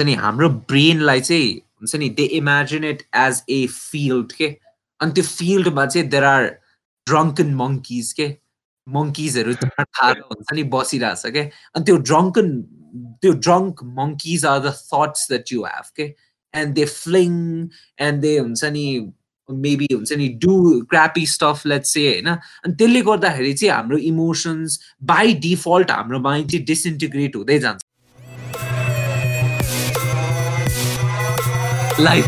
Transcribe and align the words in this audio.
हुन्छ 0.00 0.06
नि 0.06 0.14
हाम्रो 0.14 0.48
ब्रेनलाई 0.68 1.20
चाहिँ 1.20 1.52
हुन्छ 1.76 1.96
नि 1.96 2.08
they 2.16 2.24
imagine 2.40 2.84
it 2.84 3.02
as 3.14 3.42
a 3.50 3.66
field 3.68 4.32
के 4.32 4.46
अनि 5.00 5.12
त्यो 5.12 5.24
फिल्डमा 5.24 5.86
चाहिँ 5.86 6.08
देयर 6.08 6.24
आर 6.24 6.44
ड्रङ्कन 7.06 7.54
मङ्किज 7.54 8.12
के 8.12 8.28
मङ्किजहरू 8.86 9.54
थाहा 9.54 10.08
हुन्छ 10.10 10.52
नि 10.52 10.62
बसिरहेछ 10.72 11.22
के 11.26 11.40
अनि 11.40 11.84
त्यो 11.84 11.96
ड्रङ्कन 12.10 12.48
त्यो 13.20 13.32
drunk 13.46 13.82
monkeys 13.98 14.44
are 14.46 14.58
the 14.58 14.72
thoughts 14.72 15.28
that 15.28 15.52
you 15.52 15.64
have 15.64 15.92
के 15.96 16.08
and 16.54 16.74
they 16.74 16.84
fling 16.84 17.36
and 17.98 18.20
they 18.20 18.38
हुन्छ 18.38 18.64
नि 18.78 18.86
मेबी 19.48 19.86
हुन्छ 19.92 20.12
नि 20.12 20.28
डु 20.42 20.56
क्रापी 20.90 21.26
स्टफ 21.26 21.66
लेट 21.66 21.84
से 21.84 22.06
होइन? 22.08 22.28
अनि 22.64 22.74
त्यसले 22.74 23.00
गर्दाखेरि 23.02 23.52
चाहिँ 23.52 23.74
हाम्रो 23.74 23.98
इमोसन्स 24.10 24.80
बाई 25.04 25.34
डिफल्ट 25.46 25.90
हाम्रो 25.90 26.20
माइन्ड 26.20 26.50
चाहिँ 26.50 26.64
डिसइन्टिग्रेट 26.66 27.36
हुँदै 27.36 27.58
जान्छ। 27.58 27.89
लाइफ 31.99 32.25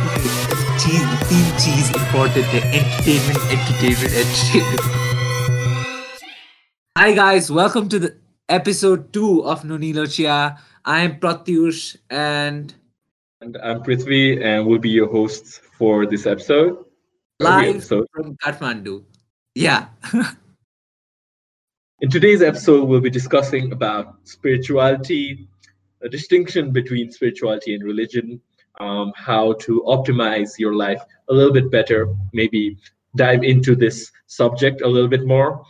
चिज 0.84 1.04
तिन 1.30 1.46
चिज 1.66 1.92
important 1.98 2.56
entertainment 2.56 3.52
entertainment 3.58 4.14
entertainment 4.24 5.06
Hi 7.00 7.10
guys, 7.18 7.48
welcome 7.56 7.88
to 7.94 8.00
the 8.04 8.10
episode 8.50 9.02
two 9.18 9.32
of 9.54 9.64
Nonilo 9.72 10.06
Chia. 10.14 10.38
I 10.94 10.96
am 11.08 11.12
Pratyush 11.26 11.82
and 12.10 12.74
and 13.42 13.58
I'm 13.70 13.84
Prithvi 13.88 14.22
and 14.52 14.66
we'll 14.66 14.84
be 14.88 14.94
your 14.98 15.10
hosts 15.16 15.62
for 15.78 16.06
this 16.14 16.26
episode. 16.26 16.84
live 17.40 17.76
episode. 17.76 18.08
from 18.14 18.36
Kathmandu. 18.38 19.04
Yeah. 19.56 19.88
In 22.02 22.10
today's 22.10 22.42
episode, 22.42 22.88
we'll 22.88 23.02
be 23.02 23.10
discussing 23.10 23.72
about 23.72 24.16
spirituality, 24.24 25.48
a 26.02 26.10
distinction 26.10 26.72
between 26.72 27.12
spirituality 27.12 27.74
and 27.76 27.84
religion, 27.84 28.40
um, 28.81 29.13
how 29.17 29.55
to 29.55 29.83
optimize 29.87 30.59
your 30.59 30.75
life 30.75 31.03
a 31.29 31.33
little 31.33 31.53
bit 31.53 31.71
better, 31.71 32.15
maybe 32.33 32.79
dive 33.17 33.43
into 33.43 33.75
this 33.75 34.11
subject 34.27 34.81
a 34.81 34.89
little 34.89 35.09
bit 35.09 35.27
more. 35.27 35.65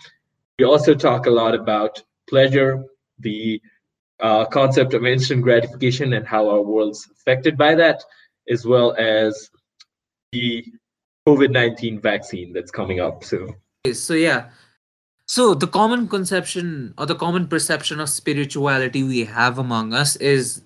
We 0.59 0.65
also 0.65 0.95
talk 0.95 1.27
a 1.27 1.31
lot 1.31 1.55
about 1.55 2.03
pleasure, 2.29 2.85
the 3.19 3.61
uh, 4.21 4.45
concept 4.47 4.95
of 4.95 5.05
instant 5.05 5.43
gratification 5.43 6.13
and 6.13 6.27
how 6.27 6.49
our 6.49 6.63
world's 6.63 7.09
affected 7.11 7.59
by 7.59 7.75
that, 7.75 8.03
as 8.49 8.65
well 8.65 8.95
as 8.97 9.51
the 10.31 10.65
COVID 11.27 11.51
19 11.51 12.01
vaccine 12.01 12.53
that's 12.53 12.71
coming 12.71 13.01
up 13.01 13.25
soon. 13.25 13.55
So, 13.93 14.15
yeah. 14.15 14.51
So, 15.27 15.55
the 15.55 15.67
common 15.67 16.09
conception 16.09 16.95
or 16.99 17.07
the 17.07 17.15
common 17.15 17.49
perception 17.49 18.01
of 18.01 18.09
spirituality 18.09 19.03
we 19.03 19.25
have 19.25 19.59
among 19.59 19.93
us 19.93 20.17
is 20.17 20.63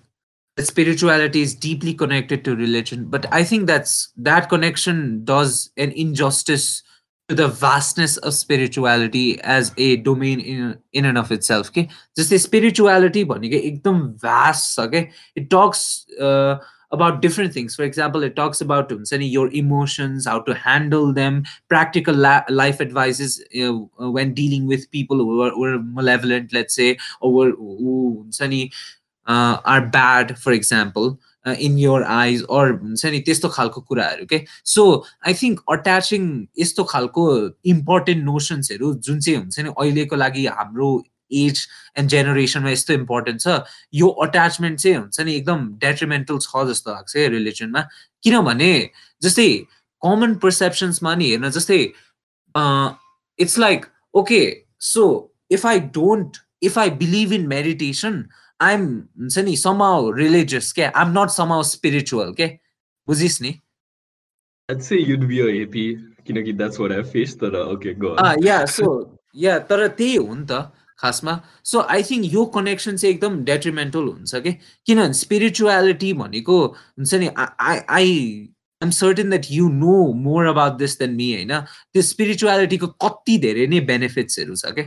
spirituality 0.59 1.41
is 1.41 1.53
deeply 1.53 1.93
connected 1.93 2.43
to 2.43 2.55
religion 2.55 3.05
but 3.05 3.31
i 3.31 3.43
think 3.43 3.67
that's 3.67 4.09
that 4.17 4.49
connection 4.49 5.23
does 5.23 5.71
an 5.77 5.91
injustice 5.91 6.83
to 7.27 7.35
the 7.35 7.47
vastness 7.47 8.17
of 8.17 8.33
spirituality 8.33 9.39
as 9.41 9.73
a 9.77 9.97
domain 9.97 10.39
in 10.39 10.77
in 10.93 11.05
and 11.05 11.17
of 11.17 11.31
itself 11.31 11.67
okay? 11.69 11.89
Just 12.15 12.31
a 12.31 12.39
spirituality 12.39 13.23
ekdam 13.71 14.19
vast 14.19 14.79
okay? 14.79 15.11
It 15.35 15.49
talks 15.49 16.05
uh, 16.19 16.57
about 16.91 17.21
different 17.21 17.53
things. 17.53 17.75
For 17.75 17.83
example 17.83 18.23
it 18.23 18.37
talks 18.37 18.61
about 18.61 18.91
um, 18.93 19.03
your 19.27 19.51
emotions 19.51 20.25
how 20.25 20.39
to 20.41 20.53
handle 20.53 21.11
them 21.11 21.43
practical 21.67 22.15
la- 22.15 22.45
life 22.49 22.79
advices 22.79 23.43
know, 23.67 23.89
when 24.11 24.33
dealing 24.33 24.65
with 24.65 24.89
people 24.91 25.17
who 25.17 25.41
are, 25.41 25.49
who 25.49 25.65
are, 25.65 25.79
malevolent 25.79 26.53
let's 26.53 26.75
say 26.75 26.97
or 27.19 27.51
who, 27.51 27.55
who 27.57 28.25
are 29.27 29.81
bad 29.81 30.37
for 30.37 30.53
example 30.53 31.19
uh, 31.45 31.55
in 31.59 31.77
your 31.77 32.03
eyes 32.05 32.43
or 32.49 32.63
हुन्छ 32.73 33.05
नि 33.05 33.19
त्यस्तो 33.21 33.49
खालको 33.49 33.81
कुराहरू 33.81 34.25
के 34.25 34.43
so 34.65 34.83
I 35.27 35.33
think 35.33 35.59
अट्याचिङ 35.71 36.23
यस्तो 36.59 36.83
खालको 36.85 37.27
important 37.73 38.23
नोसन्सहरू 38.25 38.93
जुन 39.07 39.19
चाहिँ 39.19 39.39
हुन्छ 39.39 39.59
नि 39.59 39.69
अहिलेको 39.77 40.15
लागि 40.15 40.45
हाम्रो 40.53 40.91
एज 41.31 41.67
एन्ड 41.97 42.09
जेनेरेसनमा 42.09 42.69
यस्तो 42.69 42.93
इम्पोर्टेन्ट 42.93 43.41
छ 43.41 43.59
यो 43.93 44.07
अट्याचमेन्ट 44.25 44.79
चाहिँ 44.79 44.97
हुन्छ 44.97 45.19
नि 45.19 45.35
एकदम 45.35 45.67
डेट्रिमेन्टल 45.81 46.39
छ 46.39 46.65
जस्तो 46.69 46.91
लाग्छ 46.91 47.15
है 47.17 47.27
रिलिजनमा 47.29 47.81
किनभने 48.23 48.71
जस्तै 49.21 49.49
कमन 50.01 50.35
पर्सेप्सन्समा 50.43 51.15
नि 51.15 51.29
हेर्न 51.29 51.49
जस्तै 51.51 51.81
it's 53.39 53.57
like 53.59 53.85
okay 54.13 54.41
so 54.87 55.05
if 55.51 55.65
I 55.65 55.79
don't 55.95 56.37
if 56.63 56.77
I 56.79 56.89
believe 56.99 57.33
in 57.33 57.47
meditation 57.47 58.23
I'm 58.61 58.85
हुन्छ 59.19 59.37
नि 59.39 59.55
समाउ 59.57 60.11
रिलिजियस 60.11 60.71
क्या 60.73 60.91
आइम 60.95 61.09
नट 61.19 61.29
समाउ 61.29 61.63
स्पिरिचुअल 61.63 62.33
के 62.33 62.47
बुझिस् 63.07 63.41
नि? 63.41 63.51
I'd 64.69 64.81
say 64.83 64.97
you'd 64.99 65.27
be 65.27 65.39
a 65.41 65.51
hippie 65.51 65.89
किनकि 66.27 66.53
that's 66.57 66.77
what 66.79 66.91
I 66.91 67.03
faced 67.03 67.39
तर 69.69 69.87
त्यही 69.87 70.15
हो 70.15 70.33
नि 70.35 70.45
त 70.49 70.51
खासमा। 70.99 71.33
सो 71.63 71.79
आई 71.93 72.03
थिङ्क 72.03 72.33
यो 72.33 72.45
कनेक्सन 72.55 72.95
चाहिँ 72.97 73.13
एकदम 73.15 73.43
डेट्रिमेन्टल 73.45 74.05
हुन्छ 74.07 74.35
कि 74.35 74.51
किनभने 74.87 75.13
स्पिरिचुअलिटी 75.13 76.13
भनेको 76.13 76.57
हुन्छ 76.65 77.13
नि 77.13 77.27
I 77.37 77.77
I 77.97 78.11
I'm 78.81 78.89
certain 78.97 79.29
that 79.29 79.45
you 79.51 79.69
know 79.69 79.95
more 80.25 80.45
about 80.47 80.73
this 80.79 80.99
than 80.99 81.11
me 81.15 81.31
होइन? 81.33 81.53
त्यो 81.93 82.01
स्पिरिचुअलिटीको 82.01 82.87
कति 83.05 83.37
धेरै 83.45 83.67
नै 83.67 83.79
बेनिफिट्सहरू 83.93 84.55
छ 84.55 84.73
क्या 84.77 84.85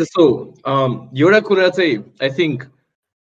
so 0.00 0.54
um, 0.64 1.10
Yoda 1.14 1.42
I 2.20 2.28
think 2.30 2.66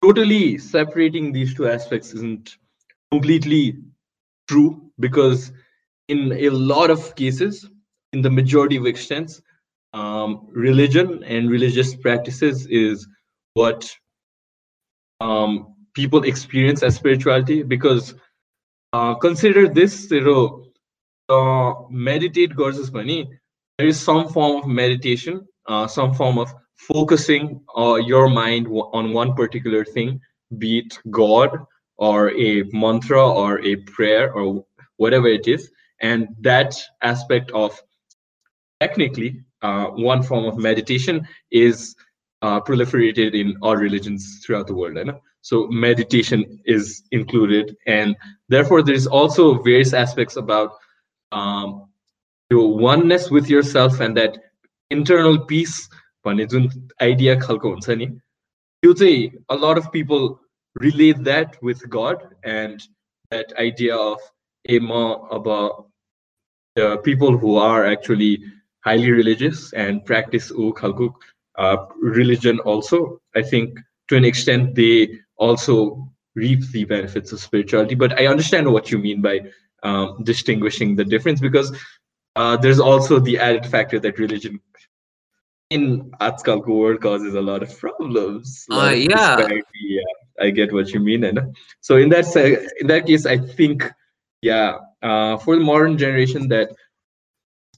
totally 0.02 0.58
separating 0.58 1.32
these 1.32 1.54
two 1.54 1.66
aspects 1.68 2.12
isn't 2.12 2.56
completely 3.10 3.78
true 4.48 4.90
because 5.00 5.52
in 6.08 6.32
a 6.32 6.50
lot 6.50 6.90
of 6.90 7.14
cases, 7.16 7.68
in 8.12 8.20
the 8.20 8.30
majority 8.30 8.76
of 8.76 8.86
extents, 8.86 9.40
um, 9.94 10.46
religion 10.50 11.22
and 11.24 11.50
religious 11.50 11.94
practices 11.94 12.66
is 12.66 13.06
what 13.54 13.90
um, 15.20 15.74
people 15.94 16.24
experience 16.24 16.82
as 16.82 16.96
spirituality 16.96 17.62
because 17.62 18.14
uh, 18.92 19.14
consider 19.14 19.68
this 19.68 20.10
know 20.10 20.64
uh, 21.28 21.74
meditate 21.90 22.54
versus 22.54 22.92
money 22.92 23.28
there 23.78 23.86
is 23.86 23.98
some 23.98 24.28
form 24.28 24.62
of 24.62 24.66
meditation 24.68 25.46
uh, 25.66 25.86
some 25.86 26.14
form 26.14 26.38
of 26.38 26.52
focusing 26.74 27.60
uh, 27.76 27.94
your 27.94 28.28
mind 28.28 28.66
on 28.66 29.12
one 29.12 29.34
particular 29.34 29.84
thing, 29.84 30.20
be 30.58 30.78
it 30.78 30.98
God 31.10 31.50
or 31.96 32.30
a 32.32 32.64
mantra 32.72 33.24
or 33.24 33.60
a 33.60 33.76
prayer 33.76 34.32
or 34.32 34.64
whatever 34.96 35.28
it 35.28 35.46
is. 35.46 35.70
And 36.00 36.28
that 36.40 36.74
aspect 37.02 37.50
of 37.52 37.80
technically 38.80 39.44
uh, 39.62 39.86
one 39.86 40.22
form 40.22 40.44
of 40.44 40.58
meditation 40.58 41.26
is 41.50 41.94
uh, 42.42 42.60
proliferated 42.60 43.34
in 43.34 43.56
all 43.62 43.76
religions 43.76 44.40
throughout 44.44 44.66
the 44.66 44.74
world. 44.74 44.96
Right? 44.96 45.14
So 45.42 45.66
meditation 45.68 46.60
is 46.64 47.02
included, 47.10 47.76
and 47.86 48.16
therefore 48.48 48.82
there 48.82 48.94
is 48.94 49.06
also 49.06 49.62
various 49.62 49.92
aspects 49.92 50.36
about 50.36 50.72
um, 51.32 51.88
your 52.50 52.76
oneness 52.76 53.30
with 53.30 53.48
yourself 53.48 54.00
and 54.00 54.16
that 54.16 54.38
internal 54.91 55.39
peace 55.51 55.77
भन्ने 56.25 56.45
जुन 56.53 56.69
idea 57.01 57.35
खालको 57.39 57.69
हुन्छ 57.69 57.89
नि 58.01 58.05
त्यो 58.83 58.93
चाहिँ 59.01 59.27
a 59.51 59.55
lot 59.63 59.77
of 59.83 59.89
people 59.93 60.27
relate 60.75 61.17
that 61.27 61.55
with 61.63 61.85
God 61.95 62.25
and 62.55 62.81
that 62.81 63.53
idea 63.59 63.95
of 64.11 64.29
a 64.65 64.79
म 64.83 65.03
अब 65.37 65.49
people 67.05 67.41
who 67.43 67.57
are 67.59 67.91
actually 67.91 68.35
highly 68.87 69.11
religious 69.11 69.73
and 69.83 70.05
practice 70.09 70.51
ऊ 70.51 70.71
खालको 70.81 71.07
uh, 71.55 71.77
religion 72.17 72.59
also 72.73 72.99
i 73.35 73.43
think 73.51 73.79
to 74.11 74.17
an 74.19 74.27
extent 74.29 74.75
they 74.75 75.19
also 75.47 75.75
reap 76.35 76.65
the 76.75 76.83
benefits 76.91 77.35
of 77.37 77.41
spirituality 77.43 77.95
but 78.03 78.17
i 78.21 78.27
understand 78.33 78.71
what 78.75 78.91
you 78.91 78.99
mean 79.05 79.21
by 79.21 79.35
um, 79.83 80.23
distinguishing 80.23 80.95
the 80.95 81.05
difference 81.13 81.43
because 81.47 81.71
uh, 82.35 82.55
there's 82.57 82.79
also 82.79 83.19
the 83.19 83.37
added 83.39 83.65
factor 83.75 83.99
that 83.99 84.19
religion 84.25 84.59
in 85.71 86.11
आजकलको 86.21 86.67
world 86.67 87.01
causes 87.01 87.35
a 87.35 87.41
lot 87.41 87.63
of 87.63 87.77
problems. 87.79 88.65
Uh, 88.71 88.93
yeah. 88.95 89.37
yeah, 89.81 90.01
I 90.39 90.49
get 90.49 90.71
what 90.71 90.91
you 90.91 90.99
mean. 90.99 91.23
And 91.23 91.55
so 91.81 91.97
in 91.97 92.09
that 92.09 92.35
in 92.79 92.87
that 92.87 93.05
case, 93.05 93.25
I 93.25 93.37
think 93.37 93.89
yeah, 94.41 94.77
uh, 95.01 95.37
for 95.37 95.55
the 95.55 95.63
modern 95.63 95.97
generation, 95.97 96.47
that 96.49 96.69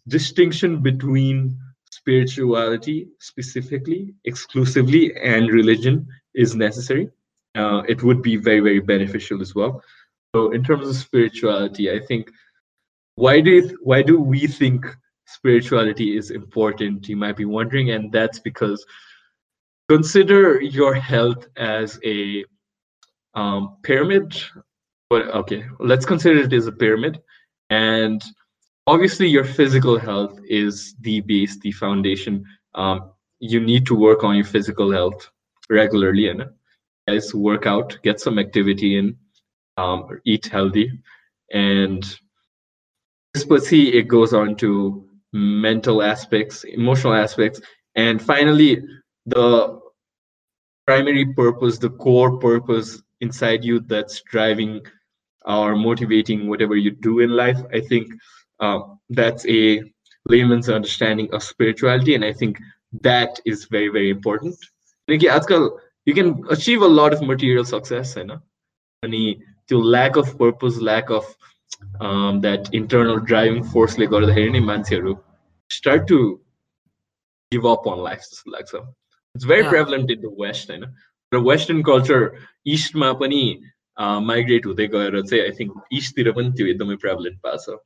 distinction 0.07 0.81
between 0.81 1.57
spirituality 1.91 3.07
specifically, 3.19 4.13
exclusively, 4.25 5.15
and 5.17 5.49
religion 5.49 6.07
is 6.33 6.55
necessary. 6.55 7.09
Uh, 7.55 7.81
it 7.87 8.03
would 8.03 8.21
be 8.21 8.35
very 8.35 8.59
very 8.59 8.79
beneficial 8.79 9.41
as 9.41 9.55
well. 9.55 9.81
So 10.35 10.51
in 10.51 10.63
terms 10.63 10.87
of 10.87 10.95
spirituality, 10.95 11.91
I 11.91 11.99
think 11.99 12.31
why 13.15 13.41
do 13.41 13.49
you, 13.49 13.77
why 13.81 14.03
do 14.03 14.19
we 14.21 14.45
think 14.45 14.85
spirituality 15.34 16.16
is 16.16 16.30
important, 16.30 17.08
you 17.08 17.16
might 17.16 17.36
be 17.36 17.44
wondering, 17.44 17.90
and 17.90 18.12
that's 18.12 18.38
because 18.38 18.84
consider 19.88 20.60
your 20.60 20.94
health 20.94 21.46
as 21.56 21.98
a 22.04 22.44
um, 23.34 23.76
pyramid. 23.82 24.34
But 25.10 25.28
okay, 25.28 25.64
let's 25.80 26.06
consider 26.06 26.40
it 26.40 26.52
as 26.52 26.66
a 26.66 26.72
pyramid. 26.72 27.20
And 27.70 28.22
obviously, 28.86 29.28
your 29.28 29.44
physical 29.44 29.98
health 29.98 30.38
is 30.48 30.94
the 31.00 31.20
base, 31.20 31.58
the 31.60 31.72
foundation. 31.72 32.44
Um, 32.74 33.10
you 33.40 33.60
need 33.60 33.86
to 33.86 33.94
work 33.94 34.24
on 34.24 34.36
your 34.36 34.46
physical 34.46 34.90
health 34.90 35.30
regularly 35.68 36.28
and 36.28 36.44
guys 37.08 37.34
work 37.34 37.66
out, 37.66 37.98
get 38.02 38.20
some 38.20 38.38
activity 38.38 38.98
in, 38.98 39.16
um, 39.76 40.08
eat 40.24 40.46
healthy, 40.46 40.90
and 41.52 42.18
see 43.58 43.92
it 43.92 44.08
goes 44.08 44.32
on 44.32 44.56
to 44.56 45.08
mental 45.34 46.02
aspects, 46.02 46.64
emotional 46.64 47.12
aspects, 47.12 47.60
and 47.96 48.22
finally, 48.22 48.82
the 49.26 49.80
primary 50.86 51.26
purpose, 51.34 51.78
the 51.78 51.90
core 51.90 52.38
purpose 52.38 53.02
inside 53.20 53.64
you 53.64 53.80
that's 53.80 54.22
driving 54.22 54.80
or 55.44 55.76
motivating 55.76 56.48
whatever 56.48 56.76
you 56.76 56.90
do 56.90 57.20
in 57.20 57.30
life. 57.30 57.58
I 57.72 57.80
think 57.80 58.12
uh, 58.60 58.80
that's 59.10 59.44
a 59.46 59.82
layman's 60.26 60.68
understanding 60.68 61.28
of 61.32 61.42
spirituality, 61.42 62.14
and 62.14 62.24
I 62.24 62.32
think 62.32 62.58
that 63.02 63.40
is 63.44 63.64
very, 63.66 63.88
very 63.88 64.10
important. 64.10 64.56
You 65.08 66.14
can 66.14 66.44
achieve 66.50 66.82
a 66.82 66.86
lot 66.86 67.12
of 67.12 67.22
material 67.22 67.64
success, 67.64 68.16
you 68.16 68.24
know? 68.24 68.40
To 69.68 69.78
lack 69.78 70.16
of 70.16 70.38
purpose, 70.38 70.80
lack 70.80 71.10
of 71.10 71.24
um, 71.99 72.41
that 72.41 72.69
internal 72.73 73.19
driving 73.31 73.63
forceले 73.73 74.07
गर्दाखेरि 74.13 74.53
नै 74.57 74.61
मान्छेहरू 74.69 75.15
start 75.69 76.07
to 76.07 76.19
give 77.51 77.65
up 77.73 77.87
on 77.87 78.03
life 78.07 78.23
जस्तो 78.29 78.51
लाग्छ 78.51 78.75
it's 78.75 79.45
very 79.45 79.69
prevalent 79.69 80.11
in 80.11 80.21
the 80.21 80.35
waste 80.41 80.71
होइन 80.71 80.85
र 81.31 81.43
western 81.49 81.81
culture 81.91 82.29
इस्टमा 82.77 83.11
पनि 83.21 83.43
migrate 84.31 84.65
हुँदै 84.65 84.87
गएर 84.95 85.21
चाहिँ 85.21 85.43
आई 85.43 85.51
थिङ्क 85.59 85.95
इस्टतिर 86.01 86.31
पनि 86.39 86.51
त्यो 86.57 86.67
एकदमै 86.73 86.95
प्रेभलेन्ट 87.05 87.39
भएको 87.45 87.63
छ 87.65 87.79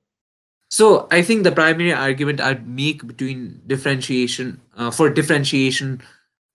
So 0.72 0.86
I 1.12 1.22
think 1.22 1.44
the 1.44 1.52
primary 1.52 1.94
argument 1.94 2.40
I'd 2.42 2.68
make 2.68 3.06
between 3.06 3.42
differentiation 3.72 4.48
uh, 4.76 4.90
for 4.90 5.08
differentiation 5.18 6.02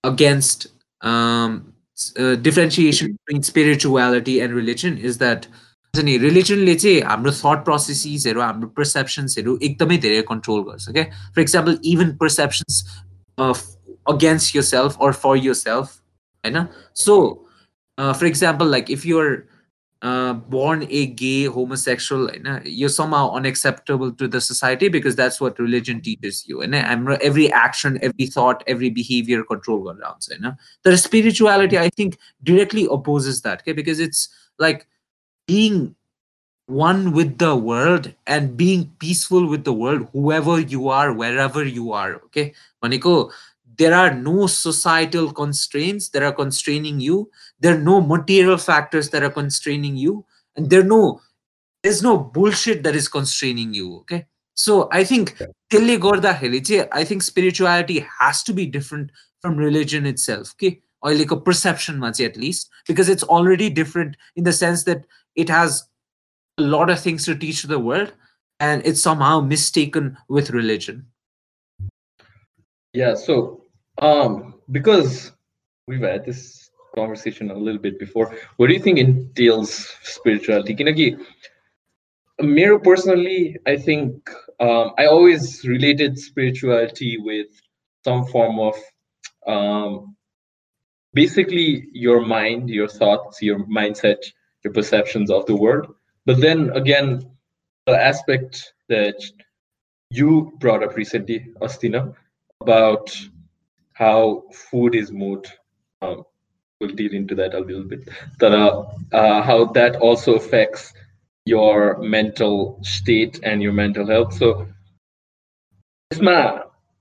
against 0.04 0.66
um, 1.02 1.52
uh, 2.16 2.34
differentiation 2.46 3.12
between 3.18 3.44
spirituality 3.44 4.40
and 4.40 4.52
religion 4.52 4.98
is 4.98 5.18
that 5.18 5.46
नि 6.04 6.16
रिलिजनले 6.18 6.74
चाहिँ 6.74 7.00
हाम्रो 7.10 7.30
थट 7.32 7.64
प्रोसेसिसहरू 7.64 8.40
हाम्रो 8.40 8.68
पर्सेप्सन्सहरू 8.76 9.58
एकदमै 9.68 9.96
धेरै 10.04 10.22
कन्ट्रोल 10.30 10.62
गर्छ 10.70 10.90
क्या 10.96 11.04
for 11.34 11.40
example 11.42 11.78
even 11.92 12.16
perceptions 12.22 12.82
against 14.08 14.54
yourself 14.54 14.96
or 14.98 15.12
for 15.12 15.36
yourself 15.36 16.00
know. 16.44 16.68
so 16.92 17.46
uh, 17.98 18.12
for 18.12 18.24
example 18.24 18.66
like 18.66 18.90
if 18.90 19.04
you're 19.04 19.46
uh, 20.00 20.32
born 20.32 20.86
a 20.88 21.06
gay 21.06 21.44
homosexual 21.44 22.30
know, 22.40 22.60
you're 22.64 22.88
somehow 22.88 23.30
unacceptable 23.32 24.12
to 24.12 24.28
the 24.28 24.40
society 24.40 24.88
because 24.88 25.16
that's 25.16 25.40
what 25.40 25.58
religion 25.58 26.00
teaches 26.00 26.48
you 26.48 26.62
and 26.62 26.74
every 26.74 27.52
action 27.52 27.98
every 28.00 28.26
thought 28.26 28.62
every 28.66 28.90
behavior 28.90 29.42
control 29.44 29.90
around 29.90 30.26
you 30.30 30.38
know 30.38 30.54
the 30.84 30.96
spirituality 30.96 31.78
i 31.78 31.88
think 31.90 32.16
directly 32.42 32.86
opposes 32.90 33.42
that 33.42 33.60
okay 33.60 33.72
because 33.72 33.98
it's 33.98 34.28
like 34.58 34.86
being 35.53 35.95
one 36.65 37.11
with 37.11 37.37
the 37.37 37.55
world 37.55 38.13
and 38.25 38.55
being 38.57 38.91
peaceful 38.99 39.47
with 39.53 39.63
the 39.65 39.73
world 39.73 40.07
whoever 40.13 40.59
you 40.59 40.87
are 40.89 41.13
wherever 41.13 41.63
you 41.63 41.91
are 41.91 42.15
okay? 42.27 42.53
Maniko 42.83 43.31
there 43.77 43.93
are 43.93 44.13
no 44.13 44.47
societal 44.47 45.31
constraints 45.33 46.09
that 46.09 46.21
are 46.21 46.31
constraining 46.31 46.99
you. 46.99 47.31
There 47.59 47.75
are 47.75 47.79
no 47.79 48.01
material 48.01 48.57
factors 48.57 49.09
that 49.09 49.23
are 49.23 49.31
constraining 49.31 49.95
you. 49.95 50.25
And 50.55 50.69
there 50.69 50.83
no 50.83 51.21
there's 51.81 52.03
no 52.03 52.17
bullshit 52.17 52.83
that 52.83 52.95
is 52.95 53.07
constraining 53.07 53.73
you 53.73 53.97
okay? 53.97 54.25
So 54.53 54.87
i 54.91 55.03
think 55.03 55.41
i 55.73 57.03
think 57.03 57.23
spirituality 57.23 58.05
has 58.19 58.43
to 58.43 58.53
be 58.53 58.67
different 58.67 59.11
from 59.41 59.57
religion 59.57 60.05
itself 60.05 60.53
okay? 60.53 60.79
Or 61.01 61.13
like 61.13 61.31
a 61.31 61.39
perception 61.39 61.99
much 61.99 62.21
at 62.21 62.37
least. 62.37 62.69
Because 62.87 63.09
it's 63.09 63.23
already 63.23 63.69
different 63.69 64.15
in 64.37 64.45
the 64.45 64.53
sense 64.53 64.83
that 64.85 65.05
it 65.35 65.49
has 65.49 65.87
a 66.57 66.61
lot 66.61 66.89
of 66.89 66.99
things 66.99 67.25
to 67.25 67.35
teach 67.35 67.61
to 67.61 67.67
the 67.67 67.79
world 67.79 68.13
and 68.59 68.85
it's 68.85 69.01
somehow 69.01 69.39
mistaken 69.39 70.17
with 70.29 70.51
religion 70.51 71.05
yeah 72.93 73.15
so 73.15 73.63
um, 74.01 74.55
because 74.71 75.31
we've 75.87 76.01
had 76.01 76.25
this 76.25 76.69
conversation 76.95 77.51
a 77.51 77.55
little 77.55 77.81
bit 77.81 77.99
before, 77.99 78.35
what 78.57 78.67
do 78.67 78.73
you 78.73 78.79
think 78.79 78.99
entails 78.99 79.93
spirituality? 80.03 80.75
Kinagi, 80.75 81.19
Miro 82.39 82.79
personally, 82.79 83.57
I 83.65 83.77
think 83.77 84.29
um, 84.59 84.91
I 84.97 85.05
always 85.05 85.65
related 85.65 86.17
spirituality 86.17 87.17
with 87.17 87.47
some 88.03 88.25
form 88.25 88.59
of 88.59 88.75
um, 89.47 90.15
basically 91.13 91.87
your 91.93 92.25
mind, 92.25 92.69
your 92.69 92.87
thoughts, 92.87 93.41
your 93.41 93.59
mindset, 93.65 94.17
your 94.63 94.73
perceptions 94.73 95.29
of 95.29 95.45
the 95.45 95.55
world. 95.55 95.93
But 96.25 96.39
then 96.39 96.69
again, 96.71 97.29
the 97.85 98.01
aspect 98.01 98.73
that 98.89 99.21
you 100.09 100.53
brought 100.59 100.83
up 100.83 100.95
recently, 100.95 101.47
Astina, 101.61 102.13
about 102.61 103.15
how 103.93 104.43
food 104.53 104.95
is 104.95 105.11
moved. 105.11 105.51
Um, 106.01 106.23
we'll 106.79 106.95
deal 106.95 107.13
into 107.13 107.35
that 107.35 107.53
a 107.53 107.59
little 107.59 107.83
bit. 107.83 108.07
That, 108.39 108.53
uh, 108.53 108.85
uh, 109.11 109.41
how 109.41 109.65
that 109.73 109.97
also 109.97 110.35
affects 110.35 110.93
your 111.45 111.97
mental 111.99 112.79
state 112.83 113.39
and 113.43 113.61
your 113.61 113.73
mental 113.73 114.07
health. 114.07 114.33
So, 114.33 114.67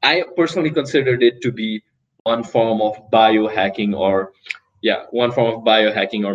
I 0.02 0.24
personally 0.36 0.70
considered 0.70 1.22
it 1.22 1.40
to 1.42 1.52
be 1.52 1.82
one 2.24 2.42
form 2.42 2.80
of 2.80 3.10
biohacking 3.10 3.96
or 3.96 4.32
yeah, 4.82 5.04
one 5.10 5.32
form 5.32 5.54
of 5.54 5.64
biohacking 5.64 6.24
or 6.26 6.34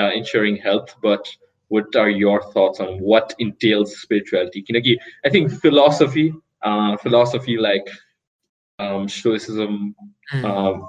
uh, 0.00 0.10
ensuring 0.12 0.56
health. 0.56 0.94
But 1.02 1.28
what 1.68 1.94
are 1.96 2.08
your 2.08 2.42
thoughts 2.52 2.80
on 2.80 2.98
what 3.00 3.34
entails 3.38 4.00
spirituality? 4.00 4.62
Kinagi, 4.62 4.96
I 5.24 5.28
think 5.30 5.52
philosophy, 5.52 6.32
uh, 6.62 6.96
philosophy 6.96 7.58
like 7.58 7.86
um, 8.78 9.08
Stoicism, 9.08 9.94
mm. 10.32 10.88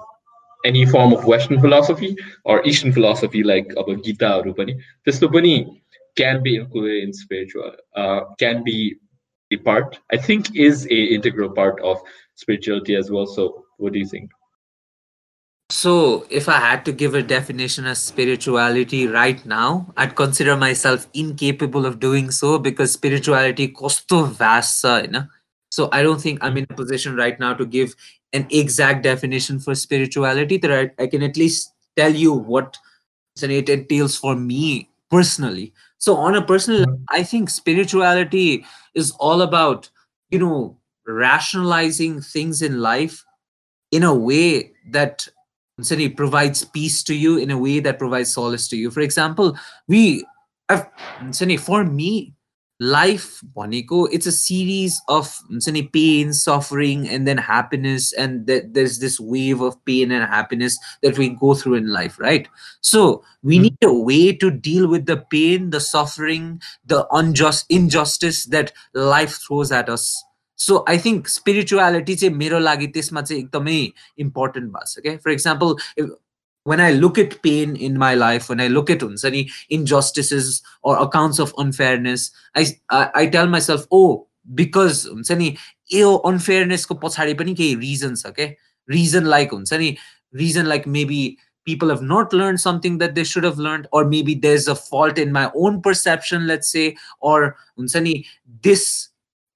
any 0.65 0.85
form 0.85 1.13
of 1.13 1.25
Western 1.25 1.59
philosophy 1.59 2.15
or 2.45 2.65
Eastern 2.65 2.93
philosophy 2.93 3.43
like 3.43 3.71
about 3.75 4.03
Gita 4.03 4.37
or 4.37 4.43
Rupani, 4.43 4.79
this 5.05 5.19
Rupani 5.19 5.81
can 6.15 6.43
be 6.43 6.57
included 6.57 7.03
in 7.03 7.13
spiritual, 7.13 7.71
uh, 7.95 8.21
can 8.37 8.63
be 8.63 8.97
a 9.51 9.57
part, 9.57 9.99
I 10.11 10.17
think 10.17 10.55
is 10.55 10.85
a 10.85 11.03
integral 11.15 11.49
part 11.49 11.81
of 11.81 11.97
spirituality 12.35 12.95
as 12.95 13.09
well. 13.09 13.25
So 13.25 13.65
what 13.77 13.93
do 13.93 13.99
you 13.99 14.07
think? 14.07 14.29
So 15.69 16.25
if 16.29 16.49
I 16.49 16.59
had 16.59 16.83
to 16.85 16.91
give 16.91 17.13
a 17.13 17.21
definition 17.21 17.85
of 17.85 17.97
spirituality 17.97 19.07
right 19.07 19.43
now, 19.45 19.93
I'd 19.97 20.15
consider 20.15 20.55
myself 20.55 21.07
incapable 21.13 21.85
of 21.85 21.99
doing 21.99 22.31
so 22.31 22.57
because 22.57 22.91
spirituality 22.91 23.67
kosto 23.67 24.27
vast, 24.27 24.83
you 24.83 25.07
know. 25.07 25.25
So 25.71 25.89
I 25.91 26.01
don't 26.01 26.19
think 26.19 26.39
I'm 26.41 26.57
in 26.57 26.65
a 26.69 26.73
position 26.73 27.15
right 27.15 27.39
now 27.39 27.53
to 27.53 27.65
give 27.65 27.95
an 28.33 28.47
exact 28.49 29.03
definition 29.03 29.59
for 29.59 29.75
spirituality. 29.75 30.57
That 30.57 30.71
I, 30.71 31.03
I 31.03 31.07
can 31.07 31.21
at 31.21 31.37
least 31.37 31.73
tell 31.95 32.15
you 32.15 32.33
what 32.33 32.77
it 33.41 33.69
entails 33.69 34.17
for 34.17 34.35
me 34.35 34.89
personally. 35.11 35.73
So 35.99 36.15
on 36.15 36.35
a 36.35 36.41
personal, 36.41 36.79
level, 36.79 36.99
I 37.09 37.23
think 37.23 37.49
spirituality 37.49 38.65
is 38.95 39.11
all 39.19 39.41
about 39.43 39.89
you 40.31 40.39
know 40.39 40.77
rationalizing 41.05 42.21
things 42.21 42.61
in 42.63 42.79
life 42.81 43.23
in 43.91 44.03
a 44.03 44.13
way 44.13 44.71
that 44.91 45.27
City 45.83 46.09
provides 46.09 46.65
peace 46.65 47.03
to 47.03 47.15
you 47.15 47.37
in 47.37 47.51
a 47.51 47.57
way 47.57 47.79
that 47.79 47.99
provides 47.99 48.33
solace 48.33 48.67
to 48.69 48.77
you. 48.77 48.91
For 48.91 49.01
example, 49.01 49.57
we 49.87 50.25
have, 50.69 50.89
for 51.59 51.83
me, 51.83 52.33
life 52.79 53.41
Boniko, 53.55 54.07
it's 54.11 54.25
a 54.25 54.31
series 54.31 55.01
of 55.09 55.37
pain, 55.91 56.33
suffering, 56.33 57.07
and 57.09 57.27
then 57.27 57.37
happiness. 57.37 58.13
And 58.13 58.47
that 58.47 58.73
there's 58.73 58.99
this 58.99 59.19
wave 59.19 59.61
of 59.61 59.83
pain 59.85 60.11
and 60.11 60.23
happiness 60.23 60.77
that 61.03 61.17
we 61.17 61.29
go 61.29 61.53
through 61.53 61.75
in 61.75 61.91
life, 61.91 62.19
right? 62.19 62.47
So 62.81 63.23
we 63.43 63.57
mm. 63.57 63.61
need 63.63 63.77
a 63.83 63.93
way 63.93 64.33
to 64.33 64.49
deal 64.49 64.87
with 64.87 65.05
the 65.05 65.17
pain, 65.17 65.71
the 65.71 65.81
suffering, 65.81 66.61
the 66.85 67.07
unjust 67.11 67.65
injustice 67.69 68.45
that 68.45 68.71
life 68.93 69.41
throws 69.45 69.71
at 69.71 69.89
us 69.89 70.23
so 70.59 70.83
I 70.89 70.97
think 70.99 71.27
spirituality 71.27 72.15
चाहिँ 72.15 72.35
मेरो 72.35 72.59
लागि 72.59 72.87
त्यसमा 72.87 73.21
चाहिँ 73.21 73.41
एकदमै 73.43 73.81
important 74.19 74.71
भएको 74.71 74.85
छ 74.85 75.03
क्या 75.03 75.15
for 75.17 75.31
example 75.31 75.75
when 76.65 76.79
I 76.79 76.93
look 76.93 77.19
at 77.19 77.33
pain 77.43 77.75
in 77.81 77.97
my 77.97 78.15
life 78.15 78.49
when 78.51 78.61
I 78.61 78.67
look 78.69 78.91
at 78.91 79.03
हुन्छ 79.03 79.25
नि 79.27 79.45
injustices 79.71 80.61
or 80.83 80.97
accounts 80.97 81.41
of 81.41 81.53
unfairness 81.59 82.31
I 82.57 82.65
I 82.91 83.25
tell 83.27 83.31
tell 83.31 83.49
myself 83.49 83.87
oh 83.91 84.01
because 84.55 85.05
हुन्छ 85.11 85.31
नि 85.33 85.53
यो 85.93 86.15
अनफेयरनेसको 86.27 86.95
पछाडि 87.03 87.33
पनि 87.33 87.53
केही 87.55 87.75
रिजन 87.77 88.15
छ 88.15 88.33
क्या 88.33 88.47
रिजन 88.89 89.25
लाइक 89.25 89.53
हुन्छ 89.53 89.73
नि 89.75 89.95
reason 90.35 90.65
like 90.65 90.87
maybe 90.87 91.21
people 91.67 91.91
have 91.91 92.01
not 92.03 92.33
learn 92.33 92.57
something 92.57 92.97
that 92.97 93.11
they 93.11 93.23
should 93.25 93.45
have 93.45 93.59
learn 93.59 93.85
or 93.93 94.05
maybe 94.07 94.35
there 94.37 94.55
is 94.55 94.69
a 94.69 94.73
fault 94.83 95.19
in 95.19 95.31
my 95.31 95.47
own 95.57 95.79
perception 95.81 96.45
let's 96.47 96.71
say 96.71 96.93
or 97.23 97.45
हुन्छ 97.47 97.97
नि 97.97 98.23
this 98.63 98.85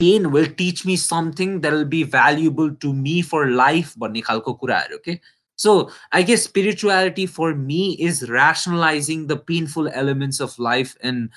pain 0.03 0.31
will 0.31 0.47
teach 0.47 0.85
me 0.85 0.97
something 0.97 1.61
that 1.61 1.73
will 1.73 1.85
be 1.85 2.03
valuable 2.03 2.71
to 2.75 2.93
me 2.93 3.21
for 3.23 3.51
life 3.51 3.95
भन्ने 3.99 4.21
खालको 4.29 4.53
कुराहरू 4.63 4.99
okay 5.01 5.21
so 5.57 5.91
i 6.13 6.23
guess 6.23 6.45
spirituality 6.45 7.27
for 7.27 7.55
me 7.55 7.81
is 8.09 8.23
rationalizing 8.31 9.27
the 9.27 9.37
painful 9.37 9.89
elements 10.03 10.41
of 10.41 10.59
life 10.59 10.97
and 11.03 11.31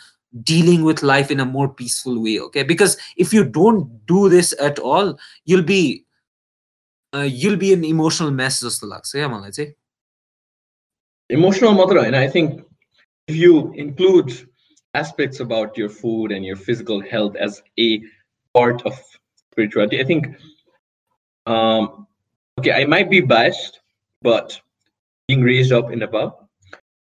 dealing 0.43 0.83
with 0.83 1.03
life 1.03 1.31
in 1.31 1.39
a 1.39 1.45
more 1.45 1.67
peaceful 1.67 2.21
way 2.23 2.39
okay 2.39 2.63
because 2.63 2.97
if 3.17 3.33
you 3.33 3.43
don't 3.43 3.89
do 4.05 4.29
this 4.29 4.53
at 4.59 4.79
all 4.79 5.17
you'll 5.45 5.69
be 5.73 6.05
uh, 7.13 7.27
you'll 7.29 7.57
be 7.57 7.73
an 7.73 7.83
emotional 7.83 8.31
mess 8.31 8.63
जस्तो 8.63 8.87
लाग्छ 8.87 9.11
क्या 9.11 9.27
मलाई 9.29 9.51
चाहिँ 9.59 9.73
emotional 11.29 11.73
mother 11.73 11.97
and 12.05 12.15
i 12.15 12.27
think 12.27 12.61
if 13.27 13.35
you 13.35 13.73
include 13.81 14.31
aspects 14.93 15.39
about 15.39 15.77
your 15.81 15.89
food 15.89 16.31
and 16.37 16.45
your 16.45 16.55
physical 16.55 17.01
health 17.11 17.35
as 17.35 17.61
a 17.79 18.01
part 18.56 18.82
of 18.86 18.94
spirituality. 19.52 20.00
I 20.00 20.04
think 20.04 20.26
um 21.46 22.06
okay 22.58 22.72
i 22.72 22.84
might 22.84 23.08
be 23.08 23.20
biased 23.20 23.80
but 24.20 24.60
being 25.28 25.42
raised 25.42 25.72
up 25.72 25.92
in 25.92 26.00
nepal 26.00 26.48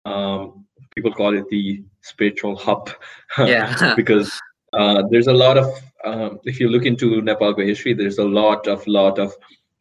um 0.04 0.66
people 0.94 1.12
call 1.12 1.37
it 1.37 1.49
the 1.49 1.82
spiritual 2.00 2.56
hub. 2.56 2.90
Yeah. 3.38 3.94
Because 4.00 4.30
uh, 4.73 5.02
there's 5.11 5.28
a 5.28 5.38
lot 5.44 5.56
of 5.56 5.66
um, 6.04 6.40
if 6.44 6.59
you 6.61 6.68
look 6.68 6.85
into 6.85 7.23
nepal 7.23 7.54
history 7.54 7.94
there's 7.94 8.18
a 8.18 8.25
lot 8.40 8.66
of 8.66 8.87
lot 8.87 9.18
of 9.18 9.32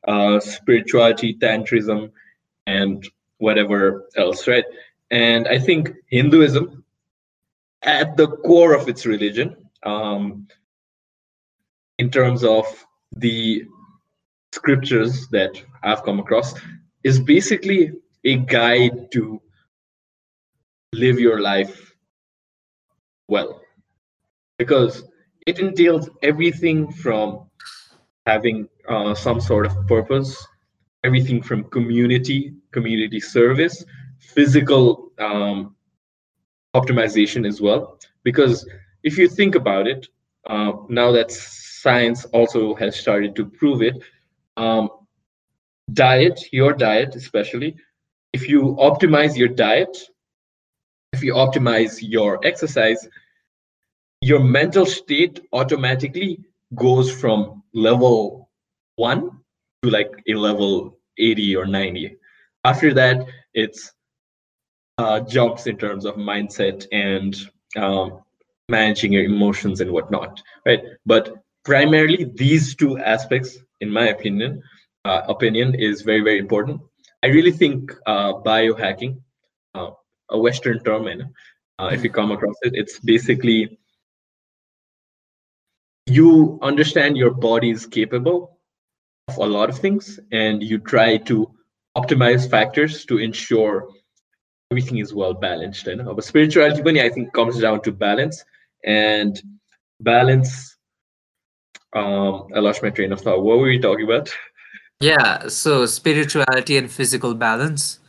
uh, 0.08 0.40
spirituality 0.40 1.34
tantrism 1.34 2.12
and 2.68 3.08
whatever 3.38 4.08
else, 4.16 4.48
right? 4.48 4.66
And 5.10 5.48
I 5.48 5.58
think 5.60 5.92
Hinduism, 6.08 6.84
at 7.82 8.16
the 8.18 8.28
core 8.28 8.74
of 8.74 8.88
its 8.88 9.06
religion, 9.06 9.56
um, 9.84 10.48
in 12.02 12.10
terms 12.10 12.44
of 12.44 12.66
the 13.26 13.64
scriptures 14.52 15.28
that 15.30 15.62
I've 15.84 16.04
come 16.04 16.20
across, 16.20 16.54
is 17.04 17.20
basically 17.20 17.92
a 18.26 18.36
guide 18.38 19.12
to 19.14 19.42
live 20.94 21.20
your 21.20 21.40
life 21.42 21.96
well. 23.28 23.62
Because 24.58 25.04
it 25.48 25.60
entails 25.60 26.10
everything 26.22 26.92
from 26.92 27.50
having 28.26 28.68
uh, 28.88 29.16
some 29.16 29.40
sort 29.40 29.66
of 29.66 29.88
purpose 29.88 30.36
everything 31.04 31.42
from 31.42 31.64
community, 31.66 32.54
community 32.72 33.20
service, 33.20 33.84
physical 34.20 35.12
um, 35.20 35.76
optimization 36.76 37.48
as 37.48 37.60
well. 37.60 38.00
Because 38.24 38.68
if 39.04 39.18
you 39.18 39.28
think 39.28 39.56
about 39.56 39.88
it, 39.88 40.08
uh, 40.48 40.74
now 40.90 41.12
that 41.12 41.32
science 41.82 42.26
also 42.26 42.76
has 42.76 43.00
started 43.00 43.36
to 43.36 43.46
prove 43.46 43.82
it, 43.82 44.02
um, 44.58 44.90
diet, 45.94 46.40
your 46.52 46.74
diet 46.74 47.16
especially, 47.16 47.76
if 48.34 48.48
you 48.48 48.76
optimize 48.80 49.36
your 49.36 49.50
diet, 49.50 49.98
if 51.14 51.24
you 51.24 51.34
optimize 51.34 51.98
your 52.02 52.40
exercise, 52.46 53.08
your 54.22 54.40
mental 54.40 54.86
state 54.86 55.42
automatically 55.52 56.40
goes 56.76 57.12
from 57.12 57.64
level 57.74 58.50
one 58.96 59.32
to 59.84 59.90
like 59.90 60.12
a 60.28 60.36
level 60.36 60.98
80 61.18 61.56
or 61.56 61.66
90 61.66 62.16
after 62.64 62.94
that 62.94 63.26
it's 63.54 63.92
uh, 64.98 65.20
jumps 65.22 65.66
in 65.66 65.78
terms 65.78 66.06
of 66.06 66.16
mindset 66.16 66.86
and 66.92 67.36
um, 67.76 68.22
managing 68.70 69.12
your 69.12 69.24
emotions 69.24 69.82
and 69.82 69.92
whatnot 69.92 70.42
right? 70.66 70.82
But 71.06 71.41
primarily 71.64 72.32
these 72.36 72.76
two 72.76 72.98
aspects 72.98 73.58
in 73.82 73.90
my 73.90 74.08
opinion 74.08 74.62
uh, 75.06 75.22
opinion 75.28 75.76
is 75.76 76.02
very 76.02 76.22
very 76.22 76.40
important 76.40 76.82
i 77.24 77.28
really 77.28 77.52
think 77.52 77.92
uh, 78.06 78.34
biohacking 78.34 79.22
uh, 79.76 79.92
a 80.30 80.40
western 80.40 80.84
term 80.84 81.08
and 81.08 81.24
uh, 81.80 81.90
if 81.92 82.04
you 82.04 82.10
come 82.10 82.32
across 82.32 82.56
it 82.64 82.74
it's 82.76 83.00
basically 83.00 83.78
you 86.08 86.60
understand 86.62 87.18
your 87.18 87.32
body 87.32 87.70
is 87.70 87.86
capable 87.86 88.58
of 89.28 89.38
a 89.38 89.46
lot 89.46 89.70
of 89.70 89.78
things 89.78 90.20
and 90.32 90.64
you 90.64 90.78
try 90.80 91.18
to 91.18 91.50
optimize 91.98 92.50
factors 92.50 93.06
to 93.06 93.18
ensure 93.18 93.90
everything 94.72 94.98
is 94.98 95.14
well 95.14 95.34
balanced 95.34 95.86
you 95.86 95.96
know? 95.96 96.14
but 96.14 96.24
spirituality 96.24 97.02
i 97.02 97.10
think 97.10 97.32
comes 97.34 97.60
down 97.60 97.82
to 97.82 97.92
balance 97.92 98.44
and 98.84 99.42
balance 100.00 100.78
um 101.94 102.48
i 102.56 102.60
lost 102.60 102.84
my 102.84 102.90
train 102.90 103.12
of 103.12 103.22
thought. 103.22 103.44
What 103.44 103.60
were 103.60 103.66
we 103.66 103.80
talking 103.80 104.06
about? 104.06 104.30
Yeah 105.00 105.48
so 105.48 105.86
spirituality 105.86 106.78
and 106.78 106.90
physical 106.92 107.34
balance. 107.34 108.00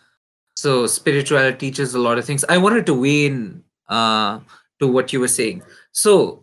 So 0.56 0.86
spirituality 0.86 1.58
teaches 1.58 1.94
a 1.94 1.98
lot 1.98 2.18
of 2.18 2.24
things. 2.24 2.44
I 2.48 2.58
wanted 2.58 2.86
to 2.86 2.94
weigh 2.94 3.26
in 3.26 3.64
uh 3.88 4.40
to 4.80 4.86
what 4.86 5.12
you 5.12 5.20
were 5.20 5.28
saying. 5.28 5.62
So 5.92 6.42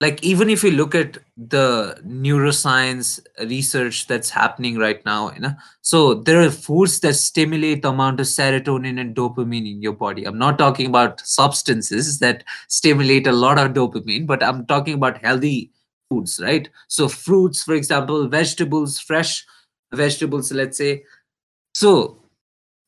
like 0.00 0.22
even 0.24 0.48
if 0.48 0.64
you 0.64 0.70
look 0.70 0.94
at 0.94 1.18
the 1.36 2.00
neuroscience 2.06 3.20
research 3.46 4.06
that's 4.06 4.30
happening 4.30 4.78
right 4.78 5.04
now 5.04 5.30
you 5.32 5.40
know 5.40 5.52
so 5.82 6.14
there 6.14 6.40
are 6.40 6.50
foods 6.50 7.00
that 7.00 7.14
stimulate 7.14 7.82
the 7.82 7.88
amount 7.90 8.18
of 8.18 8.26
serotonin 8.26 8.98
and 9.00 9.14
dopamine 9.14 9.70
in 9.70 9.82
your 9.82 9.92
body. 9.92 10.24
I'm 10.24 10.38
not 10.38 10.58
talking 10.58 10.86
about 10.86 11.20
substances 11.20 12.18
that 12.20 12.44
stimulate 12.68 13.26
a 13.26 13.32
lot 13.32 13.58
of 13.58 13.72
dopamine 13.72 14.26
but 14.26 14.42
i'm 14.42 14.66
talking 14.66 14.94
about 14.94 15.22
healthy 15.24 15.70
foods 16.11 16.39
right 16.39 16.69
so 16.87 17.07
fruits 17.07 17.63
for 17.63 17.73
example 17.75 18.27
vegetables 18.27 18.99
fresh 18.99 19.45
vegetables 19.91 20.51
let's 20.51 20.77
say 20.77 20.93
so 21.75 21.95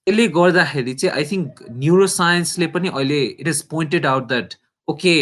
यसले 0.07 0.27
गर्दाखेरि 0.35 0.93
चाहिँ 0.93 1.13
I 1.15 1.25
think 1.31 1.63
न्युरोसाइन्सले 1.69 2.67
पनि 2.75 2.89
अहिले 2.89 3.23
it 3.23 3.47
is 3.47 3.61
pointed 3.71 4.05
out 4.05 4.27
that 4.27 4.53
okay 4.87 5.17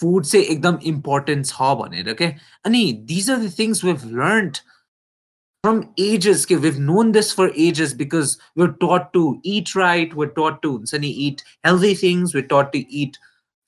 food 0.00 0.24
चाहिँ 0.24 0.46
एकदम 0.46 0.78
important 0.92 1.46
छ 1.46 1.68
भनेर 1.82 2.12
क्या 2.20 2.28
अनि 2.66 2.80
these 3.12 3.30
are 3.30 3.38
the 3.44 3.52
things 3.58 3.84
wave 3.84 4.04
learned 4.16 4.58
from 5.64 5.80
ages 5.98 6.44
okay, 6.44 6.56
we've 6.56 6.78
known 6.78 7.12
this 7.12 7.30
for 7.38 7.46
ages 7.54 7.90
because 7.96 8.30
we're 8.56 8.72
taught 8.82 9.12
to 9.16 9.24
eat 9.44 9.72
right 9.74 10.14
we're 10.14 10.30
taught 10.38 10.62
to 10.62 10.70
eat 11.24 11.42
healthy 11.64 11.90
things 11.94 12.34
we're 12.34 12.46
taught 12.52 12.72
to 12.72 12.80
eat 13.00 13.18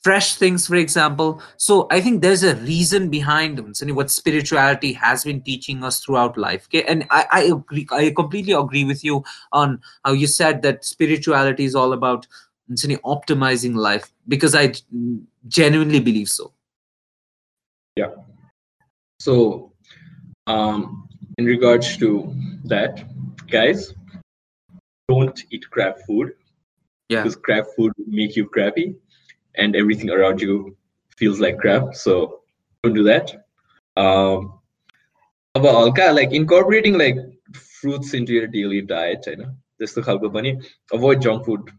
fresh 0.08 0.36
things 0.42 0.66
for 0.68 0.76
example 0.76 1.42
so 1.58 1.78
i 1.92 2.00
think 2.00 2.22
there's 2.22 2.44
a 2.50 2.56
reason 2.58 3.10
behind 3.10 3.60
what 4.00 4.12
spirituality 4.12 4.94
has 4.94 5.24
been 5.30 5.42
teaching 5.42 5.84
us 5.84 6.00
throughout 6.04 6.38
life 6.38 6.68
okay 6.68 6.84
and 6.84 7.06
I, 7.12 7.26
I 7.32 7.42
agree 7.44 7.88
i 7.92 8.12
completely 8.12 8.54
agree 8.54 8.86
with 8.86 9.04
you 9.04 9.24
on 9.52 9.82
how 10.06 10.14
you 10.14 10.28
said 10.28 10.62
that 10.62 10.86
spirituality 10.86 11.66
is 11.66 11.76
all 11.76 11.94
about 11.94 12.28
optimizing 12.70 13.76
life 13.76 14.12
because 14.28 14.56
I 14.56 14.74
genuinely 15.48 16.00
believe 16.00 16.30
so. 16.30 16.54
Yeah. 17.96 18.12
So, 19.20 19.72
um, 20.48 21.08
in 21.38 21.46
regards 21.46 21.98
to 21.98 22.34
that, 22.66 23.04
guys, 23.50 23.94
don't 25.10 25.44
eat 25.52 25.70
crap 25.70 26.00
food. 26.06 26.34
Yeah. 27.10 27.24
Because 27.24 27.38
crap 27.38 27.66
food 27.76 27.94
make 28.06 28.36
you 28.36 28.48
crappy, 28.48 28.96
and 29.58 29.76
everything 29.76 30.10
around 30.10 30.42
you 30.42 30.76
feels 31.18 31.40
like 31.40 31.58
crap. 31.58 31.96
So 31.96 32.42
don't 32.84 32.94
do 32.94 33.04
that. 33.04 33.46
Um, 33.96 34.60
about 35.56 35.76
alka, 35.76 36.12
like 36.14 36.32
incorporating 36.32 36.98
like 36.98 37.18
fruits 37.54 38.14
into 38.14 38.34
your 38.34 38.48
daily 38.48 38.82
diet, 38.82 39.26
you 39.28 39.38
know, 39.38 39.52
this 39.80 39.94
the 39.94 40.02
khalko 40.02 40.32
money. 40.32 40.60
Avoid 40.92 41.22
junk 41.22 41.46
food, 41.46 41.70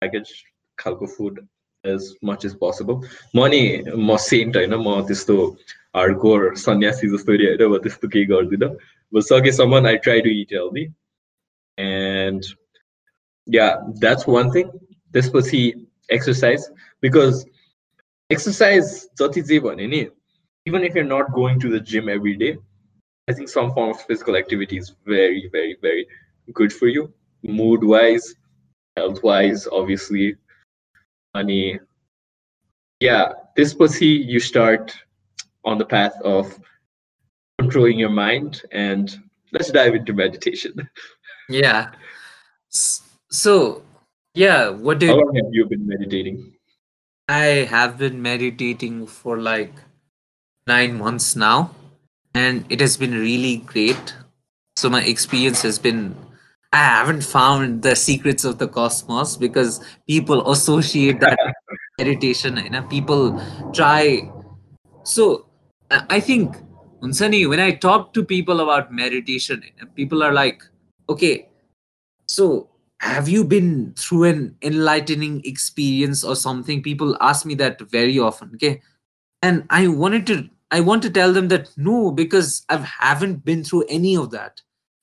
packaged 0.00 0.44
khalko 0.76 1.08
food 1.08 1.46
as 1.84 2.14
much 2.22 2.44
as 2.44 2.54
possible. 2.54 3.04
Money, 3.34 3.82
more 3.94 4.18
saint, 4.18 4.54
you 4.56 4.66
know, 4.66 4.82
more 4.82 5.02
this 5.02 5.24
to 5.26 5.56
hardcore 5.94 6.56
sannyasi 6.58 7.08
the 7.08 7.18
story, 7.18 7.44
you 7.44 7.56
know, 7.56 7.78
this 7.78 7.98
to 7.98 8.08
cake 8.08 8.30
or 8.30 8.44
dinner. 8.44 8.76
But 9.12 9.24
sake 9.24 9.52
someone 9.52 9.86
I 9.86 9.96
try 9.96 10.20
to 10.20 10.28
eat 10.28 10.52
healthy. 10.52 10.92
And 11.78 12.44
yeah, 13.46 13.76
that's 13.94 14.26
one 14.26 14.50
thing. 14.50 14.70
This 15.12 15.30
was 15.30 15.48
he 15.48 15.86
exercise 16.10 16.70
because 17.00 17.46
exercise 18.30 19.08
jati 19.18 20.10
even 20.66 20.84
if 20.84 20.94
you're 20.94 21.04
not 21.04 21.32
going 21.32 21.58
to 21.60 21.70
the 21.70 21.80
gym 21.80 22.08
every 22.08 22.36
day 22.36 22.56
i 23.28 23.32
think 23.32 23.48
some 23.48 23.72
form 23.72 23.90
of 23.90 24.00
physical 24.02 24.36
activity 24.36 24.76
is 24.76 24.94
very 25.06 25.48
very 25.52 25.76
very 25.80 26.06
good 26.54 26.72
for 26.72 26.86
you. 26.86 27.12
Mood 27.42 27.84
wise 27.84 28.34
health 28.96 29.22
wise 29.22 29.68
obviously 29.70 30.36
money. 31.34 31.78
Yeah 33.00 33.32
this 33.54 33.74
pussy 33.74 34.06
you 34.06 34.40
start 34.40 34.94
on 35.64 35.78
the 35.78 35.84
path 35.84 36.14
of 36.24 36.58
controlling 37.58 37.98
your 37.98 38.10
mind 38.10 38.62
and 38.72 39.16
let's 39.52 39.70
dive 39.70 39.94
into 39.94 40.12
meditation. 40.12 40.88
Yeah. 41.50 41.92
So 43.30 43.82
yeah 44.34 44.68
what 44.68 44.98
do 44.98 45.06
you- 45.06 45.12
how 45.12 45.18
long 45.18 45.34
have 45.36 45.52
you 45.52 45.66
been 45.66 45.86
meditating? 45.86 46.54
I 47.28 47.66
have 47.68 47.98
been 47.98 48.22
meditating 48.22 49.06
for 49.06 49.38
like 49.38 49.72
nine 50.66 50.98
months 50.98 51.36
now, 51.36 51.70
and 52.34 52.64
it 52.70 52.80
has 52.80 52.96
been 52.96 53.12
really 53.12 53.58
great. 53.58 54.14
So 54.76 54.88
my 54.88 55.02
experience 55.02 55.62
has 55.62 55.78
been 55.78 56.16
I 56.72 56.78
haven't 56.78 57.22
found 57.24 57.82
the 57.82 57.96
secrets 57.96 58.44
of 58.44 58.58
the 58.58 58.68
cosmos 58.68 59.36
because 59.36 59.80
people 60.06 60.50
associate 60.50 61.20
that 61.20 61.38
meditation. 61.98 62.56
You 62.58 62.70
know, 62.70 62.82
people 62.82 63.40
try. 63.72 64.30
So 65.04 65.46
I 65.90 66.04
I 66.10 66.20
think 66.20 66.56
Unsani, 67.02 67.48
when 67.48 67.60
I 67.60 67.72
talk 67.72 68.12
to 68.14 68.24
people 68.24 68.60
about 68.60 68.92
meditation, 68.92 69.62
people 69.94 70.22
are 70.22 70.32
like, 70.32 70.62
okay, 71.08 71.48
so 72.26 72.68
have 73.00 73.28
you 73.28 73.44
been 73.44 73.94
through 73.96 74.24
an 74.24 74.56
enlightening 74.62 75.42
experience 75.44 76.24
or 76.24 76.34
something? 76.34 76.82
People 76.82 77.16
ask 77.20 77.46
me 77.46 77.54
that 77.54 77.80
very 77.82 78.18
often 78.18 78.50
okay? 78.54 78.82
And 79.42 79.64
i 79.70 79.86
wanted 79.86 80.26
to 80.26 80.48
i 80.72 80.80
want 80.80 81.02
to 81.02 81.10
tell 81.10 81.32
them 81.32 81.48
that 81.48 81.70
no 81.76 82.10
because 82.10 82.64
i 82.68 82.76
haven't 82.76 83.44
been 83.44 83.62
through 83.62 83.84
any 83.88 84.16
of 84.16 84.30
that. 84.32 84.60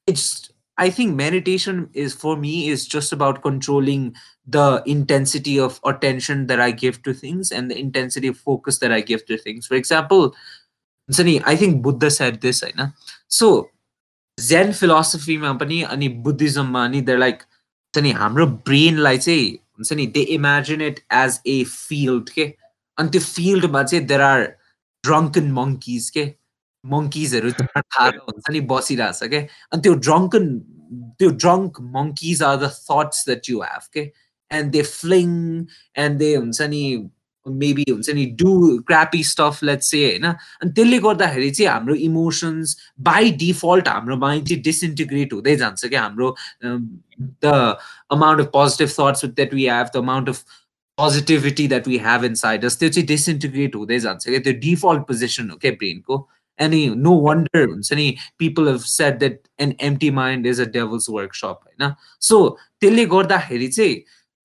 It's 0.07 0.51
i 0.77 0.89
think 0.89 1.15
meditation 1.15 1.89
is 1.93 2.13
for 2.13 2.35
me 2.35 2.67
is 2.67 2.85
just 2.85 3.13
about 3.13 3.41
controlling 3.41 4.13
the 4.45 4.83
intensity 4.85 5.57
of 5.57 5.79
attention 5.85 6.47
that 6.47 6.59
i 6.59 6.69
give 6.71 7.01
to 7.03 7.13
things 7.13 7.51
and 7.51 7.71
the 7.71 7.79
intensity 7.79 8.27
of 8.27 8.37
focus 8.37 8.79
that 8.79 8.91
i 8.91 8.99
give 8.99 9.25
to 9.27 9.37
things. 9.37 9.67
For 9.67 9.75
example 9.75 10.35
Sunny, 11.09 11.41
i 11.45 11.55
think 11.55 11.81
buddha 11.81 12.11
said 12.11 12.41
this 12.41 12.61
right 12.61 12.75
so 13.29 13.69
zen 14.41 14.73
philosophy 14.73 15.37
ma 15.37 15.53
pani 15.53 16.09
buddhism 16.09 16.71
ma 16.71 16.89
they're 16.89 17.17
like 17.17 17.45
नि 18.01 18.11
हाम्रो 18.11 18.45
ब्रेनलाई 18.69 19.17
चाहिँ 19.17 19.47
हुन्छ 19.51 19.93
नि 19.93 20.05
they 20.07 20.21
imagine 20.35 20.81
it 20.81 20.99
as 21.13 21.39
a 21.47 21.63
field 21.65 22.29
के 22.29 22.53
अनि 22.97 23.09
त्यो 23.09 23.21
फिल्डमा 23.21 23.83
चाहिँ 23.83 24.05
देयर 24.05 24.21
आर 24.21 24.41
ड्रङ्कन 25.03 25.51
मङ्किज 25.51 26.09
के 26.09 26.25
मङ्किजहरू 26.83 27.51
खाएर 27.51 28.17
हुन्छ 28.17 28.49
नि 28.51 28.61
बसिरहेछ 28.71 29.19
के 29.29 29.37
अनि 29.37 29.81
त्यो 29.81 29.93
ड्रङ्कन 30.07 30.47
त्यो 31.19 31.29
drunk 31.37 31.81
monkeys 31.95 32.43
are 32.43 32.57
the 32.57 32.71
thoughts 32.81 33.25
that 33.25 33.49
you 33.49 33.61
have 33.61 33.89
के 33.93 34.11
and 34.51 34.71
they 34.71 34.81
fling 34.91 35.29
and 35.97 36.17
they 36.19 36.35
हुन्छ 36.35 36.61
नि 36.73 36.83
मेबी 37.47 37.83
हुन्छ 37.89 38.09
नि 38.09 38.25
डु 38.41 38.77
क्रापी 38.87 39.23
स्टफ 39.23 39.59
लेट 39.63 39.81
से 39.81 40.03
होइन? 40.05 40.25
अनि 40.25 40.71
त्यसले 40.71 40.99
गर्दाखेरि 40.99 41.49
चाहिँ 41.51 41.71
हाम्रो 41.71 41.95
इमोसन्स 41.95 42.75
बाई 43.01 43.31
डिफल्ट 43.41 43.87
हाम्रो 43.87 44.17
माइन्ड 44.17 44.47
चाहिँ 44.47 44.61
डिसइन्टिग्रेट 44.63 45.33
हुँदै 45.33 45.55
जान्छ 45.55 45.85
क्या 45.85 46.01
हाम्रो 46.01 46.35
the 46.73 47.77
amount 48.11 48.41
of 48.41 48.47
positive 48.53 48.89
thoughts 48.99 49.25
that 49.25 49.53
we 49.53 49.67
have 49.69 49.87
the 49.95 49.97
amount 49.97 50.29
of 50.29 50.43
positivity 50.97 51.67
that 51.67 51.87
we 51.87 51.97
have 52.05 52.23
inside 52.35 52.65
त्यो 52.65 52.89
चाहिँ 52.89 53.05
डिसइन्टिग्रेट 53.07 53.75
हुँदै 53.75 53.99
जान्छ 53.99 54.27
क्या 54.27 54.39
त्यो 54.39 54.53
डिफल्ट 54.59 55.07
पोजिसन 55.07 55.49
हो 55.49 55.57
क्या 55.57 55.71
ब्रेनको 55.71 56.27
अनि 56.59 56.85
नो 56.95 57.13
वन्डर 57.21 57.67
हुन्छ 57.69 57.93
नि 57.93 58.15
people 58.39 58.67
have 58.67 58.83
said 58.89 59.17
that 59.19 59.39
an 59.59 59.75
empty 59.81 60.09
mind 60.19 60.47
is 60.47 60.61
a 60.61 60.65
devil's 60.73 61.09
workshop 61.09 61.59
होइन? 61.65 61.93
सो 62.21 62.37
त्यसले 62.81 63.05
गर्दाखेरि 63.05 63.67
चाहिँ 63.67 63.95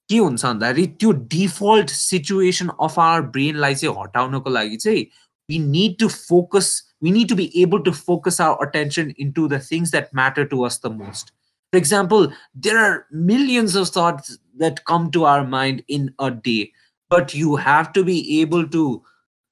के 0.10 0.18
हुन्छ 0.18 0.46
भन्दाखेरि 0.46 0.86
त्यो 1.00 1.12
डिफल्ट 1.36 1.90
सिचुएसन 1.90 2.68
अफ 2.88 3.00
आवर 3.00 3.22
ब्रेनलाई 3.38 3.76
चाहिँ 3.76 3.96
हटाउनको 4.02 4.50
लागि 4.50 4.78
चाहिँ 4.78 5.06
we 5.50 5.60
need 5.70 5.98
to 6.00 6.08
focus 6.10 6.70
we 7.04 7.12
need 7.12 7.30
to 7.30 7.36
be 7.36 7.52
able 7.64 7.80
to 7.86 7.92
focus 8.02 8.42
our 8.42 8.66
attention 8.68 9.14
in 9.20 9.32
to 9.40 9.48
the 9.48 9.62
things 9.72 9.92
that 9.92 10.10
matter 10.16 10.46
to 10.54 10.62
us 10.70 10.82
the 10.86 10.92
most 11.02 11.34
For 11.74 11.78
example, 11.78 12.26
there 12.66 12.78
are 12.82 13.06
millions 13.30 13.74
of 13.80 13.90
thoughts 13.94 14.38
that 14.60 14.78
come 14.90 15.08
to 15.16 15.24
our 15.30 15.42
mind 15.54 15.82
in 15.96 16.04
a 16.20 16.30
day, 16.32 16.72
but 17.12 17.34
you 17.40 17.56
have 17.64 17.90
to 17.98 18.04
be 18.10 18.16
able 18.36 18.64
to, 18.76 18.84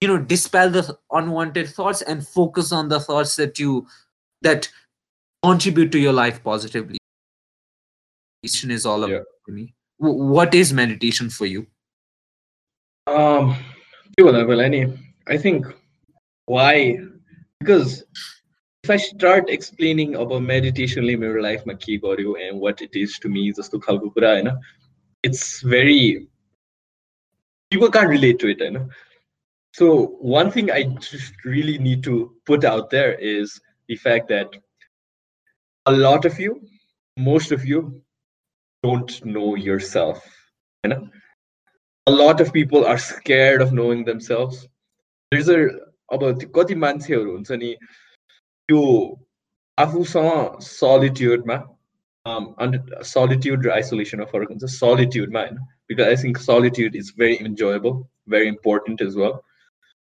you 0.01 0.07
know, 0.11 0.15
dispel 0.29 0.69
the 0.69 0.83
unwanted 1.11 1.67
thoughts 1.79 2.03
and 2.13 2.25
focus 2.27 2.71
on 2.71 2.93
the 2.93 2.99
thoughts 3.07 3.35
that 3.41 3.59
you 3.63 3.75
that 4.41 4.69
contribute 5.43 5.91
to 5.97 6.03
your 6.03 6.13
life 6.13 6.39
positively. 6.45 7.03
Meditation 8.43 8.71
is 8.71 8.85
all 8.85 9.03
about 9.03 9.15
Yeah. 9.17 9.27
for 9.45 9.57
me. 9.57 9.65
what 9.98 10.54
is 10.54 10.72
meditation 10.72 11.30
for 11.30 11.46
you? 11.46 11.66
Um 13.06 13.56
well, 14.20 14.60
any. 14.60 14.98
I 15.26 15.36
think 15.36 15.66
why? 16.46 16.98
Because 17.60 18.04
if 18.84 18.90
i 18.90 18.96
start 18.96 19.50
explaining 19.50 20.14
about 20.14 20.40
meditation 20.40 21.04
my 21.20 21.26
life 21.46 21.64
my 21.66 21.74
makigoryu 21.74 22.34
and 22.42 22.60
what 22.60 22.80
it 22.80 22.94
is 22.94 23.18
to 23.18 23.28
me 23.28 23.52
just 23.52 23.70
to 23.72 23.80
kalgupura 23.86 24.36
you 24.36 24.44
know 24.44 24.56
it's 25.22 25.60
very 25.62 26.28
people 27.70 27.90
can't 27.90 28.08
relate 28.08 28.38
to 28.38 28.48
it 28.48 28.60
you 28.60 28.70
know. 28.70 28.88
So 29.74 29.86
one 30.38 30.50
thing 30.50 30.70
i 30.70 30.84
just 30.84 31.34
really 31.44 31.76
need 31.78 32.02
to 32.04 32.14
put 32.46 32.64
out 32.64 32.88
there 32.90 33.12
is 33.14 33.60
the 33.88 33.96
fact 33.96 34.28
that 34.28 34.56
a 35.86 35.92
lot 35.92 36.24
of 36.24 36.38
you 36.38 36.62
most 37.16 37.52
of 37.52 37.64
you 37.64 38.00
don't 38.83 39.25
know 39.25 39.55
yourself 39.55 40.23
you 40.83 40.89
know 40.89 41.07
a 42.07 42.11
lot 42.11 42.41
of 42.41 42.51
people 42.53 42.85
are 42.85 42.97
scared 42.97 43.61
of 43.61 43.73
knowing 43.73 44.03
themselves 44.05 44.67
there's 45.31 45.49
a 45.49 45.59
अब 46.13 46.23
त्यो 46.39 46.49
कति 46.55 46.75
मान्छेहरू 46.75 47.31
हुन्छ 47.31 47.51
नि 47.59 47.69
त्यो 48.69 48.81
आफूसँग 49.77 50.59
सलिट्युडमा 50.63 51.55
अन्त 52.65 52.91
solitude 53.11 53.65
र 53.65 53.71
आइसोलेसनमा 53.75 54.25
फरक 54.33 54.49
हुन्छ 54.49 54.69
सलिट्युडमा 54.73 55.39
होइन 55.39 55.57
because 55.89 56.03
I 56.07 56.15
think 56.23 56.37
solitude 56.43 56.95
is 56.95 57.13
very 57.19 57.37
enjoyable 57.45 57.95
very 58.35 58.47
important 58.47 59.01
is 59.07 59.15
well 59.23 59.33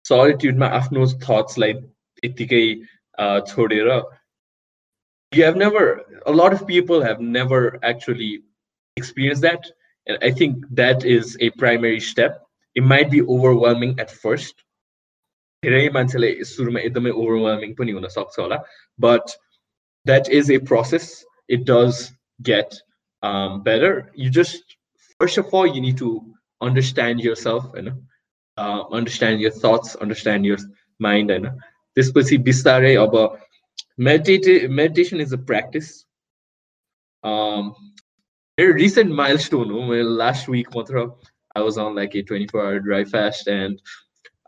सलिट्युडमा 0.05 0.67
आफ्नो 0.81 1.07
थट्सलाई 1.25 1.73
यत्तिकै 2.25 2.65
uh, 3.19 3.41
छोडेर 3.43 3.89
you 5.33 5.45
have 5.45 5.57
never 5.57 6.03
a 6.27 6.33
lot 6.33 6.53
of 6.53 6.67
people 6.67 7.03
have 7.03 7.21
never 7.21 7.79
actually 7.83 8.43
experienced 8.97 9.43
that 9.43 9.73
and 10.07 10.19
i 10.23 10.31
think 10.31 10.65
that 10.73 11.05
is 11.05 11.37
a 11.41 11.51
primary 11.63 12.01
step 12.01 12.43
it 12.77 12.85
might 12.85 13.11
be 13.11 13.23
overwhelming 13.37 13.99
at 14.01 14.11
first 14.25 14.67
धेरै 15.63 15.89
मान्छेलाई 15.93 16.47
सुरुमा 16.49 16.81
एकदमै 16.87 17.13
overwhelming 17.21 17.71
पनि 17.79 17.93
हुन 17.97 18.09
सक्छ 18.15 18.39
होला 18.41 18.59
but 18.99 19.37
that 20.07 20.29
is 20.39 20.51
a 20.51 20.59
process 20.71 21.07
it 21.57 21.65
does 21.71 22.03
get 22.41 22.77
better 23.69 23.97
you 24.25 24.31
just 24.39 24.77
first 25.21 25.39
of 25.39 25.55
all 25.61 25.73
you 25.77 25.83
need 25.87 25.99
to 25.99 26.11
understand 26.61 27.25
year 27.27 27.41
self 27.45 27.71
होइन 27.77 27.89
understand 28.59 29.47
year 29.47 29.57
thoughts 29.65 29.97
understand 29.97 30.47
your 30.47 30.67
mind 31.01 31.37
होइन 31.37 31.49
त्यसपछि 31.97 32.39
बिस्तारै 32.51 32.95
अब 33.07 33.19
मेडिटे 34.11 34.57
meditation 34.81 35.21
is 35.27 35.35
a 35.35 35.43
practice 35.51 35.91
very 38.58 38.74
recent 38.74 39.12
milestone. 39.12 39.72
Oh, 39.72 39.86
last 40.04 40.48
week, 40.48 40.70
Mothra, 40.72 41.16
I 41.56 41.62
was 41.62 41.78
on 41.78 41.96
like 41.96 42.16
a 42.16 42.24
24-hour 42.24 42.80
dry 42.80 43.04
fast, 43.04 43.48
and 43.48 43.82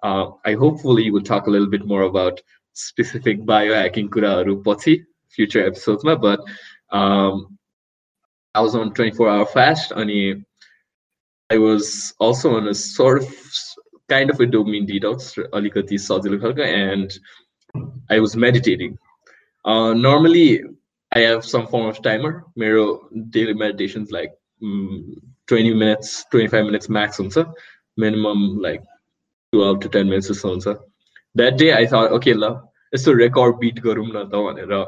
uh, 0.03 0.31
I 0.45 0.53
hopefully 0.53 1.09
will 1.11 1.21
talk 1.21 1.47
a 1.47 1.49
little 1.49 1.69
bit 1.69 1.85
more 1.85 2.03
about 2.03 2.41
specific 2.73 3.41
biohacking 3.41 4.09
kuraharu 4.09 4.63
pochi 4.63 5.03
future 5.29 5.65
episodes 5.65 6.03
ma. 6.03 6.15
But 6.15 6.41
um, 6.91 7.57
I 8.55 8.61
was 8.61 8.75
on 8.75 8.93
24-hour 8.93 9.45
fast, 9.47 9.91
and 9.91 10.45
I 11.49 11.57
was 11.57 12.13
also 12.19 12.55
on 12.57 12.67
a 12.67 12.73
sort 12.73 13.23
of 13.23 13.35
kind 14.09 14.29
of 14.29 14.39
a 14.39 14.45
dopamine 14.45 14.87
detox, 14.89 15.37
alikati 15.53 15.97
sajilo 15.97 16.59
and 16.59 17.17
I 18.09 18.19
was 18.19 18.35
meditating. 18.35 18.97
Uh, 19.65 19.93
normally 19.93 20.61
I 21.15 21.19
have 21.19 21.45
some 21.45 21.67
form 21.67 21.87
of 21.87 22.01
timer. 22.01 22.45
My 22.55 22.97
daily 23.29 23.53
meditations 23.53 24.11
like 24.11 24.31
um, 24.61 25.15
20 25.47 25.73
minutes, 25.73 26.25
25 26.31 26.65
minutes 26.65 26.89
max 26.89 27.19
on 27.19 27.29
so 27.29 27.53
minimum 27.97 28.59
like 28.59 28.83
12 29.53 29.81
to 29.81 29.89
10 29.89 30.09
minutes 30.09 30.29
or 30.29 30.33
so. 30.33 30.59
so. 30.59 30.83
That 31.35 31.57
day 31.57 31.73
I 31.73 31.85
thought, 31.85 32.11
okay, 32.13 32.33
love, 32.33 32.63
it's 32.91 33.07
a 33.07 33.15
record 33.15 33.59
beat 33.59 33.81
garum 33.81 34.11
na 34.11 34.85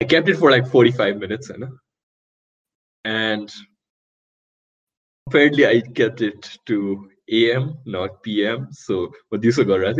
I 0.00 0.04
kept 0.04 0.28
it 0.28 0.36
for 0.36 0.50
like 0.50 0.66
45 0.66 1.16
minutes, 1.18 1.48
you 1.48 1.58
know? 1.58 1.78
and 3.04 3.52
apparently 5.26 5.66
I 5.66 5.80
kept 5.80 6.20
it 6.20 6.58
to 6.66 7.08
AM, 7.30 7.78
not 7.84 8.22
PM. 8.22 8.68
So 8.72 9.12
what 9.28 9.42
this 9.42 9.56
was 9.56 9.98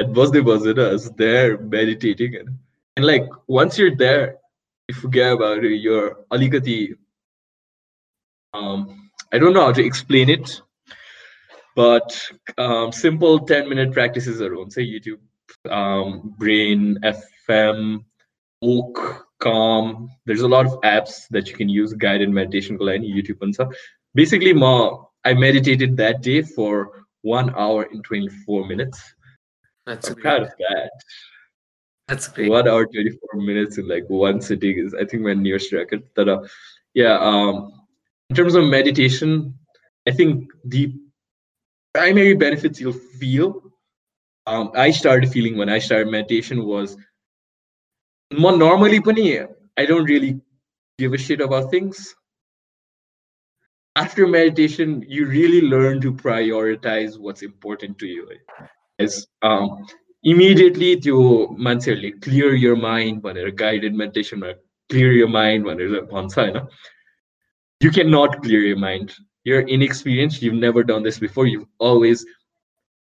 at 0.00 0.12
Bosnia 0.14 0.42
was 0.42 1.10
there 1.16 1.58
meditating 1.58 2.36
and, 2.36 2.48
and 2.96 3.06
like 3.06 3.26
once 3.48 3.78
you're 3.78 3.96
there, 3.96 4.36
you 4.88 4.94
forget 4.94 5.32
about 5.32 5.64
it, 5.64 5.76
you're. 5.76 6.18
Um, 8.54 9.10
I 9.32 9.38
don't 9.38 9.52
know 9.52 9.66
how 9.66 9.72
to 9.72 9.84
explain 9.84 10.30
it, 10.30 10.62
but 11.76 12.18
um, 12.56 12.92
simple 12.92 13.40
10 13.40 13.68
minute 13.68 13.92
practices 13.92 14.40
are 14.40 14.54
on, 14.56 14.70
say 14.70 14.82
YouTube, 14.82 15.20
um, 15.70 16.34
Brain.fm, 16.38 18.04
Oak, 18.62 19.26
Calm. 19.38 20.10
There's 20.24 20.40
a 20.40 20.48
lot 20.48 20.66
of 20.66 20.80
apps 20.80 21.28
that 21.30 21.48
you 21.48 21.56
can 21.56 21.68
use 21.68 21.92
guided 21.92 22.30
meditation 22.30 22.78
called 22.78 22.90
YouTube 22.90 23.42
and 23.42 23.54
stuff. 23.54 23.72
Basically, 24.14 24.54
ma, 24.54 25.04
I 25.24 25.34
meditated 25.34 25.96
that 25.98 26.22
day 26.22 26.42
for 26.42 27.04
one 27.22 27.54
hour 27.54 27.82
and 27.82 28.02
24 28.02 28.66
minutes. 28.66 29.14
That's 29.84 30.08
I'm 30.08 30.16
proud 30.16 30.42
of 30.42 30.52
that. 30.58 30.90
That's 32.08 32.28
great. 32.28 32.50
One 32.50 32.66
hour 32.66 32.86
24 32.86 33.40
minutes 33.40 33.78
in 33.78 33.86
like 33.86 34.04
one 34.08 34.40
sitting 34.40 34.78
is 34.78 34.94
I 34.94 35.04
think 35.04 35.22
my 35.22 35.34
nearest 35.34 35.72
record. 35.72 36.02
But 36.14 36.28
uh, 36.28 36.40
yeah, 36.94 37.18
um 37.20 37.72
in 38.30 38.36
terms 38.36 38.54
of 38.54 38.64
meditation, 38.64 39.54
I 40.06 40.12
think 40.12 40.50
the 40.64 40.94
primary 41.94 42.34
benefits 42.34 42.80
you'll 42.80 42.92
feel 42.92 43.62
um, 44.48 44.70
I 44.74 44.90
started 44.90 45.30
feeling 45.30 45.58
when 45.58 45.68
I 45.68 45.78
started 45.78 46.10
meditation 46.10 46.64
was 46.64 46.96
more 48.32 48.56
normally 48.56 49.00
I 49.76 49.84
don't 49.84 50.04
really 50.04 50.40
give 50.98 51.12
a 51.12 51.18
shit 51.18 51.42
about 51.42 51.70
things. 51.70 52.14
After 53.94 54.26
meditation, 54.26 55.04
you 55.06 55.26
really 55.26 55.60
learn 55.60 56.00
to 56.00 56.12
prioritize 56.12 57.18
what's 57.18 57.42
important 57.42 57.98
to 57.98 58.06
you. 58.06 58.28
As 58.98 59.26
um, 59.42 59.86
immediately 60.23 60.95
to 61.05 61.15
मान्छेहरूले 61.67 62.11
clear 62.21 62.53
your 62.55 62.75
mind 62.75 63.21
भनेर 63.23 63.55
guided 63.63 63.93
meditation 63.93 64.43
clear 64.89 65.11
your 65.11 65.27
mind 65.27 65.65
भनेर 65.65 66.01
भन्छ 66.13 66.37
होइन 66.37 66.67
you 67.85 67.91
cannot 67.91 68.41
clear 68.43 68.61
your 68.61 68.81
mind 68.85 69.13
you're 69.49 69.61
inexperienced 69.77 70.41
you've 70.41 70.61
never 70.65 70.83
done 70.83 71.03
this 71.03 71.19
before 71.19 71.47
you've 71.47 71.67
always 71.79 72.25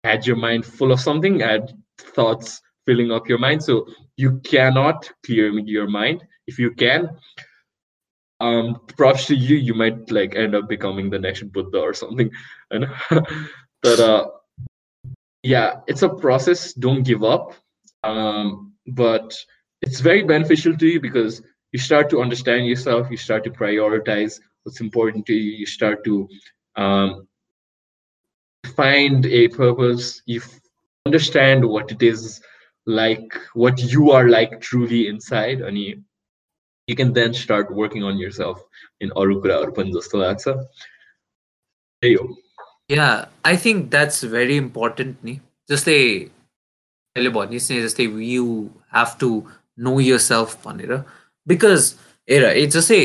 had 0.09 0.25
your 0.25 0.37
mind 0.43 0.65
full 0.65 0.91
of 0.91 0.99
something 0.99 1.39
had 1.39 1.73
thoughts 2.19 2.61
filling 2.85 3.11
up 3.11 3.27
your 3.27 3.37
mind 3.37 3.63
so 3.63 3.85
you 4.17 4.31
cannot 4.51 5.09
clear 5.25 5.49
your 5.77 5.87
mind 5.87 6.23
if 6.47 6.57
you 6.57 6.71
can 6.83 7.09
um 8.39 8.75
props 8.97 9.27
to 9.27 9.35
you 9.35 9.55
you 9.55 9.73
might 9.73 10.11
like 10.11 10.35
end 10.35 10.55
up 10.55 10.67
becoming 10.67 11.09
the 11.09 11.19
next 11.19 11.43
buddha 11.57 11.79
or 11.79 11.93
something 11.93 12.31
and 12.71 12.87
but 13.83 13.99
uh 13.99 14.27
yeah, 15.46 15.80
it's 15.86 16.02
a 16.02 16.08
process. 16.08 16.72
Don't 16.72 17.04
give 17.04 17.22
up. 17.22 17.54
Um, 18.02 18.72
but 18.88 19.32
it's 19.80 20.00
very 20.00 20.24
beneficial 20.24 20.76
to 20.76 20.86
you 20.86 21.00
because 21.00 21.40
you 21.70 21.78
start 21.78 22.10
to 22.10 22.20
understand 22.20 22.66
yourself. 22.66 23.08
You 23.10 23.16
start 23.16 23.44
to 23.44 23.50
prioritize 23.50 24.40
what's 24.64 24.80
important 24.80 25.24
to 25.26 25.34
you. 25.34 25.52
You 25.52 25.66
start 25.66 26.02
to 26.04 26.28
um, 26.74 27.28
find 28.74 29.24
a 29.26 29.46
purpose. 29.48 30.20
You 30.26 30.42
understand 31.06 31.64
what 31.64 31.92
it 31.92 32.02
is 32.02 32.40
like, 32.86 33.32
what 33.54 33.78
you 33.80 34.10
are 34.10 34.28
like 34.28 34.60
truly 34.60 35.06
inside, 35.06 35.60
and 35.60 35.78
you, 35.78 36.02
you 36.88 36.96
can 36.96 37.12
then 37.12 37.32
start 37.32 37.72
working 37.72 38.02
on 38.02 38.18
yourself 38.18 38.60
in 39.00 39.10
Arukura 39.10 39.64
Urpanjastalatsa. 39.64 40.64
There 42.02 42.10
you 42.10 42.18
go. 42.18 42.45
Yeah 42.90 43.06
I 43.46 43.56
think 43.56 43.88
that's 43.90 44.24
very 44.32 44.56
important 44.56 45.24
नि 45.24 45.38
जस्तै 45.68 45.98
मैले 47.16 47.30
भनिस् 47.30 47.70
नि 47.70 47.82
जस्तै 47.82 48.04
you 48.24 48.46
have 48.94 49.14
to 49.20 49.30
know 49.78 49.98
yourself 50.22 50.66
भनेर 50.66 50.96
because 51.46 51.94
हेर 52.28 52.44
ए 52.44 52.66
जस्तै 52.68 53.00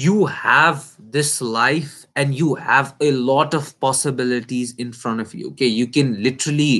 you 0.00 0.24
have 0.34 0.82
this 1.10 1.32
life 1.54 1.94
and 2.16 2.34
you 2.34 2.54
have 2.60 2.92
a 3.02 3.10
lot 3.22 3.54
of 3.54 3.70
possibilities 3.80 4.76
in 4.80 4.92
front 4.94 5.26
of 5.26 5.34
you 5.34 5.50
के 5.54 5.66
you 5.66 5.86
can 5.94 6.14
literally 6.22 6.72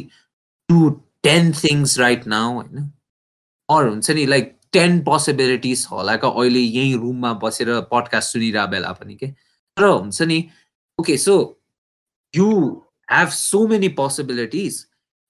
do 0.68 0.88
ten 1.22 1.52
things 1.54 1.98
right 1.98 2.26
now 2.28 2.52
होइन 2.54 2.90
अर 3.68 3.86
हुन्छ 3.86 4.10
नि 4.10 4.26
लाइक 4.26 4.56
टेन 4.72 5.00
पोसिबिलिटिज 5.04 5.86
होला 5.90 6.16
क्या 6.16 6.30
अहिले 6.32 6.60
यहीँ 6.60 6.94
रुममा 6.96 7.32
बसेर 7.42 7.72
पडकास्ट 7.90 8.32
सुनिरहेको 8.32 8.70
बेला 8.70 8.92
पनि 8.92 9.14
के 9.14 9.26
तर 9.26 9.84
हुन्छ 9.86 10.22
नि 10.24 10.38
okay 10.98 11.16
so 11.18 11.38
you 12.33 12.83
have 13.07 13.33
so 13.33 13.67
many 13.67 13.89
possibilities 13.89 14.87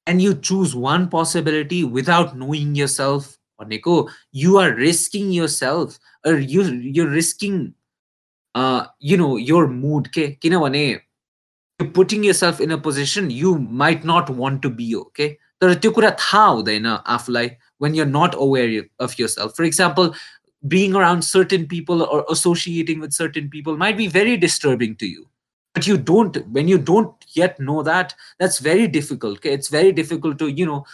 and 0.07 0.21
you 0.21 0.35
choose 0.35 0.75
one 0.75 1.09
possibility 1.09 1.83
without 1.83 2.37
knowing 2.37 2.75
yourself 2.75 3.37
भनेको 3.61 4.09
you 4.31 4.57
are 4.57 4.73
risking 4.75 5.31
yourself 5.31 5.97
or 6.25 6.37
you 6.37 6.63
you're 6.97 7.09
risking 7.09 7.73
uh 8.55 8.85
you 8.99 9.17
know 9.17 9.37
your 9.37 9.67
mood 9.67 10.11
के 10.11 10.27
किनभने 10.41 11.01
you're 11.79 11.91
putting 11.91 12.23
yourself 12.23 12.61
in 12.61 12.71
a 12.71 12.77
position 12.77 13.29
you 13.29 13.57
might 13.57 14.03
not 14.03 14.29
want 14.29 14.61
to 14.61 14.69
be 14.69 14.95
okay 14.95 15.35
तर 15.61 15.73
त्यो 15.75 15.91
कुरा 15.91 16.09
थाहा 16.19 16.45
हुँदैन 16.45 16.85
आफूलाई 16.85 17.51
when 17.77 17.93
you're 17.93 18.13
not 18.15 18.35
aware 18.35 18.83
of 18.99 19.17
yourself 19.19 19.55
for 19.55 19.63
example 19.63 20.13
being 20.67 20.95
around 20.95 21.23
certain 21.23 21.65
people 21.67 22.01
or 22.03 22.25
associating 22.29 22.99
with 22.99 23.13
certain 23.13 23.49
people 23.49 23.77
might 23.77 23.97
be 23.97 24.07
very 24.07 24.35
disturbing 24.35 24.95
to 24.95 25.07
you 25.07 25.27
but 25.74 25.86
you 25.86 25.96
don't 25.96 26.36
when 26.48 26.68
you 26.68 26.78
don't 26.78 27.14
yet 27.34 27.58
know 27.60 27.82
that 27.82 28.14
that's 28.38 28.58
very 28.58 28.86
difficult 28.88 29.38
okay? 29.38 29.52
It's 29.52 29.68
very 29.68 29.92
difficult 29.92 30.38
to 30.38 30.48
you 30.48 30.66
know 30.66 30.84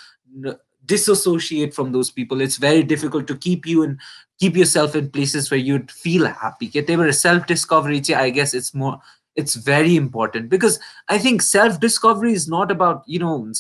disassociate 0.85 1.75
from 1.75 1.93
those 1.93 2.11
people. 2.11 2.41
It's 2.41 2.59
very 2.59 2.83
difficult 2.83 3.27
to 3.29 3.37
keep 3.37 3.67
you 3.67 3.83
and 3.83 3.99
keep 4.39 4.57
yourself 4.57 4.95
in 4.95 5.11
places 5.11 5.51
where 5.51 5.59
you'd 5.59 5.91
feel 5.91 6.27
happy 6.27 6.69
okay? 6.69 6.81
They 6.83 6.97
were 6.97 7.13
self 7.13 7.47
discovery 7.47 8.03
i 8.15 8.31
guess 8.31 8.55
it's 8.55 8.75
more 8.75 9.01
it's 9.35 9.55
very 9.55 9.97
important. 9.97 10.49
Because 10.49 10.79
i 11.09 11.19
think 11.19 11.43
self 11.43 11.81
discovery 11.81 12.33
is 12.33 12.49
not 12.49 12.71
about 12.71 13.03
you 13.07 13.19
know 13.19 13.51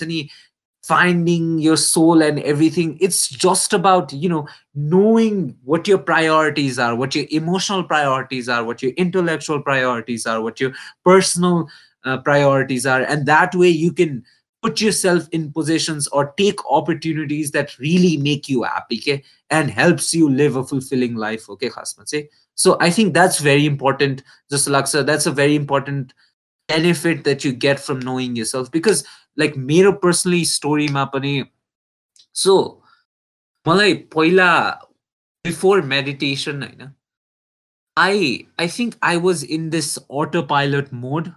finding 0.87 1.59
your 1.59 1.77
soul 1.77 2.23
and 2.23 2.39
everything. 2.41 2.97
It's 3.01 3.29
just 3.29 3.73
about 3.73 4.13
you 4.13 4.29
know 4.29 4.47
knowing 4.75 5.57
what 5.65 5.89
your 5.89 5.99
priorities 5.99 6.79
are 6.79 6.95
what 6.95 7.15
your 7.15 7.27
emotional 7.31 7.83
priorities 7.83 8.49
are 8.49 8.63
what 8.65 8.83
your 8.83 8.93
intellectual 8.93 9.61
priorities 9.63 10.27
are 10.27 10.41
what 10.41 10.61
your 10.61 10.73
personal 11.05 11.69
uh, 12.05 12.19
priorities 12.19 12.87
are. 12.87 13.03
And 13.03 13.27
that 13.27 13.55
way 13.55 13.69
you 13.69 13.93
can 13.93 14.25
put 14.63 14.81
yourself 14.81 15.29
in 15.33 15.53
positions 15.53 16.09
or 16.09 16.33
take 16.37 16.59
opportunities 16.71 17.51
that 17.53 17.79
really 17.79 18.17
make 18.17 18.49
you 18.49 18.63
happy 18.63 18.99
okay, 18.99 19.23
and 19.51 19.71
helps 19.71 20.15
you 20.15 20.29
live 20.29 20.57
a 20.57 20.65
fulfilling 20.65 21.15
life 21.15 21.49
okay 21.49 21.71
say 22.05 22.29
so 22.55 22.77
i 22.81 22.91
think 22.91 23.15
that's 23.15 23.39
very 23.39 23.67
important 23.67 24.23
just 24.51 24.67
laksa 24.67 25.05
that's 25.07 25.27
a 25.27 25.31
very 25.31 25.55
important 25.55 26.15
benefit 26.69 27.23
that 27.23 27.45
you 27.45 27.53
get 27.53 27.79
from 27.79 28.01
knowing 28.01 28.35
yourself 28.35 28.71
because 28.73 29.05
like 29.38 29.58
मेरो 29.72 29.92
personally 30.06 30.44
स्टोरीमा 30.46 31.04
पनि 31.16 31.34
सो 32.44 32.58
मलाई 33.66 33.94
पहिला 34.16 34.50
before 35.46 35.82
meditation 35.92 36.64
होइन 36.64 36.94
I 37.98 38.34
I 38.60 38.68
think 38.78 38.96
I 39.04 39.18
was 39.28 39.44
in 39.58 39.70
this 39.70 39.98
autopilot 40.52 40.94
mode 41.04 41.32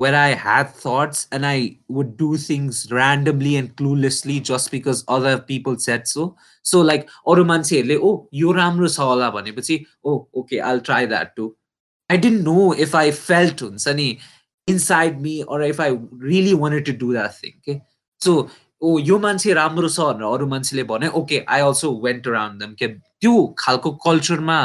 where 0.00 0.14
I 0.14 0.30
had 0.34 0.70
thoughts 0.74 1.28
and 1.30 1.46
I 1.46 1.78
would 1.88 2.16
do 2.16 2.36
things 2.36 2.90
randomly 2.90 3.56
and 3.56 3.74
cluelessly 3.76 4.42
just 4.42 4.70
because 4.70 5.04
other 5.08 5.38
people 5.38 5.78
said 5.78 6.08
so. 6.08 6.36
So 6.62 6.80
like 6.80 7.08
अरू 7.28 7.44
मान्छेहरूले 7.44 7.96
ओ 7.96 8.10
यो 8.34 8.52
राम्रो 8.52 8.88
छ 8.88 9.00
होला 9.00 9.30
भनेपछि 9.30 9.84
ओ 10.04 10.16
okay 10.36 10.60
I'll 10.60 10.80
try 10.80 11.04
that 11.06 11.36
too. 11.36 11.48
I 12.10 12.16
didn't 12.16 12.44
know 12.44 12.72
if 12.86 12.94
I 12.94 13.10
felt 13.12 13.62
हुन्छ 13.62 13.88
नि 14.00 14.08
inside 14.69 15.21
me 15.21 15.35
or 15.43 15.61
if 15.63 15.79
I 15.79 15.89
really 16.29 16.53
wanted 16.55 16.85
to 16.85 16.93
do 16.95 17.13
that 17.13 17.37
thing. 17.37 17.55
Okay. 17.59 17.81
So 18.21 18.49
ओ 18.81 18.97
यो 18.99 19.17
मान्छे 19.19 19.53
राम्रो 19.53 19.89
छ 19.89 19.99
भनेर 19.99 20.23
अरू 20.25 20.45
मान्छेले 20.47 20.83
भने 20.89 21.07
okay 21.19 21.43
I 21.49 21.61
also 21.61 21.91
went 22.03 22.27
around 22.27 22.59
them 22.59 22.73
के 22.73 22.87
त्यो 22.87 23.33
खालको 23.59 23.91
कल्चरमा 24.05 24.59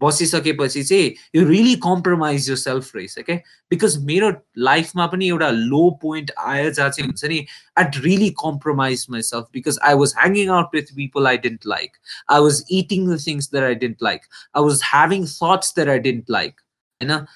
बसिसकेपछि 0.00 0.82
चाहिँ 0.84 1.10
यो 1.36 1.42
रियली 1.48 1.74
कम्प्रोमाइज 1.86 2.48
यो 2.50 2.56
सेल्फ 2.56 2.96
रहेछ 2.96 3.18
क्या 3.26 3.36
बिकज 3.70 3.96
मेरो 4.04 4.30
लाइफमा 4.68 5.06
पनि 5.06 5.28
एउटा 5.28 5.50
लो 5.50 5.90
पोइन्ट 6.02 6.30
आयो 6.38 6.70
जहाँ 6.70 6.88
चाहिँ 6.90 7.08
हुन्छ 7.08 7.24
नि 7.24 7.44
I'd 7.78 7.96
really 8.04 8.30
compromise 8.44 9.06
myself 9.22 9.48
because 9.54 9.78
I 9.90 9.94
was 10.04 10.14
hanging 10.18 10.50
out 10.58 10.74
with 10.74 10.94
people 10.96 11.26
I 11.26 11.38
didn't 11.44 11.66
like 11.74 11.96
I 12.30 12.40
was 12.40 12.64
eating 12.80 13.14
the 13.14 13.20
things 13.26 13.50
that 13.52 13.64
I 13.64 13.74
didn't 13.84 14.02
like 14.02 14.26
I 14.56 14.62
was 14.62 14.80
having 14.84 15.26
thoughts 15.34 15.74
that 15.76 15.90
I 15.90 15.98
didn't 16.08 16.30
like 16.30 16.60
होइन 17.00 17.26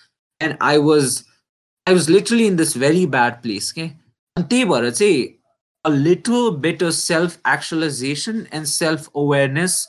and 0.40 0.56
I 0.62 0.78
was 0.88 1.22
I 1.86 1.92
was 1.92 2.08
literally 2.08 2.46
in 2.46 2.56
this 2.56 2.74
very 2.74 3.06
bad 3.06 3.42
place. 3.42 3.72
Okay? 3.72 3.96
And 4.36 4.48
they 4.48 4.64
were, 4.64 4.84
I'd 4.84 4.96
say, 4.96 5.38
a 5.84 5.90
little 5.90 6.52
bit 6.52 6.82
of 6.82 6.94
self 6.94 7.38
actualization 7.44 8.48
and 8.52 8.68
self 8.68 9.08
awareness 9.14 9.86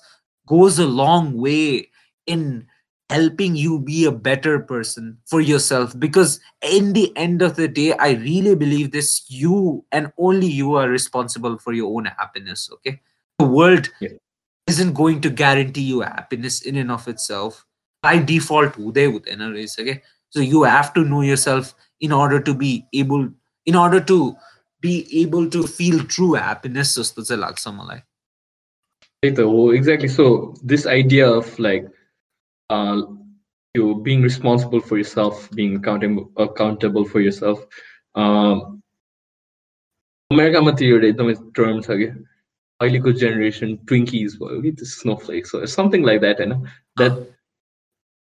goes 0.47 0.77
a 0.77 0.85
long 0.85 1.37
way 1.37 1.89
in 2.27 2.67
helping 3.09 3.55
you 3.55 3.79
be 3.79 4.05
a 4.05 4.11
better 4.11 4.59
person 4.59 5.17
for 5.25 5.39
yourself 5.39 5.97
because 5.99 6.39
in 6.63 6.93
the 6.93 7.15
end 7.15 7.43
of 7.43 7.55
the 7.55 7.67
day 7.67 7.93
i 7.93 8.13
really 8.13 8.55
believe 8.55 8.89
this 8.91 9.25
you 9.29 9.85
and 9.91 10.11
only 10.17 10.47
you 10.47 10.73
are 10.73 10.89
responsible 10.89 11.57
for 11.59 11.71
your 11.73 11.95
own 11.95 12.05
happiness 12.05 12.67
okay 12.73 12.99
the 13.37 13.45
world 13.45 13.87
isn't 14.65 14.93
going 14.93 15.21
to 15.21 15.29
guarantee 15.29 15.81
you 15.83 16.01
happiness 16.01 16.63
in 16.63 16.77
and 16.77 16.91
of 16.91 17.07
itself 17.07 17.63
by 18.01 18.17
default 18.17 18.73
they 18.95 19.07
would 19.07 19.27
okay 19.27 20.01
so 20.31 20.39
you 20.39 20.63
have 20.63 20.91
to 20.91 21.05
know 21.05 21.21
yourself 21.21 21.75
in 22.00 22.12
order 22.12 22.40
to 22.40 22.54
be 22.54 22.72
able 22.92 23.28
in 23.66 23.76
order 23.76 24.00
to 24.12 24.18
be 24.82 24.94
able 25.22 25.48
to 25.56 25.62
feel 25.78 26.04
true 26.16 26.32
happiness 26.34 26.98
जस्तो 26.98 27.22
चाहिँ 27.22 27.42
लाग्छ 27.42 27.68
मलाई 27.80 28.00
Right, 29.22 29.38
oh, 29.38 29.70
exactly. 29.70 30.08
So 30.08 30.54
this 30.64 30.86
idea 30.86 31.30
of 31.30 31.58
like 31.58 31.88
uh, 32.70 33.02
you 33.74 34.00
being 34.02 34.22
responsible 34.22 34.80
for 34.80 34.96
yourself 34.96 35.50
being 35.50 35.76
accountable 35.76 36.30
accountable 36.36 37.04
for 37.04 37.20
yourself 37.20 37.66
um 38.14 38.80
अमेरिकामा 40.30 40.72
त्यो 40.78 40.96
एउटा 40.96 41.06
एकदमै 41.08 41.34
term 41.58 41.80
छ 41.84 41.96
कि 42.00 42.06
अहिलेको 42.80 43.12
जेनेरेसन 43.20 43.76
ट्विङ्किज 43.90 44.36
भयो 44.42 44.60
कि 44.62 44.72
त्यो 44.80 44.88
snowflakes 44.90 45.54
or 45.58 45.70
something 45.74 46.06
like 46.08 46.20
that 46.24 46.42
होइन 46.42 46.56
that 47.02 47.20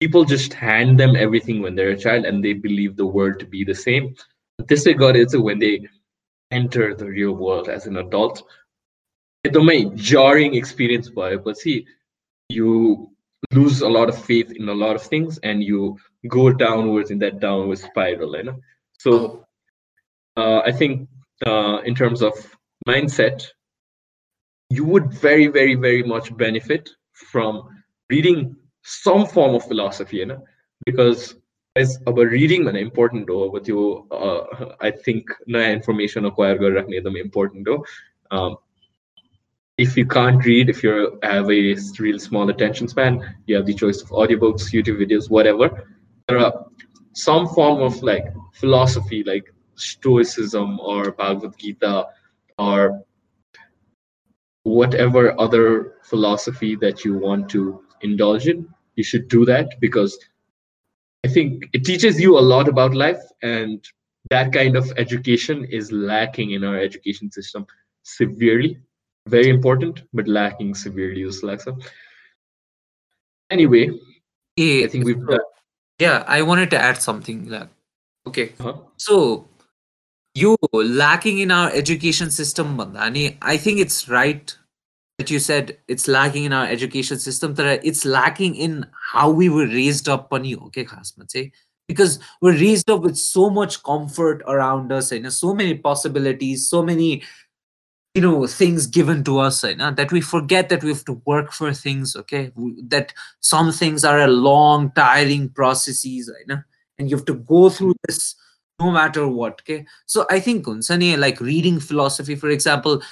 people 0.01 0.25
just 0.25 0.55
hand 0.55 0.99
them 0.99 1.15
everything 1.15 1.61
when 1.63 1.75
they're 1.75 1.91
a 1.91 2.05
child 2.05 2.25
and 2.25 2.45
they 2.45 2.53
believe 2.53 2.97
the 2.97 3.07
world 3.07 3.39
to 3.39 3.47
be 3.47 3.65
the 3.65 3.75
same 3.75 4.15
त्यसै 4.69 4.95
गरे 5.03 5.25
चाहिँ 5.25 5.45
when 5.45 5.59
they 5.59 5.75
enter 6.51 6.95
the 6.95 7.07
real 7.07 7.35
world 7.45 7.69
as 7.69 7.87
an 7.87 7.97
adult 8.03 8.43
एकदमै 9.49 9.79
jarring 10.11 10.55
experience 10.61 11.11
भएपछि 11.19 11.77
you 12.57 12.73
lose 13.59 13.81
a 13.89 13.89
lot 13.89 14.09
of 14.13 14.25
faith 14.25 14.51
in 14.53 14.69
a 14.69 14.79
lot 14.83 14.97
of 14.97 15.03
things 15.13 15.39
and 15.51 15.63
you 15.63 15.97
go 16.29 16.51
downwards 16.53 17.11
in 17.11 17.19
that 17.19 17.41
downward 17.41 17.79
spiral 17.79 18.37
you 18.37 18.43
know? 18.49 18.59
so 18.99 19.47
uh, 20.37 20.61
i 20.71 20.73
think 20.73 21.09
uh, 21.47 21.79
in 21.91 21.95
terms 21.95 22.23
of 22.23 22.35
mindset 22.89 23.47
you 24.79 24.85
would 24.85 25.13
very 25.13 25.47
very 25.59 25.75
very 25.87 26.03
much 26.03 26.35
benefit 26.37 26.91
from 27.13 27.63
reading 28.11 28.45
some 28.86 29.26
form 29.26 29.56
of 29.56 29.68
philosophy 29.68 30.18
you 30.18 30.26
know 30.26 30.42
because 30.86 31.36
as 31.76 31.98
about 32.08 32.28
reading 32.28 32.68
an 32.68 32.76
important 32.76 33.28
though 33.28 33.50
but 33.50 33.68
you 33.68 34.08
uh, 34.12 34.76
i 34.82 34.92
think 34.92 35.28
information 35.46 36.26
acquire 36.26 36.58
important 37.18 37.66
though 37.66 37.84
um, 38.32 38.58
if 39.78 39.98
you 39.98 40.06
can't 40.06 40.44
read, 40.46 40.70
if 40.70 40.84
you 40.84 41.20
have 41.24 41.50
a 41.50 41.76
real 42.00 42.20
small 42.20 42.50
attention 42.50 42.88
span, 42.88 43.36
you 43.46 43.56
have 43.56 43.66
the 43.66 43.74
choice 43.74 44.02
of 44.02 44.10
audiobooks, 44.10 44.72
YouTube 44.72 45.00
videos, 45.02 45.30
whatever. 45.30 45.88
There 46.28 46.40
are 46.40 46.66
some 47.14 47.48
form 47.48 47.82
of 47.82 48.02
like 48.02 48.26
philosophy, 48.54 49.24
like 49.24 49.54
Stoicism 49.76 50.80
or 50.80 51.12
Bhagavad 51.12 51.58
Gita 51.58 52.06
or 52.58 53.04
whatever 54.64 55.40
other 55.40 55.96
philosophy 56.04 56.76
that 56.78 57.04
you 57.04 57.18
want 57.18 57.50
to 57.50 57.84
indulge 58.02 58.48
in. 58.48 58.68
You 58.96 59.04
should 59.04 59.28
do 59.28 59.46
that 59.46 59.80
because 59.80 60.18
I 61.24 61.28
think 61.28 61.70
it 61.74 61.86
teaches 61.86 62.20
you 62.20 62.38
a 62.38 62.48
lot 62.54 62.68
about 62.68 62.94
life, 62.94 63.22
and 63.42 63.84
that 64.30 64.54
kind 64.54 64.76
of 64.76 64.92
education 64.98 65.66
is 65.66 65.92
lacking 65.92 66.52
in 66.52 66.64
our 66.64 66.78
education 66.78 67.32
system 67.32 67.66
severely 68.04 68.80
very 69.28 69.50
important 69.50 70.04
but 70.14 70.28
lacking 70.28 70.76
severely 70.76 71.24
dyslexic. 71.24 71.84
Anyway, 73.50 73.90
yeah, 74.56 74.86
I 74.86 74.88
think 74.88 75.06
we've 75.06 75.26
got. 75.26 75.42
Yeah, 76.00 76.24
I 76.28 76.42
wanted 76.42 76.70
to 76.72 76.78
add 76.78 77.02
something. 77.02 77.50
Like, 77.50 77.70
okay, 78.28 78.54
uh-huh. 78.60 78.78
so 78.98 79.48
you 80.34 80.58
lacking 80.74 81.40
in 81.40 81.52
our 81.52 81.72
education 81.72 82.30
system, 82.32 82.78
Bandani. 82.78 83.38
I 83.42 83.58
think 83.58 83.80
it's 83.80 84.10
right 84.10 84.56
that 85.18 85.30
you 85.30 85.40
said 85.40 85.78
it's 85.88 86.08
lacking 86.08 86.44
in 86.44 86.54
our 86.54 86.66
education 86.66 87.20
system. 87.20 87.54
That 87.56 87.86
it's 87.86 88.06
lacking 88.06 88.56
in 88.56 88.86
how 89.12 89.30
we 89.30 89.50
were 89.50 89.68
raised 89.68 90.10
up. 90.10 90.32
Okay, 90.32 90.88
say 91.28 91.52
because 91.88 92.20
we're 92.42 92.54
raised 92.54 92.90
up 92.90 93.02
with 93.02 93.18
so 93.18 93.50
much 93.50 93.84
comfort 93.84 94.42
around 94.48 94.92
us 94.92 95.12
and 95.12 95.32
so 95.32 95.54
many 95.54 95.76
possibilities, 95.76 96.70
so 96.70 96.82
many 96.82 97.24
you 98.16 98.22
know 98.22 98.48
things 98.48 98.88
given 98.88 99.24
to 99.24 99.40
us 99.40 99.64
eh, 99.64 99.68
right 99.68 99.78
now 99.78 99.92
that 99.92 100.12
we 100.12 100.22
forget 100.22 100.70
that 100.70 100.84
we 100.84 100.90
have 100.90 101.04
to 101.04 101.22
work 101.26 101.52
for 101.52 101.74
things 101.74 102.16
okay 102.16 102.50
that 102.88 103.14
some 103.42 103.74
things 103.74 104.06
are 104.06 104.22
a 104.22 104.28
long 104.28 104.90
tiring 104.96 105.50
processes 105.50 106.30
eh, 106.30 106.34
right 106.34 106.48
now 106.48 106.64
and 106.98 107.10
you 107.10 107.18
have 107.18 107.26
to 107.26 107.36
go 107.36 107.70
through 107.70 107.94
this 108.08 108.36
no 108.81 108.91
matter 108.91 109.29
what 109.29 109.61
okay 109.61 109.85
so 110.07 110.27
i 110.31 110.41
think 110.41 110.67
like 110.67 111.41
reading 111.41 111.79
philosophy 111.79 112.35
for 112.35 112.49
example 112.49 113.03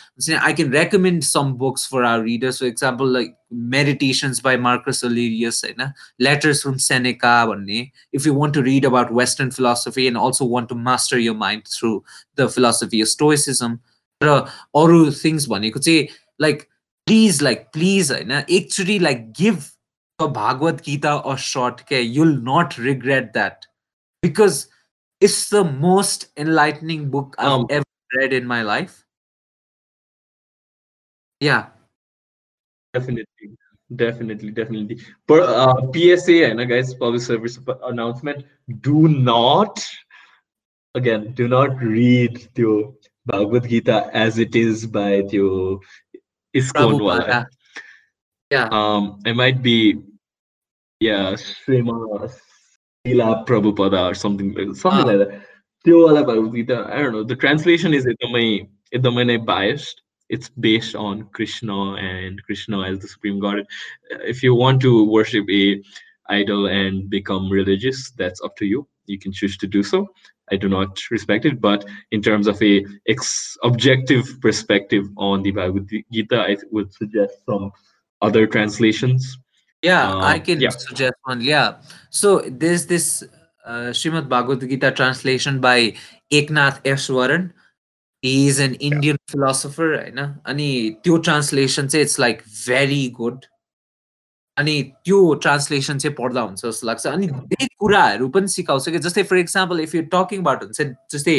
i 0.41 0.53
can 0.53 0.71
recommend 0.71 1.23
some 1.23 1.57
books 1.57 1.85
for 1.85 2.05
our 2.05 2.23
readers 2.23 2.59
for 2.59 2.65
example 2.65 3.07
like 3.07 3.37
meditations 3.51 4.41
by 4.41 4.57
marcus 4.57 5.05
aurelius 5.05 5.63
right? 5.65 5.93
letters 6.19 6.63
from 6.63 6.79
seneca 6.79 7.47
if 8.13 8.25
you 8.25 8.33
want 8.33 8.55
to 8.55 8.63
read 8.63 8.85
about 8.85 9.13
western 9.13 9.51
philosophy 9.51 10.09
and 10.09 10.17
also 10.17 10.45
want 10.45 10.69
to 10.69 10.75
master 10.75 11.19
your 11.19 11.35
mind 11.35 11.67
through 11.69 12.03
the 12.37 12.49
philosophy 12.49 13.01
of 13.03 13.09
stoicism 13.09 13.79
र 14.23 14.31
अरू 14.75 15.11
things 15.15 15.47
भनेको 15.49 15.79
चाहिँ 15.79 16.07
like 16.41 16.63
please 17.07 17.43
like 17.43 17.61
please 17.73 18.11
होइन 18.13 18.33
एकचोटि 18.33 18.99
like 18.99 19.31
give 19.41 19.59
the 20.21 20.27
Bhagavad 20.37 20.83
Gita 20.87 21.13
a 21.13 21.35
shirt 21.43 21.81
के 21.89 22.01
you'll 22.01 22.33
not 22.49 22.75
regret 22.79 23.33
that 23.33 23.65
because 24.23 24.65
it's 25.24 25.48
the 25.48 25.64
most 25.64 26.28
enlightening 26.36 27.10
book 27.10 27.36
I've 27.40 27.64
um, 27.64 27.66
ever 27.70 27.86
read 28.20 28.34
in 28.34 28.46
my 28.46 28.62
life. 28.62 29.06
Yeah. 31.40 31.68
Definitely. 32.94 33.56
Definitely, 33.96 34.52
definitely. 34.52 35.00
Per, 35.28 35.40
uh, 35.42 35.76
PSA, 35.94 36.44
eh, 36.44 36.52
and 36.52 36.68
guys, 36.68 36.94
public 36.96 37.22
service 37.22 37.58
announcement. 37.84 38.44
Do 38.82 39.08
not, 39.08 39.86
again, 40.94 41.32
do 41.32 41.48
not 41.48 41.78
read 41.80 42.50
the 42.56 42.94
Bhagavad 43.26 43.70
Gita 43.70 44.10
as 44.14 44.40
it 44.40 44.58
is 44.58 44.86
by 44.86 45.22
the 45.32 45.80
ISKCON 46.54 47.00
wala. 47.00 47.48
Yeah. 48.52 48.68
Um, 48.72 49.20
it 49.26 49.36
might 49.36 49.62
be, 49.62 50.02
yeah, 51.00 51.34
Srimad 51.34 52.34
prabhu 53.06 53.46
Prabhupada 53.46 54.12
or 54.12 54.14
something 54.14 54.54
something 54.76 55.02
uh, 55.02 55.06
like 55.06 55.30
that. 55.30 55.42
Bhagavad 55.86 56.72
ah. 56.72 56.88
I 56.94 57.02
don't 57.02 57.12
know. 57.12 57.24
The 57.24 57.36
translation 57.36 57.94
is 57.94 58.06
Idamai 58.06 58.70
Idamane 58.94 59.46
biased. 59.46 60.02
It's 60.30 60.50
based 60.50 60.96
on 60.96 61.24
Krishna 61.34 61.96
and 61.96 62.42
Krishna 62.44 62.82
as 62.84 63.00
the 63.00 63.08
supreme 63.08 63.40
god. 63.40 63.66
If 64.10 64.42
you 64.42 64.56
want 64.56 64.82
to 64.82 65.04
worship 65.04 65.46
a 65.50 65.84
idol 66.30 66.68
and 66.68 67.10
become 67.10 67.52
religious, 67.52 68.12
that's 68.12 68.42
up 68.42 68.56
to 68.58 68.66
you. 68.66 68.88
You 69.06 69.20
can 69.20 69.34
choose 69.34 69.58
to 69.58 69.68
do 69.68 69.84
so. 69.84 70.08
I 70.50 70.56
do 70.56 70.70
not 70.70 70.98
respect 71.12 71.46
it, 71.46 71.60
but 71.60 71.86
in 72.12 72.22
terms 72.22 72.48
of 72.48 72.62
a 72.64 72.86
ex- 73.08 73.58
objective 73.64 74.40
perspective 74.42 75.06
on 75.18 75.42
the 75.42 75.52
Bhagavad 75.52 75.90
Gita, 76.12 76.40
I 76.40 76.58
would 76.72 76.94
suggest 76.94 77.46
some 77.46 77.72
other 78.22 78.48
translations 78.48 79.38
yeah, 79.84 80.14
uh, 80.14 80.20
I 80.20 80.40
can 80.40 80.60
suggest 80.72 81.14
one. 81.24 81.42
Yeah. 81.42 81.82
So 82.10 82.40
there's 82.40 82.86
this 82.88 83.24
uh, 83.66 83.92
Shrimad 83.92 84.30
Bhagavad 84.30 84.68
Gita 84.68 84.92
translation 84.92 85.60
by 85.60 85.94
Eknath 86.32 86.82
Easwaran. 86.84 87.52
He 88.24 88.48
is 88.48 88.60
an 88.60 88.76
Indian 88.76 89.18
philosopher. 89.28 89.90
Right? 89.90 90.14
And 90.46 90.60
the 90.60 91.20
translation 91.20 91.90
say 91.90 92.02
it's 92.02 92.18
like 92.18 92.44
very 92.44 93.10
good. 93.10 93.48
अनि 94.58 94.82
त्यो 95.06 95.34
translation 95.44 95.98
चाहिँ 95.98 96.16
पढ्दा 96.16 96.42
हुन्छ 96.42 96.66
जस्तो 96.66 96.88
लाग्छ 96.88 97.06
अनि 97.08 97.28
धेरै 97.28 97.68
कुराहरू 97.82 98.28
पनि 98.36 98.48
सिकाउँछ 98.56 98.90
कि 98.90 99.00
जस्तै 99.06 99.24
for 99.30 99.38
example 99.38 99.80
if 99.82 99.96
you 99.96 100.02
talking 100.14 100.42
about 100.42 100.64
हुन्छ 100.64 100.82
जस्तै 101.14 101.36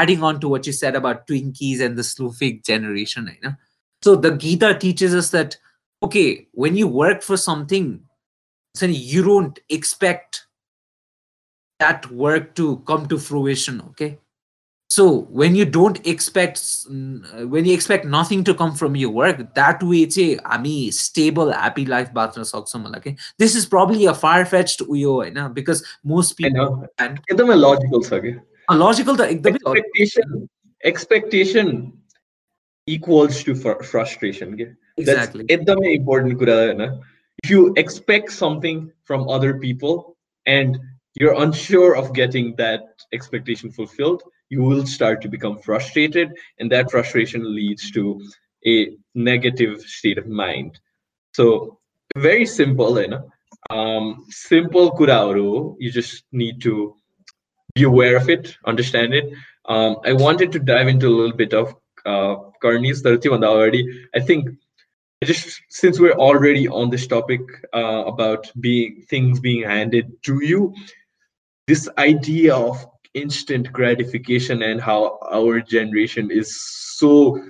adding 0.00 0.26
on 0.30 0.38
to 0.42 0.50
what 0.50 0.68
you 0.68 0.72
said 0.78 0.96
about 0.96 1.24
Twinkies 1.30 1.82
and 1.82 1.98
the 1.98 2.02
snowflake 2.08 2.60
generation 2.66 3.28
होइन 3.28 3.54
so 4.02 4.14
the 4.16 4.36
Gita 4.44 4.70
teaches 4.84 5.30
that 5.30 5.54
okay 6.01 6.25
when 6.59 6.77
you 6.77 6.87
work 6.97 7.21
for 7.21 7.37
something 7.43 7.91
हुन्छ 7.91 8.83
नि 8.83 8.97
you 9.13 9.23
don't 9.23 9.59
expect 9.71 10.41
that 11.79 12.05
work 12.25 12.53
to 12.57 12.75
come 12.91 13.07
to 13.07 13.17
फ्रुवेसन 13.29 13.79
okay 13.79 14.15
so 14.89 15.03
when 15.37 15.55
you 15.55 15.65
don't 15.65 15.99
expect 16.05 16.59
when 17.53 17.65
you 17.65 17.73
expect 17.73 18.05
nothing 18.05 18.43
to 18.43 18.53
come 18.53 18.73
from 18.75 18.95
your 18.95 19.09
work 19.19 19.39
that 19.55 19.81
way 19.91 20.01
चाहिँ 20.05 20.35
हामी 20.49 20.73
stable 20.97 21.51
happy 21.51 21.85
life 21.85 22.11
बाँच्न 22.13 22.43
सक्छौँ 22.49 22.81
होला 22.83 22.99
कि 23.05 23.15
this 23.43 23.55
is 23.55 23.65
probably 23.71 24.05
a 24.11 24.13
far 24.13 24.45
fetched 24.51 24.83
उयो 24.87 25.15
होइन 25.15 25.39
because 25.55 25.81
most 26.13 26.37
people 26.41 26.69
एकदमै 27.07 27.55
logical 27.61 28.05
छ 28.09 28.21
कि 28.25 28.35
logical 28.83 29.17
त 29.17 29.29
एकदमै 29.37 29.63
expectation 29.63 30.37
expectation 30.83 31.73
equals 32.87 33.43
to 33.49 33.57
frustration 33.91 34.55
के 34.61 34.71
exactly 34.97 35.45
एकदमै 35.57 35.91
important 35.99 36.39
कुरा 36.43 36.57
होइन 36.61 36.87
if 37.43 37.49
you 37.49 37.73
expect 37.77 38.31
something 38.31 38.91
from 39.03 39.27
other 39.29 39.53
people 39.59 40.17
and 40.45 40.79
you're 41.19 41.35
unsure 41.43 41.95
of 41.95 42.13
getting 42.13 42.55
that 42.55 43.05
expectation 43.11 43.71
fulfilled 43.71 44.23
you 44.49 44.63
will 44.63 44.85
start 44.85 45.21
to 45.21 45.27
become 45.27 45.57
frustrated 45.59 46.33
and 46.59 46.71
that 46.71 46.89
frustration 46.91 47.55
leads 47.55 47.91
to 47.91 48.21
a 48.67 48.75
negative 49.13 49.81
state 49.81 50.17
of 50.17 50.27
mind 50.27 50.79
so 51.33 51.79
very 52.17 52.45
simple 52.45 52.99
you 53.01 53.07
know 53.07 53.23
um, 53.69 54.25
simple 54.29 54.91
kurauru 54.91 55.75
you 55.79 55.91
just 55.91 56.23
need 56.31 56.61
to 56.61 56.95
be 57.75 57.83
aware 57.83 58.15
of 58.15 58.29
it 58.29 58.55
understand 58.65 59.13
it 59.13 59.31
um, 59.65 59.97
i 60.05 60.13
wanted 60.13 60.51
to 60.51 60.59
dive 60.59 60.87
into 60.87 61.07
a 61.07 61.15
little 61.19 61.37
bit 61.45 61.53
of 61.53 61.75
uh, 62.05 62.35
Karni's 62.63 63.01
30 63.01 63.29
already 63.29 63.83
i 64.15 64.19
think 64.19 64.49
just 65.24 65.62
since 65.68 65.98
we're 65.98 66.12
already 66.12 66.68
on 66.68 66.90
this 66.90 67.06
topic 67.06 67.40
uh, 67.74 68.04
about 68.06 68.50
being 68.60 69.04
things 69.10 69.40
being 69.40 69.62
handed 69.62 70.12
to 70.24 70.44
you, 70.44 70.74
this 71.66 71.88
idea 71.98 72.54
of 72.54 72.86
instant 73.14 73.72
gratification 73.72 74.62
and 74.62 74.80
how 74.80 75.18
our 75.32 75.60
generation 75.60 76.30
is 76.30 76.60
so 76.96 77.40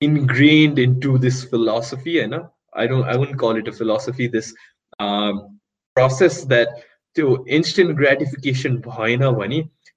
ingrained 0.00 0.78
into 0.78 1.18
this 1.18 1.44
philosophy 1.44 2.20
and 2.20 2.34
i 2.74 2.86
don't 2.86 3.04
i 3.04 3.16
wouldn't 3.16 3.38
call 3.38 3.56
it 3.56 3.68
a 3.68 3.72
philosophy 3.72 4.26
this 4.26 4.54
um, 4.98 5.58
process 5.94 6.44
that 6.44 6.68
to 7.14 7.44
instant 7.48 7.96
gratification 7.96 8.82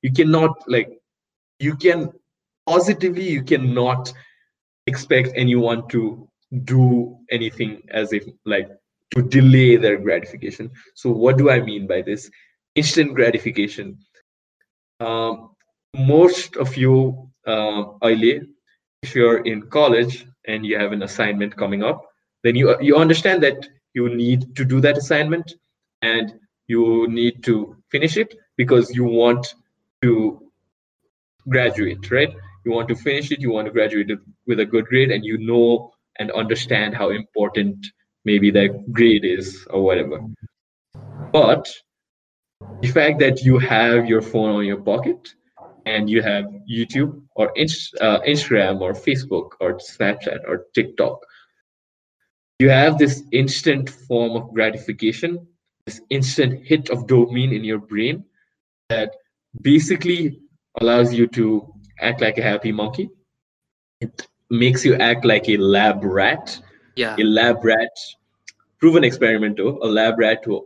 you 0.01 0.11
cannot 0.11 0.51
like 0.67 0.99
you 1.59 1.75
can 1.75 2.11
positively 2.67 3.27
you 3.27 3.43
cannot 3.43 4.13
expect 4.87 5.29
anyone 5.35 5.87
to 5.87 6.27
do 6.63 7.17
anything 7.31 7.81
as 7.89 8.13
if 8.13 8.23
like 8.45 8.69
to 9.15 9.21
delay 9.21 9.75
their 9.77 9.97
gratification. 9.97 10.71
So 10.93 11.11
what 11.11 11.37
do 11.37 11.49
i 11.49 11.59
mean 11.59 11.87
by 11.87 12.01
this? 12.01 12.29
Instant 12.75 13.13
gratification. 13.15 13.97
Um, 14.99 15.51
most 15.95 16.55
of 16.57 16.75
you 16.75 17.29
uh, 17.45 17.83
if 18.01 19.13
you're 19.13 19.45
in 19.45 19.61
college 19.69 20.25
and 20.47 20.65
you 20.65 20.77
have 20.77 20.91
an 20.91 21.03
assignment 21.03 21.55
coming 21.55 21.83
up 21.83 22.01
then 22.43 22.55
you 22.55 22.75
you 22.81 22.95
understand 22.95 23.41
that 23.43 23.67
you 23.93 24.09
need 24.15 24.55
to 24.55 24.65
do 24.65 24.81
that 24.81 24.97
assignment 24.97 25.53
and 26.01 26.33
you 26.67 27.07
need 27.07 27.43
to 27.43 27.75
finish 27.91 28.17
it 28.17 28.35
because 28.57 28.95
you 28.95 29.03
want 29.03 29.53
to 30.01 30.41
graduate 31.47 32.11
right? 32.11 32.33
You 32.65 32.71
want 32.71 32.87
to 32.89 32.95
finish 32.95 33.31
it 33.31 33.39
you 33.39 33.51
want 33.51 33.67
to 33.67 33.71
graduate 33.71 34.11
with 34.47 34.59
a 34.59 34.65
good 34.65 34.85
grade 34.85 35.11
and 35.11 35.23
you 35.23 35.37
know 35.37 35.91
and 36.19 36.31
understand 36.31 36.95
how 36.95 37.09
important 37.09 37.85
maybe 38.23 38.51
that 38.51 38.91
grade 38.91 39.25
is 39.25 39.65
or 39.69 39.83
whatever 39.83 40.19
but 41.31 41.67
the 42.81 42.87
fact 42.87 43.19
that 43.19 43.41
you 43.41 43.57
have 43.57 44.07
your 44.07 44.21
phone 44.21 44.55
on 44.55 44.65
your 44.65 44.81
pocket 44.81 45.29
and 45.85 46.09
you 46.09 46.21
have 46.21 46.45
youtube 46.69 47.21
or 47.35 47.49
uh, 47.51 48.19
instagram 48.21 48.81
or 48.81 48.93
facebook 48.93 49.49
or 49.59 49.73
snapchat 49.75 50.39
or 50.47 50.65
tiktok 50.73 51.19
you 52.59 52.69
have 52.69 52.97
this 52.97 53.23
instant 53.31 53.89
form 53.89 54.31
of 54.31 54.53
gratification 54.53 55.45
this 55.85 56.01
instant 56.09 56.65
hit 56.65 56.89
of 56.89 57.05
dopamine 57.05 57.55
in 57.55 57.63
your 57.63 57.77
brain 57.77 58.23
that 58.89 59.15
basically 59.61 60.39
allows 60.81 61.13
you 61.13 61.27
to 61.27 61.73
act 61.99 62.21
like 62.21 62.37
a 62.37 62.43
happy 62.43 62.71
monkey. 62.71 63.09
It 64.01 64.27
makes 64.57 64.85
you 64.85 64.95
act 64.95 65.25
like 65.25 65.47
a 65.49 65.57
lab 65.57 66.03
rat. 66.03 66.59
Yeah. 66.95 67.15
A 67.19 67.23
lab 67.23 67.63
rat, 67.63 67.91
proven 68.79 69.03
experimenter, 69.03 69.63
a 69.63 69.87
lab 69.87 70.17
rat 70.17 70.43
who 70.45 70.65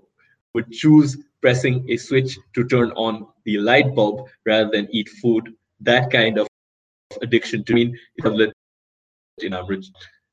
would 0.54 0.72
choose 0.72 1.18
pressing 1.42 1.86
a 1.90 1.98
switch 1.98 2.38
to 2.54 2.68
turn 2.68 2.92
on 2.92 3.28
the 3.46 3.58
light 3.58 3.96
bulb 3.96 4.28
rather 4.46 4.70
than 4.70 4.88
eat 4.92 5.10
food. 5.22 5.54
That 5.80 6.12
kind 6.12 6.38
of 6.38 6.48
addiction 7.22 7.64
to 7.66 7.74
mean 7.74 7.98
in 8.24 9.54
our 9.54 9.74
in 9.74 9.84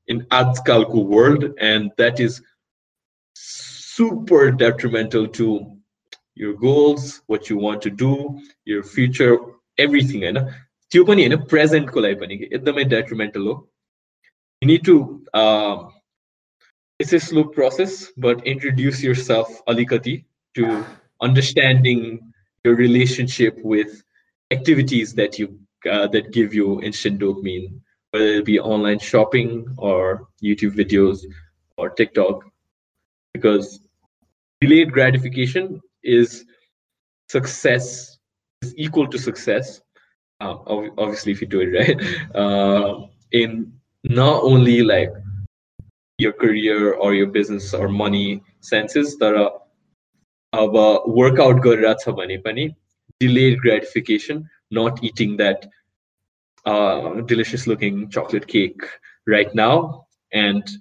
in 0.08 0.20
Azcalco 0.26 1.04
world, 1.04 1.54
and 1.58 1.90
that 1.96 2.20
is 2.20 2.42
super 3.34 4.50
detrimental 4.50 5.26
to 5.28 5.76
your 6.34 6.54
goals, 6.54 7.22
what 7.26 7.48
you 7.48 7.56
want 7.56 7.80
to 7.82 7.90
do, 7.90 8.40
your 8.64 8.82
future, 8.82 9.38
everything. 9.78 10.24
And 10.24 10.38
त्यो 10.91 11.03
पनि 11.09 11.25
होइन 11.25 11.43
प्रेजेन्टको 11.53 12.01
लागि 12.07 12.15
पनि 12.23 12.39
एकदमै 12.51 12.83
detrimental 12.95 13.47
हो 13.51 13.59
you 14.61 14.67
need 14.67 14.83
to 14.85 15.25
um, 15.33 15.91
it's 16.99 17.13
a 17.13 17.19
slow 17.19 17.43
process 17.45 18.11
but 18.25 18.45
introduce 18.45 19.01
yourself 19.03 19.47
alikati 19.67 20.23
to 20.53 20.85
understanding 21.19 22.01
your 22.63 22.75
relationship 22.75 23.57
with 23.63 24.03
activities 24.51 25.13
that 25.15 25.39
you 25.39 25.47
uh, 25.91 26.07
that 26.07 26.31
give 26.31 26.53
you 26.53 26.81
instant 26.81 27.19
dopamine 27.19 27.67
whether 28.11 28.33
it 28.39 28.45
be 28.45 28.59
online 28.59 28.99
shopping 28.99 29.65
or 29.77 30.27
youtube 30.43 30.75
videos 30.83 31.25
or 31.77 31.89
tiktok 31.89 32.45
because 33.33 33.79
delayed 34.61 34.91
gratification 34.91 35.81
is 36.03 36.45
success 37.29 38.17
is 38.61 38.73
equal 38.77 39.07
to 39.07 39.17
success 39.17 39.81
uh, 40.41 40.55
obviously 40.97 41.31
if 41.31 41.41
you 41.41 41.47
do 41.47 41.61
it 41.61 41.71
right 41.79 41.97
uh, 42.35 43.07
in 43.31 43.71
not 44.03 44.43
only 44.43 44.81
like 44.81 45.11
your 46.17 46.33
career 46.33 46.93
or 46.93 47.13
your 47.13 47.27
business 47.27 47.73
or 47.73 47.87
money 47.87 48.43
senses 48.59 49.17
that 49.17 49.35
are 49.35 49.51
अब 50.59 50.73
workout 51.17 51.59
गरिरहेको 51.63 51.99
छ 52.03 52.13
भने 52.15 52.37
पनि 52.45 52.63
delayed 53.23 53.59
gratification 53.65 54.39
not 54.77 55.03
eating 55.09 55.35
that 55.41 55.67
uh, 56.71 57.21
delicious 57.31 57.67
looking 57.67 58.09
chocolate 58.15 58.47
cake 58.53 58.87
right 59.33 59.53
now 59.59 60.07
and 60.33 60.73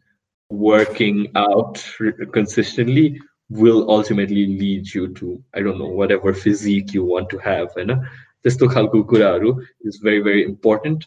working 0.51 1.21
out 1.43 1.83
consistently 2.33 3.21
will 3.51 3.91
ultimately 3.91 4.47
lead 4.63 4.93
you 4.95 5.07
to 5.21 5.43
i 5.55 5.61
don't 5.61 5.79
know 5.79 5.93
whatever 6.01 6.33
physique 6.35 6.93
you 6.95 7.05
want 7.05 7.31
to 7.31 7.39
have 7.39 7.77
and 7.77 7.93
त्यस्तो 8.46 8.68
खालको 8.70 9.02
कुराहरू 9.06 9.52
is 9.86 10.00
very 10.04 10.22
very 10.22 10.42
important 10.44 11.06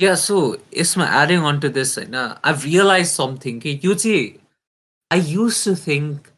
या 0.00 0.14
सो 0.18 0.36
यसमा 0.76 1.06
adding 1.22 1.44
on 1.44 1.60
to 1.60 1.68
this 1.70 1.98
होइन 1.98 2.14
आई 2.16 2.52
realise 2.64 3.06
something 3.08 3.58
कि 3.60 3.80
यो 3.84 3.94
चाहिँ 3.96 4.22
आई 5.10 5.20
use 5.28 5.64
to 5.64 5.74
think 5.82 6.28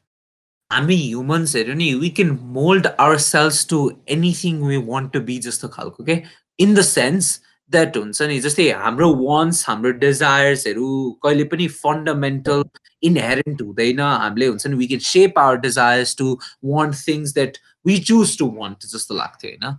हामी 0.71 0.97
ह्युमन्सहरू 0.99 1.75
नि 1.75 1.93
we 1.97 2.11
can 2.13 2.31
mould 2.53 2.87
ourselves 3.25 3.67
to 3.69 3.81
anything 4.11 4.63
we 4.63 4.77
want 4.87 5.13
to 5.13 5.21
be 5.27 5.39
जस्तो 5.43 5.69
खालको 5.71 6.05
के 6.05 6.21
इन 6.59 6.75
द 6.75 6.83
सेन्स 6.85 7.35
द्याट 7.73 7.97
हुन्छ 7.97 8.23
नि 8.23 8.39
जस्तै 8.41 8.69
हाम्रो 8.83 9.09
वान्स 9.17 9.65
हाम्रो 9.69 9.91
डिजायर्सहरू 10.03 10.89
कहिले 11.23 11.45
पनि 11.53 11.67
फन्डामेन्टल 11.83 12.65
इनहेरेन्ट 13.03 13.63
हुँदैन। 13.63 14.01
हामीले 14.01 14.47
हुन्छ 14.47 14.67
नि 14.67 14.77
we 14.77 14.87
can 14.87 15.01
shape 15.07 15.39
our 15.39 15.57
desires 15.61 16.17
to 16.17 16.27
want 16.65 16.95
things 17.09 17.35
that 17.35 17.59
we 17.87 17.99
choose 18.11 18.39
to 18.39 18.47
want 18.59 18.87
जस्तो 18.93 19.15
लाग्थ्यो 19.15 19.51
होइन? 19.51 19.77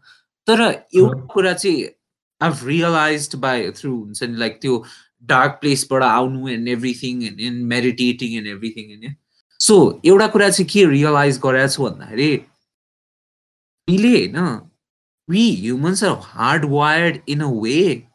तर 0.48 0.62
एउटा 0.62 1.26
कुरा 1.34 1.54
चाहिँ 1.54 1.86
आई 2.42 2.52
रियलाइज 2.66 3.36
बाई 3.36 3.70
थ्रु 3.78 3.92
हुन्छ 3.92 4.24
नि 4.24 4.38
लाइक 4.38 4.60
त्यो 4.62 4.84
डार्क 5.32 5.58
प्लेसबाट 5.62 6.04
आउनु 6.04 6.48
and 6.50 6.68
everything 6.70 7.24
and 7.24 7.40
in 7.42 7.64
meditating 7.74 8.38
and 8.38 8.48
everything 8.48 8.86
होइन? 8.88 9.16
सो 9.60 9.76
एउटा 10.06 10.28
कुरा 10.36 10.50
चाहिँ 10.50 10.70
के 10.70 10.86
रियलाइज 10.92 11.40
गरेको 11.46 11.74
छु 11.74 11.84
भन्दाखेरि 11.84 12.32
हामीले 13.88 14.10
होइन 14.18 14.38
we 15.30 15.46
humans 15.62 16.04
are 16.04 16.18
hardwired 16.18 17.22
in 17.28 17.42
a 17.42 17.52
way 17.52 18.08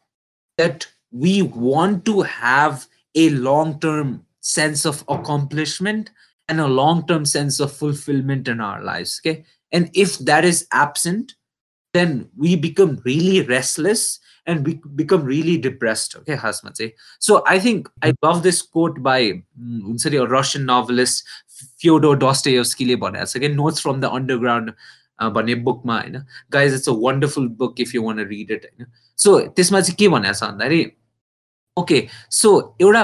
that 0.59 0.87
we 1.11 1.42
want 1.42 2.05
to 2.05 2.22
have 2.22 2.87
a 3.14 3.29
long 3.31 3.79
term 3.81 4.25
sense 4.40 4.85
of 4.87 5.05
accomplishment 5.09 6.11
and 6.48 6.61
a 6.61 6.66
long 6.66 7.07
term 7.07 7.25
sense 7.25 7.61
of 7.61 7.72
fulfillment 7.72 8.48
in 8.48 8.61
our 8.61 8.83
lives 8.83 9.20
okay? 9.20 9.44
And 9.72 9.90
if 9.94 10.18
that 10.18 10.44
is 10.44 10.66
absent 10.72 11.35
then 11.94 12.29
we 12.37 12.57
become 12.57 13.01
really 13.05 13.42
restless 13.42 14.18
and 14.46 14.66
we 14.66 14.81
become 14.94 15.25
really 15.25 15.57
depressed 15.57 16.16
okay 16.16 16.37
hasma 16.37 16.92
so 17.18 17.42
i 17.46 17.59
think 17.59 17.88
i 18.03 18.12
love 18.22 18.42
this 18.42 18.62
quote 18.62 19.03
by 19.03 19.42
mm, 19.61 20.14
a 20.14 20.27
russian 20.27 20.64
novelist 20.66 21.25
fyodor 21.79 22.16
dostoevsky 22.16 22.92
again 22.92 23.57
notes 23.57 23.81
from 23.81 24.01
the 24.01 24.11
underground 24.11 24.75
भन्ने 25.22 25.56
बुकमा 25.67 26.00
होइन 26.00 26.24
guys 26.52 26.74
it's 26.74 26.89
a 26.89 26.93
wonderful 27.00 27.48
book 27.60 27.80
if 27.82 27.96
you 27.96 28.04
want 28.04 28.20
read 28.20 28.52
it 28.52 28.65
होइन 28.65 28.91
so 29.20 29.39
त्यसमा 29.50 29.82
चाहिँ 29.82 29.96
के 29.96 30.08
भनेको 30.08 30.34
छ 30.34 30.43
भन्दाखेरि 30.43 30.91
ओके 31.78 32.08
सो 32.32 32.52
एउटा 32.82 33.04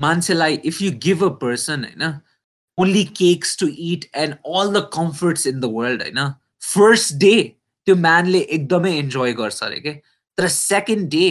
मान्छेलाई 0.00 0.54
if 0.64 0.82
you 0.82 0.92
give 1.02 1.24
a 1.24 1.28
person 1.42 1.84
होइन 1.84 2.20
only 2.78 3.04
cakes 3.16 3.58
to 3.58 3.68
it 3.90 4.10
and 4.16 4.34
all 4.56 4.72
the 4.72 4.88
comforts 4.94 5.46
in 5.46 5.60
the 5.60 5.70
world 5.74 6.02
होइन 6.02 6.32
फर्स्ट 6.62 7.14
डे 7.18 7.34
त्यो 7.86 7.96
म्यानले 7.98 8.40
एकदमै 8.50 8.96
इन्जोय 8.98 9.32
गर्छ 9.34 9.62
अरे 9.62 9.80
के 9.80 9.92
तर 10.38 10.48
second 10.48 11.08
day 11.10 11.28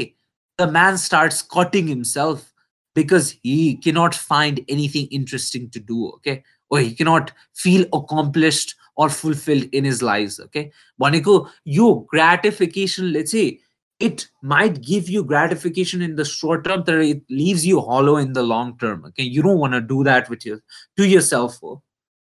the 0.60 0.70
man 0.72 0.98
starts 0.98 1.42
cutting 1.52 1.88
himself 1.88 2.48
because 2.96 3.34
हि 3.46 3.60
can't 3.84 4.16
find 4.24 4.60
anything 4.70 5.08
interesting 5.12 5.68
to 5.68 5.80
do 5.88 6.08
okay 6.08 6.40
or 6.72 6.80
he 6.80 6.96
cannot 6.96 7.32
feel 7.54 7.86
accomplished 7.94 8.76
or 8.96 9.10
fulfilled 9.10 9.64
in 9.72 9.84
his 9.86 10.02
lives 10.02 10.40
okay 10.40 10.72
भनेको 11.00 11.48
यो 11.68 11.94
ग्राटिफिकेसनले 12.14 13.24
चाहिँ 13.24 13.58
it 14.02 14.28
might 14.42 14.82
give 14.82 15.10
you 15.10 15.24
gratification 15.24 16.02
in 16.02 16.16
the 16.16 16.26
short 16.26 16.64
term 16.64 16.84
but 16.84 16.96
it 16.96 17.22
leaves 17.30 17.66
you 17.66 17.80
hollow 17.80 18.18
in 18.18 18.34
the 18.34 18.42
long 18.42 18.78
term 18.80 19.06
okay 19.06 19.24
you 19.24 19.44
don't 19.44 19.60
want 19.60 19.74
to 19.74 19.82
do 19.82 20.04
that 20.04 20.30
with 20.30 20.46
you 20.46 20.60
to 20.98 21.08
yourself 21.08 21.60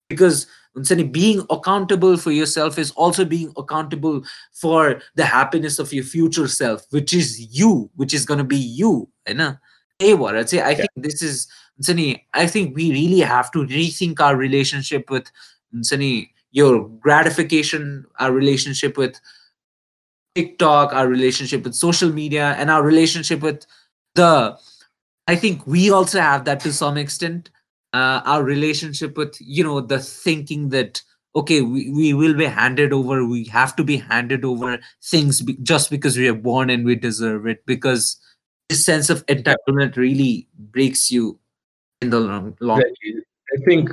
because 0.09 0.47
being 1.11 1.43
accountable 1.51 2.17
for 2.17 2.31
yourself 2.31 2.79
is 2.79 2.93
also 2.93 3.25
being 3.25 3.53
accountable 3.57 4.23
for 4.53 5.01
the 5.17 5.25
happiness 5.25 5.79
of 5.79 5.93
your 5.93 6.05
future 6.05 6.47
self 6.49 6.87
which 6.91 7.12
is 7.12 7.41
you 7.59 7.91
which 7.97 8.15
is 8.15 8.25
going 8.25 8.39
to 8.39 8.45
be 8.45 8.57
you 8.57 9.09
होइन 9.29 9.57
त्यही 10.01 10.15
भएर 10.15 10.43
चाहिँ 10.43 10.65
I 10.65 10.75
think 10.75 10.99
this 11.03 11.23
is 11.23 11.47
हुन्छ 11.79 11.91
नि 11.97 12.15
I 12.37 12.47
think 12.55 12.75
we 12.77 12.91
really 12.93 13.21
have 13.33 13.45
to 13.53 13.65
your 16.52 16.88
gratification, 16.88 18.06
our 18.20 18.32
relationship 18.32 18.97
with 18.97 19.20
TikTok, 20.36 20.93
our 20.93 21.08
relationship 21.08 21.64
with 21.64 21.76
social 21.76 22.12
media, 22.12 22.56
and 22.58 22.70
our 22.70 22.84
relationship 22.84 23.41
with 23.41 23.66
the. 24.16 24.58
I 25.28 25.36
think 25.36 25.66
we 25.68 25.91
also 25.91 26.20
have 26.20 26.45
that 26.45 26.60
to 26.62 26.74
some 26.74 26.97
extent. 26.97 27.52
Uh, 27.93 28.22
our 28.26 28.43
relationship 28.43 29.18
with 29.18 29.36
you 29.39 29.64
know 29.64 29.82
the 29.82 30.00
thinking 30.00 30.70
that 30.70 31.02
okay 31.36 31.62
we, 31.62 31.89
we 31.89 32.14
will 32.14 32.34
be 32.34 32.45
handed 32.45 32.93
over 32.93 33.26
we 33.26 33.43
have 33.45 33.76
to 33.76 33.84
be 33.84 33.97
handed 33.97 34.43
over 34.45 34.80
things 35.04 35.41
be- 35.41 35.58
just 35.64 35.89
because 35.89 36.18
we 36.18 36.28
are 36.28 36.36
born 36.36 36.70
and 36.70 36.86
we 36.86 36.95
deserve 36.95 37.47
it 37.47 37.66
because 37.66 38.18
this 38.68 38.86
sense 38.86 39.10
of 39.10 39.26
entitlement 39.28 39.95
really 39.95 40.47
breaks 40.58 41.12
you 41.12 41.39
in 42.02 42.10
the 42.10 42.20
long 42.20 42.56
long 42.60 42.82
i 42.82 43.66
think 43.66 43.89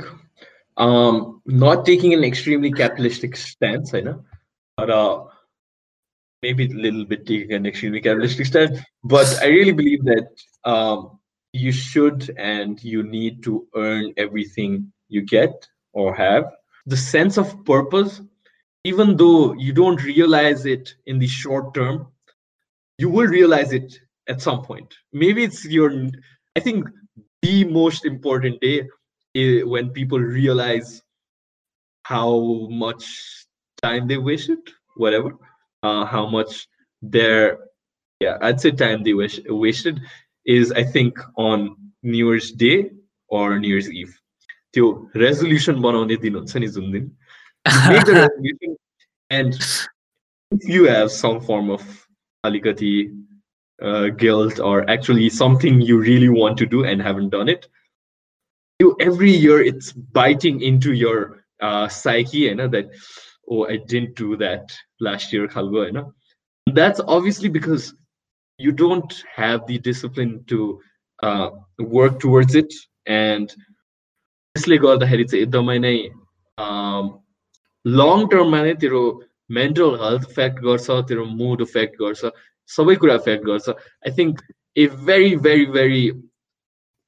um 0.77 1.41
not 1.47 1.85
taking 1.85 2.13
an 2.13 2.25
extremely 2.25 2.71
capitalistic 2.71 3.37
stance 3.37 3.95
i 3.95 4.01
know 4.01 4.23
but 4.77 4.91
uh 4.91 5.25
maybe 6.43 6.67
a 6.67 6.75
little 6.75 7.05
bit 7.05 7.27
taking 7.27 7.53
an 7.53 7.67
extremely 7.67 8.01
capitalistic 8.01 8.47
stance, 8.47 8.79
but 9.03 9.27
I 9.43 9.47
really 9.47 9.73
believe 9.73 10.05
that 10.05 10.29
um, 10.65 11.19
you 11.53 11.73
should 11.73 12.35
and 12.37 12.83
you 12.83 13.03
need 13.03 13.43
to 13.45 13.67
earn 13.75 14.13
everything 14.17 14.93
you 15.09 15.23
get 15.23 15.67
or 15.93 16.15
have. 16.15 16.45
The 16.87 16.97
sense 16.97 17.37
of 17.37 17.65
purpose, 17.65 18.21
even 18.85 19.17
though 19.17 19.55
you 19.55 19.73
don't 19.73 20.03
realize 20.03 20.67
it 20.67 20.95
in 21.07 21.19
the 21.19 21.27
short 21.27 21.75
term, 21.75 22.09
you 22.99 23.09
will 23.11 23.27
realize 23.27 23.73
it 23.73 23.99
at 24.29 24.41
some 24.41 24.63
point. 24.63 24.95
Maybe 25.13 25.43
it's 25.45 25.65
your, 25.65 25.91
I 26.55 26.61
think 26.61 26.87
the 27.43 27.65
most 27.65 28.05
important 28.05 28.61
day 28.61 28.89
is 29.36 29.64
when 29.66 29.90
people 29.90 30.20
realize 30.20 31.02
how 32.04 32.68
much 32.70 33.06
time 33.82 34.08
they 34.08 34.18
wasted, 34.18 34.60
whatever 34.98 35.32
uh, 35.84 36.06
how 36.06 36.28
much 36.28 36.68
their 37.02 37.58
yeah 38.20 38.38
i'd 38.42 38.62
say 38.62 38.72
time 38.72 39.04
they 39.04 39.14
wish 39.14 39.40
wasted 39.48 40.00
is 40.46 40.72
i 40.74 40.84
think 40.84 41.18
on 41.36 41.76
new 42.04 42.30
year's 42.32 42.52
day 42.52 42.92
or 43.28 43.60
new 43.60 43.70
year's 43.70 43.90
eve 43.92 44.14
त्यो 44.74 44.86
resolution 45.22 45.82
बनाउने 45.86 46.18
दिन 46.26 46.36
हुन्छ 46.36 46.56
नि 46.58 46.68
जुन 46.76 46.92
दिन 46.92 47.10
make 47.90 48.06
the 48.06 48.14
resolution 48.14 48.76
and 49.30 49.58
if 50.52 50.68
you 50.76 50.86
have 50.92 51.12
some 51.16 51.42
form 51.48 51.70
of 51.76 51.84
alikati 52.50 52.94
uh, 53.88 54.08
guilt 54.24 54.60
or 54.70 54.78
actually 54.96 55.28
something 55.30 55.82
you 55.90 56.00
really 56.00 56.30
want 56.38 56.58
to 56.62 56.66
do 56.76 56.84
and 56.92 57.02
haven't 57.02 57.30
done 57.36 57.50
it 57.56 57.68
you 58.80 58.96
every 59.00 59.32
year 59.32 59.62
it's 59.62 59.92
biting 59.92 60.62
into 60.62 60.94
your 60.94 61.44
uh, 61.62 61.88
psyche 61.88 62.40
you 62.40 62.56
know 62.56 62.68
that 62.68 62.90
oh 63.50 63.66
i 63.68 63.78
didn't 63.78 64.16
do 64.16 64.36
that 64.36 64.72
last 65.00 65.34
year 65.34 65.50
you 65.56 65.92
know 65.92 66.14
that's 66.68 67.02
obviously 67.08 67.50
because 67.50 67.94
you 68.60 68.72
don't 68.72 69.24
have 69.36 69.66
the 69.68 69.78
discipline 69.80 70.44
to 70.48 70.80
uh, 71.24 71.50
work 71.80 72.20
towards 72.20 72.56
it 72.56 72.74
and 73.08 73.54
त्यसले 74.56 74.78
गर्दाखेरि 74.84 75.24
चाहिँ 75.32 75.44
एकदमै 75.46 75.76
नै 75.84 75.98
long 77.86 78.24
टर्ममा 78.32 78.60
नै 78.64 78.74
तेरो 78.82 79.04
mental 79.58 79.94
health 80.02 80.26
effect 80.30 80.60
गर्छ 80.66 80.98
तेरो 81.12 81.24
मुड 81.42 81.62
इफेक्ट 81.66 81.96
गर्छ 82.02 82.32
सबै 82.70 82.96
कुरा 83.04 83.16
इफेक्ट 83.22 83.46
गर्छ 83.52 83.70
I 83.70 84.12
think 84.18 84.42
A 84.76 84.88
very 85.08 85.32
very 85.48 85.66
very 85.78 86.04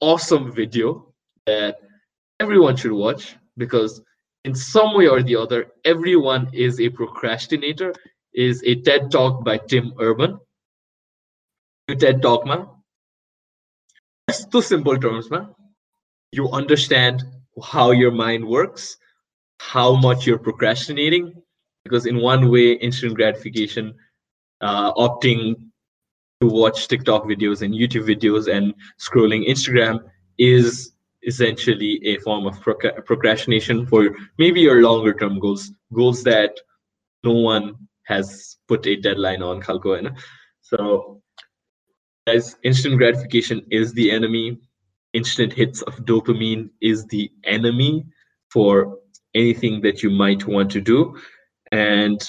awesome 0.01 0.47
video 0.51 1.06
that 1.48 1.78
everyone 2.40 2.76
should 2.76 2.92
watch 2.92 3.36
because 3.56 4.02
in 4.44 4.54
some 4.54 4.96
way 4.96 5.06
or 5.08 5.22
the 5.22 5.36
other, 5.36 5.60
everyone 5.84 6.48
is 6.52 6.80
a 6.80 6.88
procrastinator, 6.90 7.92
is 8.34 8.62
a 8.64 8.74
TED 8.82 9.10
Talk 9.10 9.44
by 9.44 9.58
Tim 9.58 9.92
Urban. 9.98 10.38
TED 11.88 12.20
Talk, 12.22 12.46
man. 12.46 12.66
Just 14.28 14.52
two 14.52 14.62
simple 14.62 14.98
terms, 14.98 15.30
man. 15.30 15.48
You 16.32 16.50
understand 16.50 17.24
how 17.62 17.90
your 17.92 18.10
mind 18.10 18.46
works, 18.46 18.98
how 19.58 19.96
much 19.96 20.26
you're 20.26 20.38
procrastinating, 20.38 21.32
because 21.84 22.04
in 22.04 22.18
one 22.20 22.50
way, 22.50 22.72
instant 22.72 23.14
gratification, 23.14 23.94
uh, 24.60 24.92
opting 24.92 25.56
to 26.40 26.46
watch 26.46 26.88
TikTok 26.88 27.24
videos 27.24 27.62
and 27.62 27.74
YouTube 27.74 28.06
videos 28.06 28.52
and 28.54 28.74
scrolling 29.00 29.48
Instagram 29.48 29.98
is 30.38 30.92
essentially 31.22 32.00
a 32.04 32.18
form 32.18 32.46
of 32.46 32.60
procrastination 32.60 33.86
for 33.86 34.16
maybe 34.38 34.60
your 34.60 34.82
longer 34.82 35.14
term 35.14 35.38
goals, 35.38 35.70
goals 35.92 36.22
that 36.24 36.56
no 37.24 37.32
one 37.32 37.74
has 38.04 38.56
put 38.68 38.86
a 38.86 38.96
deadline 38.96 39.42
on. 39.42 39.62
So, 40.62 41.22
as 42.26 42.56
instant 42.62 42.98
gratification 42.98 43.66
is 43.70 43.92
the 43.92 44.10
enemy, 44.10 44.58
instant 45.12 45.52
hits 45.52 45.82
of 45.82 45.96
dopamine 46.04 46.70
is 46.80 47.06
the 47.06 47.30
enemy 47.44 48.06
for 48.50 48.98
anything 49.34 49.80
that 49.82 50.02
you 50.02 50.10
might 50.10 50.46
want 50.46 50.70
to 50.72 50.80
do. 50.80 51.16
And 51.72 52.20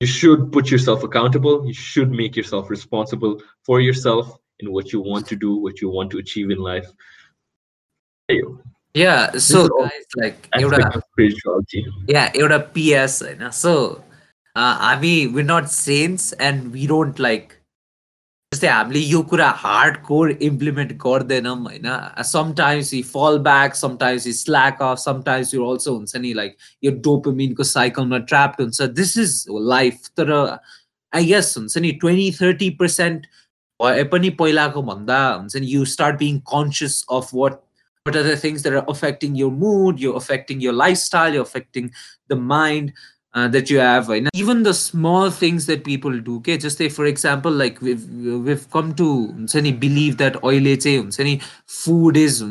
you 0.00 0.06
should 0.06 0.52
put 0.52 0.70
yourself 0.70 1.02
accountable. 1.02 1.66
You 1.66 1.74
should 1.74 2.10
make 2.10 2.36
yourself 2.36 2.70
responsible 2.70 3.40
for 3.64 3.80
yourself 3.80 4.36
in 4.60 4.72
what 4.72 4.92
you 4.92 5.00
want 5.00 5.26
to 5.28 5.36
do, 5.36 5.56
what 5.56 5.80
you 5.80 5.88
want 5.88 6.10
to 6.12 6.18
achieve 6.18 6.50
in 6.50 6.58
life. 6.58 6.86
Guys 9.74 10.14
like 10.16 10.48
एउटा 10.58 10.78
yeah 12.08 12.30
एउटा 12.34 12.58
PS 12.74 13.22
होइन 13.22 13.42
uh, 14.56 14.76
हामी 14.78 15.12
we're 15.28 15.42
not 15.44 15.68
saints 15.70 16.32
and 16.34 16.72
we 16.72 16.86
don't 16.86 17.18
like 17.18 17.52
जस्तै 18.52 18.68
हामीले 18.68 19.00
यो 19.00 19.20
कुरा 19.30 19.48
hard 19.60 19.96
core 20.06 20.30
implement 20.48 20.92
गर्दैनौँ 21.04 21.56
होइन 21.62 21.88
sometimes 22.24 22.92
यी 22.94 23.02
फल 23.02 23.38
ब्याक 23.48 23.74
समटाइम्स 23.74 24.26
यी 24.26 24.32
स्ल्याक 24.32 24.82
अफ 24.82 24.98
समटाइम्स 24.98 25.54
यो 25.54 25.70
अल्सो 25.70 25.94
हुन्छ 25.94 26.16
नि 26.16 26.32
लाइक 26.40 26.56
यो 26.84 26.92
डोपोमिनको 27.06 27.64
साइकलमा 27.70 28.18
ट्र्याप्ड 28.32 28.60
हुन्छ 28.62 28.82
दिस 29.00 29.16
इज 29.18 29.44
लाइफ 29.72 30.08
तर 30.16 30.32
आई 30.32 31.24
गेस 31.26 31.54
हुन्छ 31.58 31.78
नि 31.78 31.92
ट्वेन्टी 32.04 32.30
थर्टी 32.40 32.70
पर्सेन्ट 32.82 33.26
भए 33.80 34.04
पनि 34.14 34.30
पहिलाको 34.40 34.82
भन्दा 34.92 35.20
हुन्छ 35.32 35.56
नि 35.56 35.66
you 35.66 35.84
start 35.96 36.18
being 36.18 36.38
conscious 36.54 37.04
of 37.12 37.30
what 37.34 37.60
what 38.04 38.16
are 38.16 38.22
the 38.22 38.36
things 38.36 38.62
that 38.62 38.74
are 38.74 38.84
affecting 38.88 39.34
your 39.34 39.50
mood 39.50 39.98
you're 39.98 40.16
affecting 40.16 40.60
your 40.60 40.74
lifestyle 40.74 41.32
you're 41.32 41.42
affecting 41.42 41.90
the 42.28 42.36
mind 42.36 42.92
uh, 43.32 43.48
that 43.48 43.70
you 43.70 43.78
have 43.78 44.08
right? 44.08 44.28
even 44.34 44.62
the 44.62 44.74
small 44.74 45.30
things 45.30 45.64
that 45.66 45.84
people 45.84 46.20
do 46.20 46.36
okay 46.36 46.58
just 46.58 46.76
say 46.76 46.88
for 46.88 47.06
example 47.06 47.50
like 47.50 47.80
we've 47.80 48.06
we've 48.44 48.70
come 48.70 48.94
to 48.94 49.32
believe 49.72 50.18
that 50.18 50.42
oil 50.44 50.62
food 51.66 52.16
is 52.16 52.42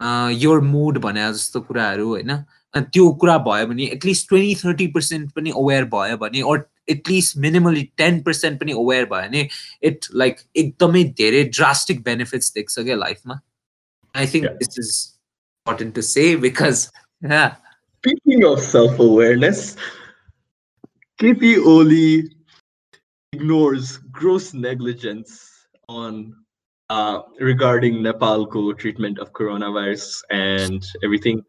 uh, 0.00 0.32
your 0.34 0.60
mood 0.60 0.98
भने 1.00 1.32
जस्तो 1.32 1.60
कुराहरू 1.60 2.08
होइन 2.08 2.32
त्यो 2.76 3.10
कुरा 3.20 3.36
भयो 3.44 3.66
भने 3.66 3.84
at least 3.92 4.28
twenty 4.28 4.54
thirty 4.54 4.86
percent 4.96 5.30
पनि 5.32 5.50
aware 5.50 5.84
भयो 5.84 6.16
भने 6.16 6.42
or 6.42 6.58
at least 6.88 7.36
minimally 7.36 7.82
ten 7.98 8.20
percent 8.22 8.60
पनि 8.60 8.72
अवेर 8.72 9.04
भयो 9.04 9.28
भने 9.28 9.48
इट 9.82 10.06
लाइक 10.14 10.36
एकदमै 10.56 11.04
धेरै 11.20 11.42
ड्रास्टिक 11.44 12.02
बेनिफिट्स 12.02 12.52
देख्छ 12.54 12.78
क्या 12.78 12.96
लाइफमा 12.96 13.40
I 14.16 14.24
think 14.24 14.46
yeah. 14.46 14.54
this 14.58 14.78
is 14.78 15.18
important 15.64 15.94
to 15.96 16.02
say 16.02 16.36
because, 16.36 16.90
yeah. 17.20 17.56
Speaking 17.98 18.44
of 18.44 18.60
self 18.60 18.98
awareness, 18.98 19.76
KP 21.20 21.62
Oli 21.64 22.30
ignores 23.32 23.98
gross 24.10 24.54
negligence 24.54 25.66
on 25.88 26.34
uh, 26.88 27.20
regarding 27.40 27.96
Nepalco 27.96 28.76
treatment 28.78 29.18
of 29.18 29.32
coronavirus 29.32 30.22
and 30.30 30.86
everything 31.04 31.42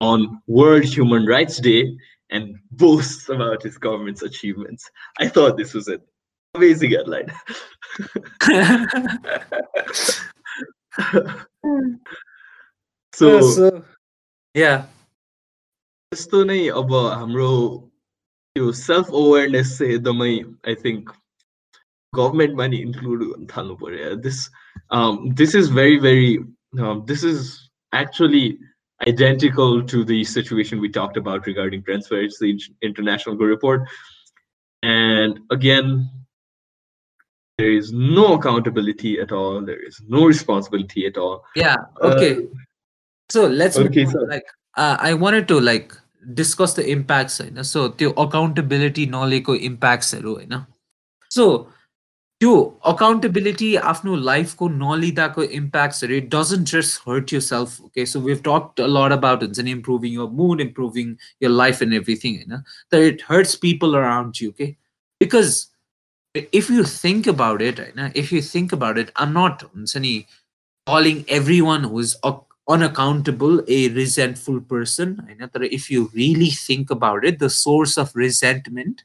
on 0.00 0.42
World 0.46 0.84
Human 0.84 1.24
Rights 1.24 1.58
Day 1.58 1.96
and 2.30 2.56
boasts 2.72 3.30
about 3.30 3.62
his 3.62 3.78
government's 3.78 4.22
achievements. 4.22 4.90
I 5.20 5.28
thought 5.28 5.56
this 5.56 5.72
was 5.72 5.88
an 5.88 6.00
amazing 6.54 6.90
headline. 6.90 7.32
So 13.13 13.29
yeah 14.55 14.75
त्यस्तो 16.11 16.43
नै 16.43 16.59
अब 16.81 16.93
हाम्रो 16.95 17.51
त्यो 18.55 18.71
self 18.81 19.11
awareness 19.23 19.77
चाहिँ 19.77 19.93
एकदमै 19.95 20.31
I 20.67 20.75
think 20.85 21.11
गभर्मेन्टमा 22.13 22.67
नि 22.67 22.77
include 22.87 23.23
गर्न 23.23 23.47
थाल्नु 23.55 23.75
पऱ्यो 23.83 24.15
this 24.27 24.39
this 25.41 25.55
is 25.55 25.71
very 25.73 25.99
very 26.07 26.31
this 27.11 27.25
is 27.33 27.45
actually 27.93 28.47
identical 29.07 29.83
to 29.83 30.03
the 30.03 30.23
situation 30.23 30.79
we 30.79 30.89
talked 30.89 31.17
about 31.17 31.45
regarding 31.47 31.83
transfers, 31.83 32.37
the 32.39 32.59
international 32.81 33.35
report. 33.37 33.87
And 34.83 35.39
again, 35.51 36.09
there 37.57 37.71
is 37.71 37.91
no 37.91 38.33
accountability 38.35 39.19
at 39.19 39.31
all 39.31 39.61
there 39.61 39.81
is 39.87 40.01
no 40.07 40.25
responsibility 40.25 41.05
at 41.05 41.17
all 41.17 41.43
yeah 41.55 41.75
okay 42.01 42.33
Uh, 42.37 42.45
so 43.29 43.47
let's 43.47 43.77
move 43.77 43.87
okay, 43.87 44.05
on. 44.05 44.11
sir. 44.11 44.27
like 44.27 44.47
uh, 44.77 44.95
i 44.99 45.13
wanted 45.13 45.47
to 45.47 45.59
like 45.59 45.91
discuss 46.33 46.73
the 46.77 46.85
impacts 46.93 47.41
होइन 47.41 47.63
so 47.63 47.89
त्यो 47.99 48.13
accountability 48.25 49.05
नलिएको 49.17 49.55
impactsहरू 49.71 50.33
होइन 50.35 50.55
so 51.37 51.45
त्यो 52.41 52.51
accountability 52.91 53.69
आफ्नो 53.91 54.15
लाइफको 54.15 54.67
नलिँदाको 54.69 55.43
इम्प्याक्ट्सहरू 55.59 56.15
it 56.17 56.29
doesn't 56.35 56.69
just 56.73 57.01
hurt 57.07 57.33
yourself 57.35 57.73
okay 57.87 58.05
so 58.05 58.19
we've 58.27 58.43
talked 58.43 58.79
a 58.79 58.87
lot 58.97 59.15
about 59.17 59.43
it 59.47 59.57
and 59.63 59.71
improving 59.73 60.13
your 60.19 60.29
mood 60.41 60.61
improving 60.67 61.09
your 61.45 61.51
life 61.51 61.81
and 61.87 61.97
everything 61.99 62.37
होइन 62.39 62.63
that 62.93 63.01
it 63.09 63.25
hurts 63.31 63.55
people 63.67 63.97
around 64.03 64.39
you 64.43 64.49
okay 64.55 64.69
because 65.21 65.51
if 66.34 66.68
you 66.68 66.84
think 66.84 67.26
about 67.26 67.62
it, 67.62 67.78
if 68.14 68.32
you 68.32 68.42
think 68.42 68.72
about 68.72 68.98
it, 68.98 69.10
I'm 69.16 69.32
not 69.32 69.64
calling 70.86 71.24
everyone 71.28 71.84
who's 71.84 72.16
unaccountable 72.68 73.62
a 73.68 73.88
resentful 73.90 74.60
person. 74.60 75.24
If 75.38 75.90
you 75.90 76.10
really 76.12 76.50
think 76.50 76.90
about 76.90 77.24
it, 77.24 77.38
the 77.38 77.50
source 77.50 77.96
of 77.96 78.14
resentment 78.16 79.04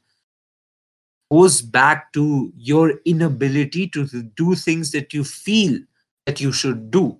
goes 1.30 1.62
back 1.62 2.12
to 2.14 2.52
your 2.56 2.94
inability 3.04 3.86
to 3.88 4.06
do 4.34 4.56
things 4.56 4.90
that 4.90 5.14
you 5.14 5.22
feel 5.22 5.78
that 6.26 6.40
you 6.40 6.50
should 6.50 6.90
do. 6.90 7.16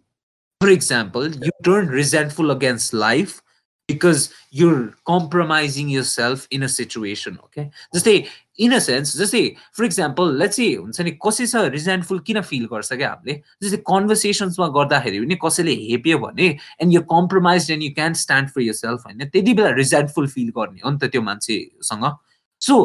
For 0.60 0.68
example, 0.68 1.28
you 1.28 1.50
turn 1.62 1.86
resentful 1.86 2.50
against 2.50 2.92
life 2.92 3.40
because 3.86 4.32
you're 4.50 4.94
compromising 5.06 5.88
yourself 5.88 6.46
in 6.50 6.62
a 6.64 6.68
situation. 6.68 7.38
Okay. 7.44 7.70
Just 7.92 8.04
say 8.04 8.28
in 8.64 8.72
a 8.76 8.80
sense 8.80 9.12
जस्तै 9.18 9.42
for 9.76 9.84
example 9.86 10.32
let's 10.40 10.60
say 10.60 10.66
हुन्छ 10.74 11.00
नि 11.00 11.12
कसैसँग 11.26 11.70
resentful 11.74 12.20
किन 12.26 12.40
feel 12.48 12.66
गर्छ 12.72 12.92
क्या 12.92 13.08
हामीले? 13.10 13.34
जस्तै 13.62 13.78
कन्भर्सेसन्समा 13.90 14.66
गर्दाखेरि 14.76 15.20
पनि 15.20 15.38
कसैले 15.44 15.74
हेप्यो 15.84 16.18
भने 16.24 16.48
and 16.82 16.92
you 16.94 17.00
compromise 17.14 17.70
and 17.70 17.82
you 17.82 17.90
can 17.94 18.14
stand 18.24 18.48
for 18.50 18.62
yourself 18.82 19.06
होइन? 19.06 19.28
त्यति 19.28 19.54
बेला 19.54 19.70
रिजेन्टफुल 19.80 20.28
फिल 20.36 20.52
गर्ने 20.58 20.80
हो 20.84 20.90
नि 20.90 20.98
त 20.98 21.10
त्यो 21.16 21.22
मान्छेसँग। 21.30 22.04
सो 22.60 22.76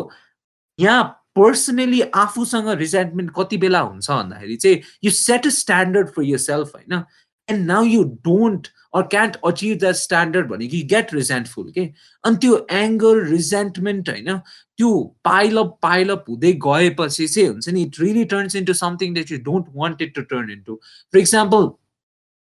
यहाँ 0.80 1.03
पर्सनली 1.36 2.01
आफूसँग 2.15 2.69
रिजेन्टमेन्ट 2.80 3.32
कति 3.38 3.57
बेला 3.67 3.80
हुन्छ 3.91 4.09
भन्दाखेरि 4.09 4.55
चाहिँ 4.55 4.82
you 5.03 5.11
set 5.11 5.47
a 5.47 5.49
standard 5.59 6.09
for 6.15 6.23
yourself 6.47 6.76
होइन? 6.76 7.03
And 7.49 7.65
now 7.67 7.84
you 7.84 8.03
don't 8.26 8.67
or 8.95 9.03
can't 9.11 9.36
achieve 9.45 9.78
that 9.80 9.95
standard 9.95 10.47
भनेको 10.49 10.78
यु 10.78 10.86
गेट 10.93 11.13
रिजेन्टफुल 11.13 11.71
के 11.76 11.84
अनि 12.23 12.38
त्यो 12.41 12.65
एङ्गर 12.71 13.23
रिजेन्टमेन्ट 13.32 14.09
होइन? 14.09 14.39
त्यो 14.78 14.92
पाइलअप 15.24 15.76
पाइलअप 15.82 16.24
हुँदै 16.28 16.53
गएपछि 16.62 17.26
चाहिँ 17.26 17.48
हुन्छ 17.48 17.68
नि 17.68 17.82
it 17.82 18.01
really 18.01 18.24
turns 18.32 18.57
into 18.57 18.74
something 18.76 19.14
that 19.14 19.32
you 19.32 19.38
don't 19.42 19.66
want 19.74 20.03
it 20.03 20.14
to 20.14 20.22
turn 20.30 20.51
into 20.51 20.80
for 20.84 21.18
example 21.18 21.70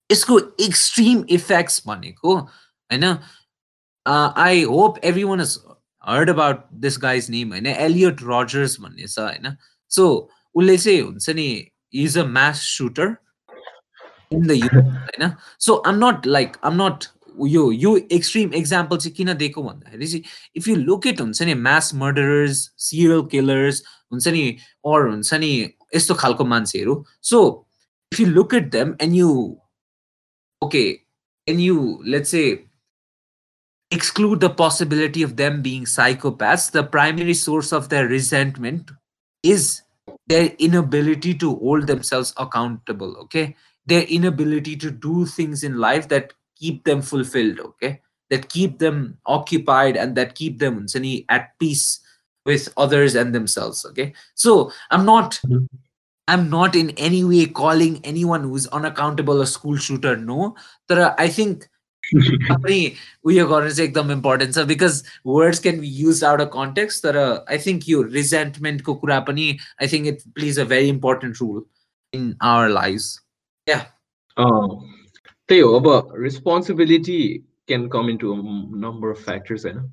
यसको 0.09 0.39
एक्सट्रिम 0.61 1.23
इफेक्ट्स 1.29 1.81
भनेको 1.87 2.35
होइन 2.35 3.03
I 4.05 4.63
hope 4.71 4.97
every 5.03 5.23
one 5.23 5.41
is 5.41 5.57
heard 6.03 6.29
about 6.29 6.65
this 6.79 6.97
guys 7.01 7.29
name 7.29 7.51
होइन 7.51 7.67
एलियट 7.67 8.23
रजर्स 8.23 8.79
भन्ने 8.79 9.07
छ 9.07 9.19
होइन 9.19 9.55
सो 9.91 10.07
उसले 10.55 10.77
चाहिँ 10.77 11.01
हुन्छ 11.01 11.29
नि 11.31 11.47
is 12.03 12.17
a 12.17 12.23
mass 12.31 12.61
shooter 12.77 13.15
in 14.31 14.47
the 14.47 14.51
US 14.53 14.73
होइन 14.73 15.31
so 15.59 15.75
I'm 15.87 16.05
not 16.05 16.27
like 16.27 16.57
I'm 16.63 16.81
nut 16.81 17.05
yo 17.47 17.71
yo 17.71 17.95
extreme 18.11 18.53
example 18.53 18.97
चाहिँ 18.97 19.13
किन 19.15 19.33
दिएको 19.37 19.63
भन्दाखेरि 19.63 20.07
चाहिँ 20.07 20.23
इफ 20.57 20.67
यु 20.67 20.75
लुक 20.75 21.07
इट 21.07 21.21
हुन्छ 21.21 21.41
नि 21.41 21.53
म्यास 21.53 21.93
मर्डरर्स 22.03 22.69
सिरियल 22.87 23.21
किलर्स 23.31 23.83
हुन्छ 24.11 24.27
नि 24.27 24.47
अर 24.87 25.07
हुन्छ 25.09 25.33
नि 25.33 25.51
यस्तो 25.95 26.13
खालको 26.21 26.45
मान्छेहरू 26.53 27.03
so 27.31 27.41
if 28.11 28.19
you 28.19 28.27
look 28.27 28.53
at 28.53 28.71
them 28.71 28.95
and 29.01 29.15
you 29.15 29.31
okay 30.61 30.85
and 31.47 31.59
you 31.59 31.77
let's 32.05 32.31
say 32.31 32.45
exclude 33.91 34.39
the 34.39 34.49
possibility 34.49 35.23
of 35.23 35.35
them 35.37 35.61
being 35.61 35.85
psychopaths, 35.85 36.71
the 36.71 36.83
primary 36.83 37.33
source 37.33 37.71
of 37.71 37.89
their 37.89 38.07
resentment 38.07 38.91
is 39.43 39.81
their 40.27 40.47
inability 40.59 41.33
to 41.33 41.55
hold 41.55 41.87
themselves 41.87 42.33
accountable. 42.37 43.15
Okay. 43.17 43.55
Their 43.87 44.03
inability 44.03 44.75
to 44.77 44.91
do 44.91 45.25
things 45.25 45.63
in 45.63 45.77
life 45.77 46.07
that 46.09 46.33
keep 46.61 46.83
them 46.83 47.01
fulfilled. 47.01 47.59
Okay. 47.59 48.01
That 48.31 48.49
keep 48.49 48.79
them 48.79 49.17
occupied 49.25 49.97
and 49.97 50.15
that 50.17 50.35
keep 50.35 50.59
them 50.59 50.87
Sani, 50.87 51.25
at 51.29 51.49
peace 51.59 51.99
with 52.45 52.69
others 52.77 53.15
and 53.15 53.33
themselves. 53.35 53.85
Okay. 53.85 54.13
So 54.35 54.71
I'm 54.91 55.05
not. 55.05 55.39
Mhm. 55.47 55.67
I'm 56.27 56.49
not 56.49 56.75
in 56.75 56.89
any 56.97 57.23
way 57.23 57.45
calling 57.45 57.97
anyone 58.03 58.43
who's 58.43 58.65
unaccountable 58.67 59.41
a 59.41 59.45
school 59.45 59.77
shooter. 59.77 60.13
No, 60.17 60.55
but 60.89 61.01
I 61.19 61.27
think 61.27 61.67
पनि 62.13 62.79
उयो 63.25 63.45
गर्नु 63.47 63.69
चाहिँ 63.75 63.89
एकदम 63.89 64.11
important 64.11 64.53
छ 64.55 64.63
because 64.71 64.97
words 65.25 65.59
can 65.59 65.79
be 65.81 65.87
use 65.99 66.23
out 66.23 66.41
a 66.41 66.45
context 66.55 67.03
तर 67.03 67.17
I 67.49 67.57
think 67.65 67.87
यो 67.89 68.01
रिजेन्टमेन्टको 68.17 68.93
कुरा 69.03 69.19
पनि 69.29 69.47
I 69.81 69.87
think 69.93 70.07
it 70.07 70.21
please 70.35 70.59
a 70.59 70.63
very 70.73 70.89
important 70.89 71.41
role 71.41 71.63
in 72.13 72.35
our 72.51 72.69
life 72.69 73.01
uh, 74.37 74.69
Theo, 75.50 75.74
about 75.74 76.16
responsibility 76.16 77.42
can 77.66 77.90
come 77.90 78.08
into 78.08 78.32
a 78.32 78.36
number 78.70 79.10
of 79.10 79.18
factors. 79.18 79.64
And 79.64 79.90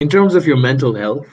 in 0.00 0.08
terms 0.08 0.36
of 0.36 0.46
your 0.46 0.56
mental 0.56 0.94
health, 0.94 1.26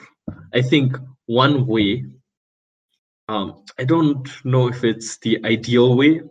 I 0.52 0.60
think 0.60 0.96
one 1.26 1.64
way—I 1.64 3.32
um, 3.32 3.62
don't 3.86 4.28
know 4.44 4.66
if 4.66 4.82
it's 4.82 5.18
the 5.18 5.38
ideal 5.44 5.96
way, 5.96 6.22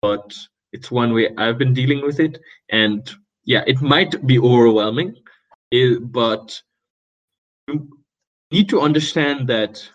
but 0.00 0.32
it's 0.72 0.92
one 0.92 1.12
way 1.12 1.30
I've 1.36 1.58
been 1.58 1.74
dealing 1.74 2.02
with 2.02 2.20
it. 2.20 2.38
And 2.70 3.10
yeah, 3.42 3.64
it 3.66 3.82
might 3.82 4.24
be 4.24 4.38
overwhelming, 4.38 5.16
but 6.02 6.62
you 7.66 7.88
need 8.52 8.68
to 8.68 8.80
understand 8.80 9.48
that 9.48 9.90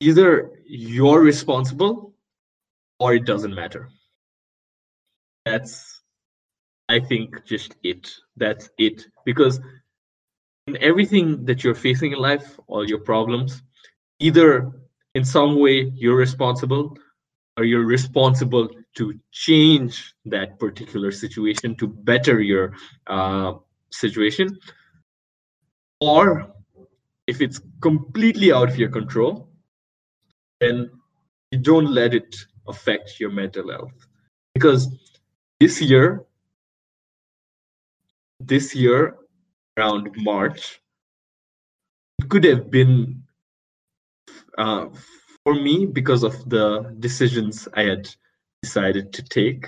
either 0.00 0.50
you're 0.66 1.20
responsible 1.20 2.14
or 2.98 3.14
it 3.14 3.26
doesn't 3.26 3.54
matter. 3.54 3.88
That's, 5.44 6.02
I 6.88 7.00
think, 7.00 7.44
just 7.44 7.76
it. 7.82 8.10
That's 8.36 8.70
it. 8.78 9.06
Because 9.24 9.60
in 10.66 10.76
everything 10.82 11.44
that 11.46 11.64
you're 11.64 11.74
facing 11.74 12.12
in 12.12 12.18
life, 12.18 12.58
all 12.66 12.88
your 12.88 13.00
problems, 13.00 13.62
either 14.18 14.70
in 15.14 15.24
some 15.24 15.58
way 15.58 15.92
you're 15.94 16.16
responsible 16.16 16.96
or 17.56 17.64
you're 17.64 17.84
responsible 17.84 18.68
to 18.94 19.18
change 19.32 20.14
that 20.24 20.58
particular 20.58 21.10
situation 21.10 21.74
to 21.76 21.86
better 21.86 22.40
your 22.40 22.74
uh, 23.06 23.54
situation, 23.90 24.58
or 26.00 26.52
if 27.26 27.40
it's 27.40 27.60
completely 27.80 28.52
out 28.52 28.68
of 28.68 28.78
your 28.78 28.88
control, 28.88 29.48
then 30.60 30.90
you 31.50 31.58
don't 31.58 31.90
let 31.90 32.14
it 32.14 32.36
affect 32.68 33.18
your 33.18 33.30
mental 33.30 33.70
health 33.70 34.06
because 34.54 34.88
this 35.60 35.80
year 35.82 36.24
this 38.40 38.74
year 38.74 39.16
around 39.76 40.10
march 40.16 40.80
it 42.18 42.28
could 42.30 42.44
have 42.44 42.70
been 42.70 43.22
uh, 44.56 44.86
for 45.44 45.54
me 45.54 45.86
because 45.86 46.22
of 46.22 46.48
the 46.48 46.94
decisions 46.98 47.68
i 47.74 47.82
had 47.82 48.08
decided 48.62 49.12
to 49.12 49.22
take 49.22 49.66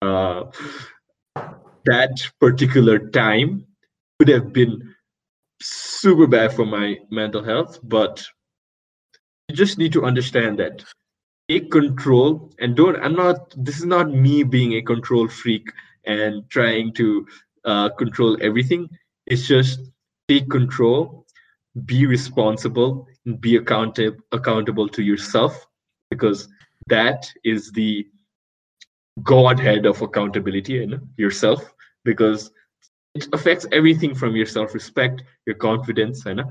uh, 0.00 0.44
that 1.84 2.16
particular 2.40 2.98
time 3.10 3.66
could 4.18 4.28
have 4.28 4.52
been 4.52 4.94
super 5.60 6.26
bad 6.26 6.52
for 6.52 6.64
my 6.64 6.96
mental 7.10 7.44
health 7.44 7.78
but 7.82 8.24
you 9.48 9.54
just 9.54 9.76
need 9.76 9.92
to 9.92 10.04
understand 10.04 10.58
that 10.58 10.82
take 11.48 11.70
control 11.70 12.50
and 12.58 12.74
don't 12.74 12.96
i'm 13.04 13.14
not 13.14 13.52
this 13.56 13.78
is 13.78 13.84
not 13.84 14.10
me 14.10 14.42
being 14.42 14.74
a 14.74 14.82
control 14.82 15.28
freak 15.28 15.70
and 16.06 16.48
trying 16.50 16.92
to 16.94 17.26
uh, 17.64 17.88
control 17.90 18.36
everything. 18.40 18.88
It's 19.26 19.46
just 19.46 19.80
take 20.28 20.48
control 20.50 21.26
be 21.86 22.06
responsible 22.06 23.06
and 23.26 23.40
be 23.40 23.56
accountable 23.56 24.18
accountable 24.30 24.88
to 24.88 25.02
yourself 25.02 25.66
because 26.10 26.48
that 26.86 27.28
is 27.42 27.72
the 27.72 28.06
godhead 29.24 29.84
of 29.84 30.00
accountability 30.00 30.82
in 30.82 31.00
yourself 31.16 31.74
because 32.04 32.52
it 33.16 33.26
affects 33.32 33.66
everything 33.72 34.14
from 34.14 34.36
your 34.36 34.46
self-respect 34.46 35.24
your 35.46 35.56
confidence 35.56 36.26
and 36.26 36.42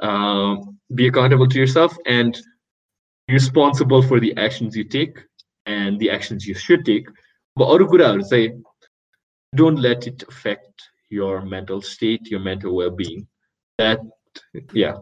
um, 0.00 0.76
be 0.96 1.06
accountable 1.06 1.46
to 1.46 1.58
yourself 1.58 1.96
and 2.06 2.40
responsible 3.28 4.02
for 4.02 4.20
the 4.20 4.36
actions 4.36 4.76
you 4.76 4.84
take 4.84 5.18
and 5.66 5.98
the 5.98 6.10
actions 6.10 6.46
you 6.46 6.54
should 6.54 6.84
take. 6.84 7.06
But 7.56 7.68
ஒரு 7.74 7.84
குறை 7.90 8.04
அவர் 8.10 8.24
say 8.32 8.42
don't 9.60 9.80
let 9.88 10.00
it 10.10 10.20
affect 10.32 10.74
your 11.18 11.34
mental 11.54 11.80
state 11.92 12.24
your 12.32 12.42
mental 12.50 12.72
well-being. 12.80 13.22
That 13.80 14.00
yeah. 14.82 14.96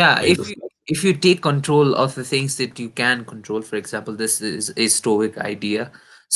Yeah 0.00 0.16
if 0.32 0.40
you, 0.50 0.56
if 0.94 1.00
you 1.06 1.12
take 1.26 1.40
control 1.50 1.88
of 2.02 2.10
the 2.18 2.26
things 2.32 2.52
that 2.60 2.74
you 2.82 2.90
can 3.02 3.24
control 3.32 3.62
for 3.68 3.76
example 3.82 4.14
this 4.22 4.34
is 4.40 4.72
a 4.84 4.88
stoic 4.98 5.34
idea. 5.54 5.84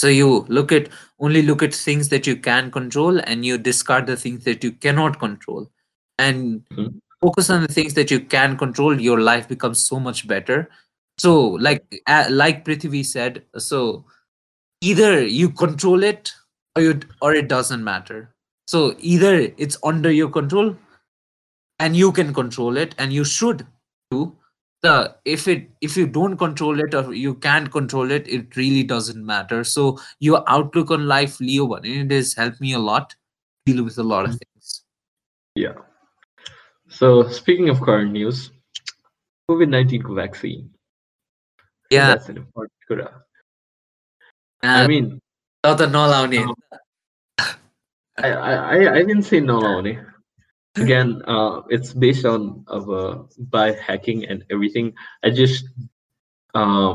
So 0.01 0.07
you 0.21 0.29
look 0.57 0.71
at 0.79 0.89
only 1.19 1.43
look 1.43 1.63
at 1.67 1.75
things 1.75 2.09
that 2.13 2.27
you 2.31 2.37
can 2.49 2.71
control 2.79 3.21
and 3.31 3.45
you 3.49 3.57
discard 3.71 4.07
the 4.07 4.19
things 4.25 4.45
that 4.49 4.63
you 4.65 4.73
cannot 4.73 5.19
control. 5.25 5.63
And 6.27 6.63
mm-hmm. 6.73 6.99
focus 7.25 7.49
on 7.55 7.63
the 7.63 7.75
things 7.79 7.95
that 7.95 8.11
you 8.15 8.21
can 8.21 8.57
control 8.57 9.01
your 9.09 9.21
life 9.31 9.49
becomes 9.55 9.85
so 9.91 9.99
much 9.99 10.21
better 10.35 10.59
so 11.21 11.33
like 11.69 12.03
uh, 12.07 12.27
like 12.31 12.65
prithvi 12.65 13.05
said 13.05 13.43
so 13.69 14.05
either 14.81 15.25
you 15.39 15.51
control 15.63 16.03
it 16.11 16.33
or 16.77 16.83
you 16.83 17.01
or 17.21 17.35
it 17.35 17.49
doesn't 17.49 17.85
matter 17.85 18.35
so 18.67 18.95
either 19.01 19.33
it's 19.57 19.79
under 19.83 20.11
your 20.11 20.31
control 20.31 20.77
and 21.79 21.97
you 21.97 22.13
can 22.13 22.33
control 22.33 22.77
it 22.77 22.95
and 22.99 23.13
you 23.13 23.25
should 23.25 23.67
do 24.11 24.37
the 24.83 25.15
if 25.25 25.47
it 25.49 25.69
if 25.81 25.97
you 25.97 26.07
don't 26.07 26.37
control 26.37 26.81
it 26.81 26.95
or 26.95 27.13
you 27.13 27.35
can't 27.35 27.71
control 27.71 28.11
it 28.11 28.29
it 28.29 28.57
really 28.57 28.83
doesn't 28.83 29.25
matter 29.25 29.63
so 29.65 29.99
your 30.21 30.43
outlook 30.47 30.91
on 30.91 31.07
life 31.07 31.41
leo 31.41 31.65
one 31.65 31.85
it 31.85 32.11
has 32.11 32.35
helped 32.35 32.61
me 32.61 32.73
a 32.73 32.79
lot 32.79 33.15
deal 33.67 33.85
with 33.85 33.99
a 33.99 34.03
lot 34.03 34.25
of 34.25 34.31
things 34.31 34.51
Yeah. 35.55 35.75
So 36.89 37.29
speaking 37.29 37.69
of 37.69 37.81
current 37.81 38.13
news, 38.13 38.51
COVID 39.51 39.69
nineteen 39.69 40.03
vaccine. 40.15 40.21
yeah 40.23 40.29
That's 40.29 40.29
an 40.29 40.29
important 40.29 40.29
कुरा. 40.29 40.29
uh, 40.31 40.39
I 40.39 41.67
mean, 41.67 41.80
त 45.78 45.82
नलाउने 45.96 46.44
I, 48.18 48.30
I, 48.32 48.54
I- 48.76 48.94
I 48.96 49.04
didn't 49.04 49.24
say 49.24 49.40
no 49.42 49.58
only. 49.66 50.00
Again, 50.76 51.22
uh, 51.28 51.62
it's 51.70 51.92
based 51.94 52.26
on 52.26 52.64
of 52.68 52.90
uh, 52.90 53.24
by 53.56 53.74
hacking 53.74 54.26
and 54.26 54.44
everything. 54.50 54.94
I 55.24 55.30
just 55.30 55.68
uh, 56.54 56.94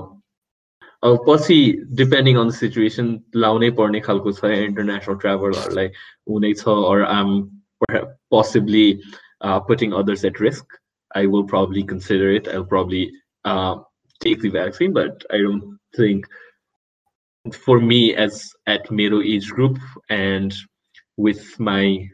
अब 1.02 1.24
पछि 1.26 1.58
depending 2.00 2.36
on 2.38 2.50
situation 2.56 3.06
लाउनै 3.42 3.70
पर्ने 3.76 4.00
खालको 4.06 4.32
छ 4.38 4.50
international 4.68 5.16
ट्राभलहरूलाई 5.24 5.90
हुने 6.28 6.52
छ 6.62 6.74
or 6.90 7.04
I'm 7.04 7.30
perhaps 7.84 8.12
possibly 8.36 8.86
uh, 9.40 9.60
putting 9.60 9.94
others 10.00 10.24
at 10.30 10.40
risk. 10.40 10.66
I 11.14 11.26
will 11.26 11.44
probably 11.44 11.82
consider 11.92 12.32
it. 12.40 12.48
I'll 12.48 12.68
probably 12.74 13.04
uh, 13.44 13.76
take 14.19 14.41
the 14.41 14.49
vaccine, 14.49 14.93
but 14.93 15.23
I 15.31 15.37
don't 15.37 15.79
think 15.95 16.25
for 17.53 17.79
me 17.79 18.15
as 18.15 18.51
at 18.65 18.89
middle 18.89 19.21
age 19.21 19.49
group 19.49 19.77
and 20.09 20.53
with 21.17 21.59
my 21.59 22.09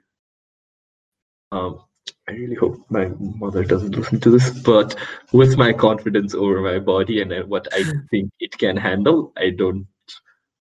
um, 1.52 1.82
I 2.28 2.34
really 2.34 2.56
hope 2.56 2.86
my 2.89 3.10
mother 3.20 3.64
doesn't 3.64 3.95
listen 3.95 4.20
to 4.22 4.30
this, 4.30 4.49
but 4.62 4.95
with 5.34 5.58
my 5.58 5.74
confidence 5.74 6.34
over 6.34 6.62
my 6.62 6.80
body 6.80 7.22
and 7.22 7.32
uh, 7.32 7.43
what 7.43 7.68
I 7.74 7.84
think 8.12 8.32
it 8.39 8.58
can 8.58 8.78
handle, 8.78 9.34
I 9.38 9.49
don't 9.49 9.88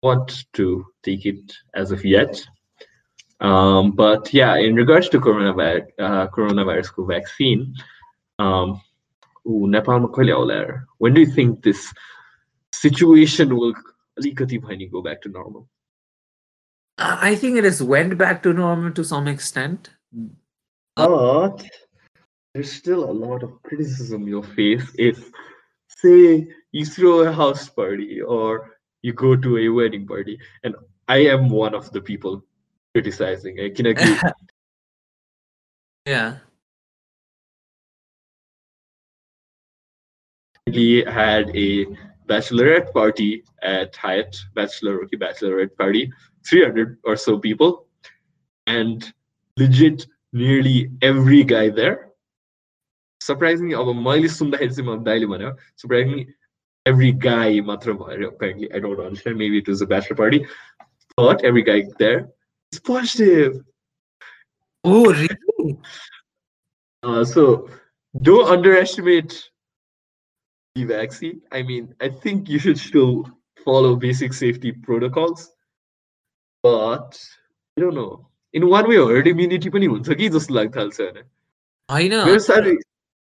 want 0.04 0.46
to 0.54 0.86
take 1.04 1.26
it 1.26 1.52
as 1.74 1.92
of 1.92 2.06
yet. 2.06 2.46
Um, 3.42 3.92
but 3.92 4.34
yeah, 4.34 4.56
in 4.58 4.76
regards 4.76 5.10
to 5.10 5.20
coronavirus, 5.20 5.88
uh, 6.00 6.28
coronavirus 6.28 7.08
vaccine, 7.08 7.74
um, 8.40 8.82
ऊ 9.47 9.66
नेपालमा 9.70 10.07
कहिले 10.16 10.33
आउला 10.33 10.55
यार? 10.55 10.72
when 10.99 11.14
do 11.14 11.20
you 11.20 11.31
think 11.39 11.62
this 11.62 11.93
situation 12.72 13.57
will 13.61 13.74
अलिकति 14.18 14.59
भए 14.59 14.76
नि 14.76 14.91
go 14.91 15.03
back 15.03 15.22
to 15.22 15.28
normal? 15.28 15.68
i 16.99 17.35
think 17.35 17.57
it 17.57 17.64
has 17.64 17.83
went 17.83 18.16
back 18.18 18.43
to 18.43 18.53
normal 18.53 18.93
to 18.93 19.05
some 19.05 19.28
extent 19.28 19.91
But 20.97 21.64
there's 22.55 22.72
still 22.72 23.05
a 23.05 23.12
lot 23.12 23.43
of 23.43 23.62
criticism 23.62 24.26
you'll 24.28 24.43
face 24.43 24.83
if, 24.99 25.31
say, 25.89 26.49
you 26.72 26.85
throw 26.85 27.20
a 27.20 27.33
house 27.33 27.68
party 27.68 28.20
or 28.20 28.76
you 29.03 29.12
go 29.12 29.37
to 29.37 29.59
a 29.59 29.68
wedding 29.68 30.07
party. 30.07 30.39
And 30.64 30.74
I 31.09 31.18
am 31.18 31.49
one 31.49 31.74
of 31.74 31.91
the 31.93 32.01
people 32.01 32.45
criticizing. 32.95 33.61
I 33.61 33.70
can 33.70 33.87
agree. 33.87 34.16
yeah 36.07 36.39
We 40.74 41.05
had 41.07 41.55
a 41.57 41.87
bachelorette 42.28 42.93
party 42.93 43.45
at 43.62 43.95
Hyatt, 43.97 44.37
bachelor 44.55 44.99
rookie 44.99 45.16
bachelorette 45.16 45.76
party, 45.76 46.12
300 46.49 46.99
or 47.05 47.16
so 47.16 47.39
people, 47.39 47.87
and 48.66 49.12
legit 49.57 50.07
nearly 50.33 50.91
every 51.03 51.45
guy 51.45 51.68
there. 51.70 52.11
Surprisingly, 53.20 53.74
अब 53.74 53.87
मैले 53.95 54.28
सुन्दाखेरि 54.28 54.74
चाहिँ 54.74 54.87
म 54.89 55.05
दाइले 55.05 55.26
भन्यो 55.26 55.57
surprisingly 55.76 56.26
every 56.87 57.12
guy 57.12 57.61
मात्र 57.61 57.93
भयो 57.93 58.28
apparently 58.28 58.72
I 58.72 58.78
don't 58.78 58.99
understand 58.99 59.37
maybe 59.37 59.59
it 59.59 59.68
was 59.68 59.83
a 59.83 59.87
bachelor 59.87 60.16
party 60.16 60.47
but 61.16 61.45
every 61.45 61.62
guy 61.62 61.85
there 61.99 62.28
is 62.72 62.81
positive 62.81 63.61
oh 64.85 65.12
really 65.12 65.76
Uh, 67.03 67.24
so 67.24 67.68
don't 68.20 68.51
underestimate 68.51 69.31
the 69.31 69.41
vaccine. 70.76 71.41
I 71.53 71.62
mean, 71.62 71.95
I 72.01 72.09
think 72.09 72.49
you 72.49 72.59
should 72.59 72.78
still 72.78 73.28
follow 73.66 73.97
basic 73.97 74.33
safety 74.33 74.72
protocols, 74.72 75.51
but 76.64 77.18
I 77.76 77.81
don't 77.81 77.95
know. 77.95 78.26
In 78.55 78.68
one 78.68 78.89
way, 78.89 78.97
herd 78.97 79.26
immunity 79.26 79.70
पनि 79.70 79.87
हुन्छ 79.87 80.16
कि 80.20 80.28
जस्तो 80.28 80.55
लाग्छ 80.55 80.76
थाल्छ 80.76 81.01
होइन 81.01 81.18
होइन 81.91 82.14
मेरो 82.26 82.39
साह्रै 82.47 82.76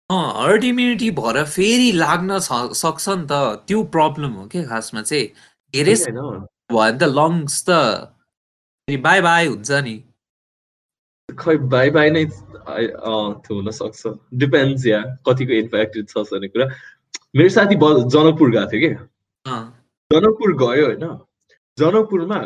हर्ड 0.09 0.63
इम्युनिटी 0.63 1.09
भएर 1.19 1.43
फेरि 1.55 1.91
लाग्न 1.97 2.39
छ- 2.39 2.73
सक्छ 2.79 3.09
नि 3.09 3.25
त 3.31 3.65
त्यो 3.67 3.83
प्रब्लम 3.97 4.31
हो 4.39 4.45
कि 4.53 4.63
खासमा 4.71 5.01
चाहिँ 5.01 5.27
धेरै 5.73 5.93
होइन, 5.93 6.15
भयो 6.15 6.39
भने 6.71 6.97
त 6.97 7.09
लङ्स 7.19 7.63
त 7.69 8.99
बाई 9.07 9.21
बाई 9.27 9.47
हुन्छ 9.47 9.71
नि 9.89 9.95
खै 11.29 11.57
बाई 11.75 11.89
बाई 11.89 12.09
नै 12.09 12.23
I- 12.23 12.93
अँ, 13.11 13.41
त्यो 13.45 13.55
हुन 13.55 13.71
सक्छ 13.71 14.13
डिपेन्ड्स 14.41 14.85
या 14.87 14.99
कतिको 15.27 15.53
इन्फेक्टेड 15.63 16.09
छ 16.09 16.17
भन्ने 16.31 16.47
कुरा 16.47 16.67
मेरो 17.34 17.48
साथी 17.48 17.74
जनकपुर 17.74 18.50
गएको 18.50 18.66
थियो 18.72 18.80
कि? 18.80 18.94
अँ, 19.46 19.64
जनकपुर 20.10 20.52
गयो 20.56 20.84
होइन। 20.86 21.04
जनकपुरमा 21.78 22.38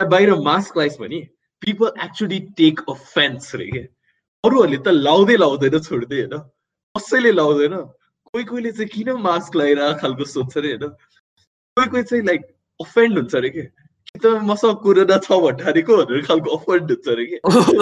बाहिर 0.00 0.34
मास्क 0.34 0.78
लाइस 0.78 0.96
भने 1.00 1.18
पिपल 1.62 1.92
एक्चुली 2.04 2.38
टेक 2.56 2.80
अफेन्स 2.88 3.54
रे 3.54 3.66
के? 3.66 3.82
अरूहरूले 4.44 4.78
त 4.78 4.88
लाउँदै 4.88 5.36
लाउँदैन 5.36 5.78
छोड्दै 5.78 6.20
होइन। 6.22 6.38
कसैले 6.94 7.32
लाउँदैन। 7.32 7.74
कोही 8.30 8.44
कोहीले 8.44 8.72
चाहिँ 8.72 8.88
किन 8.88 9.10
मास्क 9.18 9.56
लगाइरहेको 9.56 10.00
खालको 10.00 10.24
सोध्छ 10.24 10.58
अरे 10.58 10.68
होइन। 10.68 10.88
कोही 11.76 11.86
कोही 11.90 12.02
चाहिँ 12.02 12.24
लाइक 12.24 12.42
अफेन्ड 12.80 13.18
हुन्छ 13.18 13.34
अरे 13.36 13.50
के? 13.50 13.62
त 14.22 14.26
मसँग 14.46 14.76
कोरोना 14.82 15.16
छ 15.18 15.32
भन्ठानेको 15.32 15.92
भनेर 15.96 16.22
खालको 16.26 16.56
अफेन्ड 16.56 16.86
हुन्छ 16.92 17.08
अरे 17.08 17.26
के? 17.26 17.36
Oh. 17.42 17.74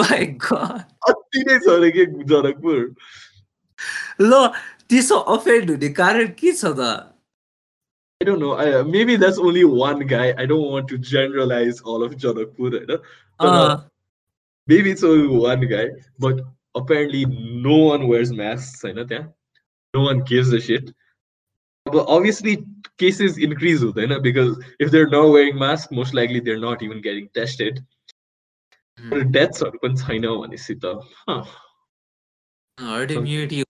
अति 1.09 1.39
नै 1.47 1.57
छ 1.59 1.67
अरे 1.69 1.91
के 1.91 2.05
जनकपुर। 2.05 2.95
ल 4.21 4.33
त्यसो 4.90 5.18
अफेन्ड 5.36 5.70
हुने 5.70 5.88
कारण 6.00 6.26
के 6.38 6.52
छ 6.52 6.72
त 6.78 7.12
I 8.20 8.24
don't 8.24 8.40
know. 8.40 8.52
I, 8.56 8.82
maybe 8.82 9.16
that's 9.16 9.38
only 9.38 9.64
one 9.64 9.98
guy. 10.10 10.32
I 10.38 10.46
don't 10.46 10.70
want 10.74 10.88
to 10.88 10.96
generalize 10.96 11.80
all 11.82 12.02
of 12.02 12.16
Janakpur. 12.16 12.70
होइन? 12.70 12.86
But, 13.38 13.46
uh, 13.46 13.76
uh, 13.76 13.90
maybe 14.66 14.90
it's 14.90 15.04
only 15.04 15.26
one 15.28 15.66
guy, 15.72 15.90
but 16.18 16.40
apparently 16.74 17.26
no 17.26 17.76
one 17.76 18.08
wears 18.08 18.32
masks. 18.32 18.80
होइन 18.82 19.06
त्यहाँ? 19.08 19.32
No 19.94 20.00
one 20.00 20.22
gives 20.22 20.52
a 20.52 20.60
shit. 20.60 20.94
But 21.84 22.06
obviously 22.08 22.64
cases 22.98 23.36
increase 23.38 23.80
हुँदैन 23.80 24.22
because 24.22 24.56
if 24.80 24.90
they're 24.90 25.08
not 25.08 25.28
wearing 25.28 25.58
masks, 25.58 25.92
most 25.92 26.14
likely 26.14 26.40
they're 26.40 26.58
not 26.58 26.82
even 26.82 27.00
getting 27.02 27.28
tested. 27.34 27.84
Hmm. 28.98 29.30
डेथ्सहरू 29.32 29.78
पनि 29.82 29.96
छैन 30.02 30.22
भनेपछि 30.26 30.74
त 30.82 30.92
huh. 31.28 31.44
herd 32.78 33.10
immunity 33.10 33.62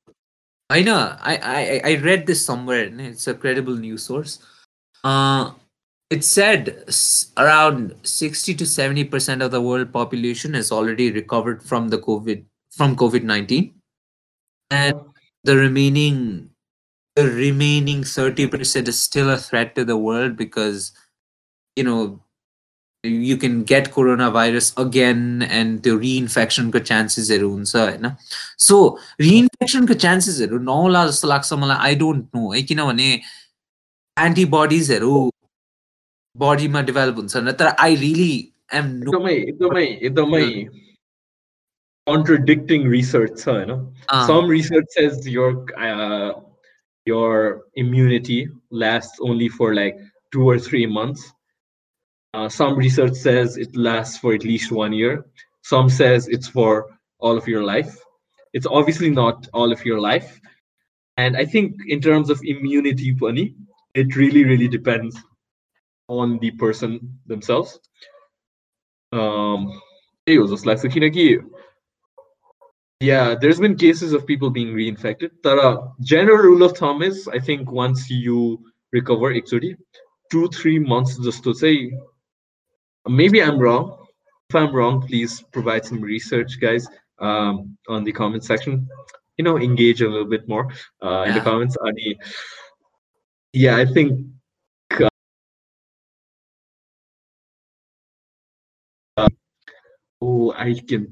I 0.72 0.82
know. 0.84 1.18
I, 1.20 1.82
I, 1.84 1.92
I 1.92 1.96
read 1.98 2.26
this 2.26 2.46
somewhere. 2.46 2.90
it's 2.98 3.28
a 3.28 3.34
credible 3.34 3.76
news 3.76 4.04
source. 4.04 4.40
Uh, 5.04 5.52
it 6.10 6.24
said 6.24 6.86
around 7.38 7.94
60 8.04 8.56
to 8.56 8.66
70 8.66 9.04
percent 9.06 9.42
of 9.42 9.52
the 9.52 9.62
world 9.62 9.92
population 9.92 10.54
has 10.54 10.72
already 10.72 11.12
recovered 11.12 11.62
from 11.62 11.90
the 11.90 11.98
COVID 11.98 12.46
from 12.72 12.96
COVID 12.96 13.24
19, 13.24 13.74
and 14.70 15.02
the 15.44 15.58
remaining 15.58 16.50
the 17.18 17.28
remaining 17.28 18.06
30 18.06 18.48
percent 18.48 18.88
is 18.88 19.02
still 19.02 19.30
a 19.30 19.38
threat 19.38 19.76
to 19.76 19.84
the 19.84 19.98
world 19.98 20.38
because 20.38 20.94
you 21.76 21.84
know 21.84 22.22
you 23.05 23.37
can 23.37 23.63
get 23.63 23.91
coronavirus 23.95 24.69
again 24.85 25.43
and 25.59 25.83
the 25.83 25.91
reinfection 26.05 26.71
को 26.73 26.79
chancesहरू 26.91 27.51
हुन्छ 27.51 27.77
होइन 27.77 28.11
सो 28.67 28.79
रिइन्फेक्सनको 29.21 29.95
चान्सेसहरू 30.05 30.59
नहोला 30.71 31.07
जस्तो 31.07 31.29
लाग्छ 31.29 31.53
मलाई 31.65 31.77
आई 31.89 31.95
don't 32.03 32.25
no 32.37 32.53
है 32.53 32.63
किनभने 32.71 33.09
एन्टिबडिजहरू 34.17 35.13
बडीमा 36.37 36.81
develop 36.89 37.17
हुन्छ 37.17 37.37
होइन 37.37 37.53
तर 37.61 37.75
आई 37.87 37.97
रियली 38.03 38.33
एम 38.81 38.87
नो 39.05 39.11
एकदमै 39.13 39.35
एकदमै 39.37 39.85
एकदमै 39.93 40.45
contradicting 42.07 42.83
research 42.91 43.33
छ 43.39 43.49
होइन 43.49 43.71
Ah. 44.09 44.27
some 44.27 44.51
research 44.51 44.85
says 44.97 45.15
your 45.37 45.47
uh, 45.87 46.33
your 47.07 47.63
immunity 47.85 48.37
lasts 48.83 49.19
only 49.31 49.49
for 49.57 49.71
like 49.79 49.97
two 50.33 50.45
or 50.53 50.59
three 50.69 50.87
months. 50.99 51.25
Uh, 52.34 52.48
some 52.48 52.78
research 52.78 53.14
says 53.14 53.58
it 53.58 53.76
lasts 53.76 54.18
for 54.18 54.34
at 54.34 54.44
least 54.44 54.72
one 54.72 54.94
year. 54.94 55.26
Some 55.64 55.90
says 55.90 56.28
it's 56.28 56.48
for 56.48 56.98
all 57.20 57.38
of 57.38 57.48
your 57.48 57.64
life. 57.64 57.98
It's 58.54 58.66
obviously 58.66 59.10
not 59.10 59.48
all 59.54 59.72
of 59.72 59.86
your 59.86 60.00
life. 60.00 60.40
And 61.18 61.36
I 61.36 61.46
think 61.46 61.76
in 61.88 62.02
terms 62.02 62.30
of 62.30 62.40
immunity, 62.44 63.14
Pani, 63.14 63.56
it 63.94 64.16
really, 64.16 64.46
really 64.46 64.68
depends 64.68 65.18
on 66.08 66.40
the 66.40 66.52
person 66.52 67.20
themselves. 67.28 67.80
Um, 69.12 69.82
yeah, 73.02 73.36
there's 73.40 73.60
been 73.60 73.76
cases 73.76 74.14
of 74.14 74.26
people 74.26 74.50
being 74.50 74.74
reinfected. 74.74 75.32
Tara, 75.44 75.90
general 76.02 76.38
rule 76.38 76.64
of 76.64 76.78
thumb 76.78 77.02
is 77.02 77.28
I 77.28 77.40
think 77.40 77.72
once 77.72 78.10
you 78.10 78.64
recover, 78.94 79.34
two, 80.32 80.48
three 80.50 80.80
months 80.80 81.18
just 81.18 81.44
to 81.44 81.54
say 81.54 81.92
Maybe 83.08 83.42
I'm 83.42 83.58
wrong. 83.58 84.06
If 84.50 84.56
I'm 84.56 84.76
wrong, 84.76 85.02
please 85.02 85.42
provide 85.52 85.86
some 85.86 86.02
research, 86.02 86.60
guys, 86.60 86.88
um, 87.20 87.78
on 87.88 88.04
the 88.04 88.12
comment 88.12 88.44
section. 88.44 88.88
You 89.38 89.46
know, 89.46 89.58
engage 89.58 90.02
a 90.02 90.10
little 90.10 90.28
bit 90.30 90.48
more 90.48 90.72
uh, 91.02 91.24
in 91.28 91.34
the 91.34 91.42
comments. 91.42 91.78
Ani, 91.86 92.18
yeah, 93.54 93.78
I 93.78 93.86
think. 93.86 94.28
Uh, 99.18 99.30
oh, 100.22 100.54
I 100.54 100.74
can. 100.88 101.12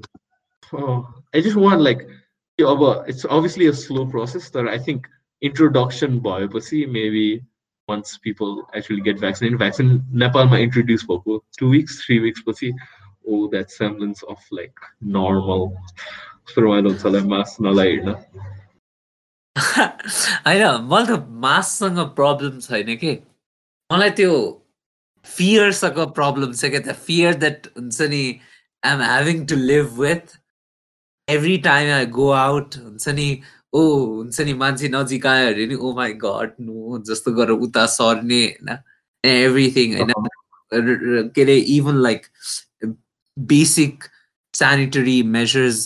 Oh, 0.72 1.08
I 1.34 1.40
just 1.40 1.56
want 1.56 1.80
like 1.80 2.06
it's 3.08 3.24
obviously 3.24 3.66
a 3.66 3.72
slow 3.72 4.06
process 4.06 4.50
that 4.50 4.68
I 4.68 4.78
think 4.78 5.08
introduction 5.40 6.20
see 6.60 6.84
maybe 6.86 7.42
once 7.90 8.16
people 8.26 8.50
actually 8.74 9.02
get 9.08 9.20
vaccinated. 9.26 9.58
Vaccine 9.58 9.92
Nepal 10.24 10.46
might 10.54 10.66
introduce 10.68 11.02
for 11.02 11.22
two 11.58 11.70
weeks, 11.76 12.04
three 12.04 12.20
weeks, 12.26 12.42
but 12.46 12.56
see, 12.62 12.72
oh 13.28 13.48
that 13.48 13.70
semblance 13.70 14.22
of 14.24 14.38
like 14.50 14.74
normal 15.00 15.76
survival 16.54 16.94
mass 17.34 17.58
होइन 20.46 20.64
मलाई 20.90 21.06
त 21.06 21.16
माससँग 21.44 21.98
problem 22.18 22.58
छैन 22.66 22.96
कि 22.96 23.12
मलाई 23.90 24.10
त्यो 24.20 24.32
फियरसँग 25.26 25.98
problem 26.18 26.52
छ 26.60 26.70
क्या 26.74 26.80
त्यो 26.86 26.94
फियर 27.06 27.34
द्याट 27.44 27.66
हुन्छ 27.76 28.08
नि 28.12 28.22
I 28.82 28.92
am 28.92 29.02
having 29.02 29.44
to 29.52 29.56
live 29.70 29.98
with 30.00 30.36
every 31.28 31.56
time 31.66 31.92
I 31.94 32.06
go 32.18 32.30
out 32.38 32.76
हुन्छ 32.84 33.08
नि 33.18 33.28
ओ 33.72 33.80
हुन्छ 34.04 34.40
नि 34.40 34.52
मान्छे 34.60 34.88
नजिक 34.88 35.26
आयो 35.26 35.48
अरे 35.48 35.66
नि 35.66 35.74
ओ 35.74 35.92
माई 35.96 36.12
गड 36.24 36.52
नो 36.60 36.98
जस्तो 37.10 37.32
गरेर 37.32 37.66
उता 37.66 37.84
सर्ने 37.86 38.40
होइन? 38.44 38.78
एभ्रिथिङ 39.24 39.94
होइन? 39.96 40.12
के 41.34 41.42
अरे 41.42 41.56
even 41.76 41.96
like 42.02 42.26
basic 43.36 44.04
sanitary 44.54 45.22
measures 45.36 45.78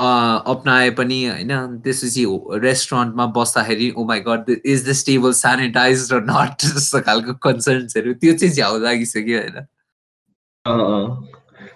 अप्नाए 0.00 0.90
पनि 1.00 1.24
होइन? 1.26 1.52
त्यसपछि 1.84 2.24
रेस्टुरेन्टमा 2.64 3.26
बस्दाखेरि 3.36 3.90
ओ 3.90 4.04
my 4.08 4.20
God 4.28 4.56
is 4.64 4.84
this 4.88 5.06
table 5.06 5.32
sanitize 5.44 6.08
raw 6.12 6.20
not 6.30 6.64
जस्तो 6.74 7.00
खालको 7.08 7.34
कन्सर्न्सहरू 7.48 8.12
त्यो 8.24 8.32
चाहिँ 8.34 8.54
झ्याउ 8.54 8.78
लागिसक्यो 8.78 9.38
होइन? 9.40 9.56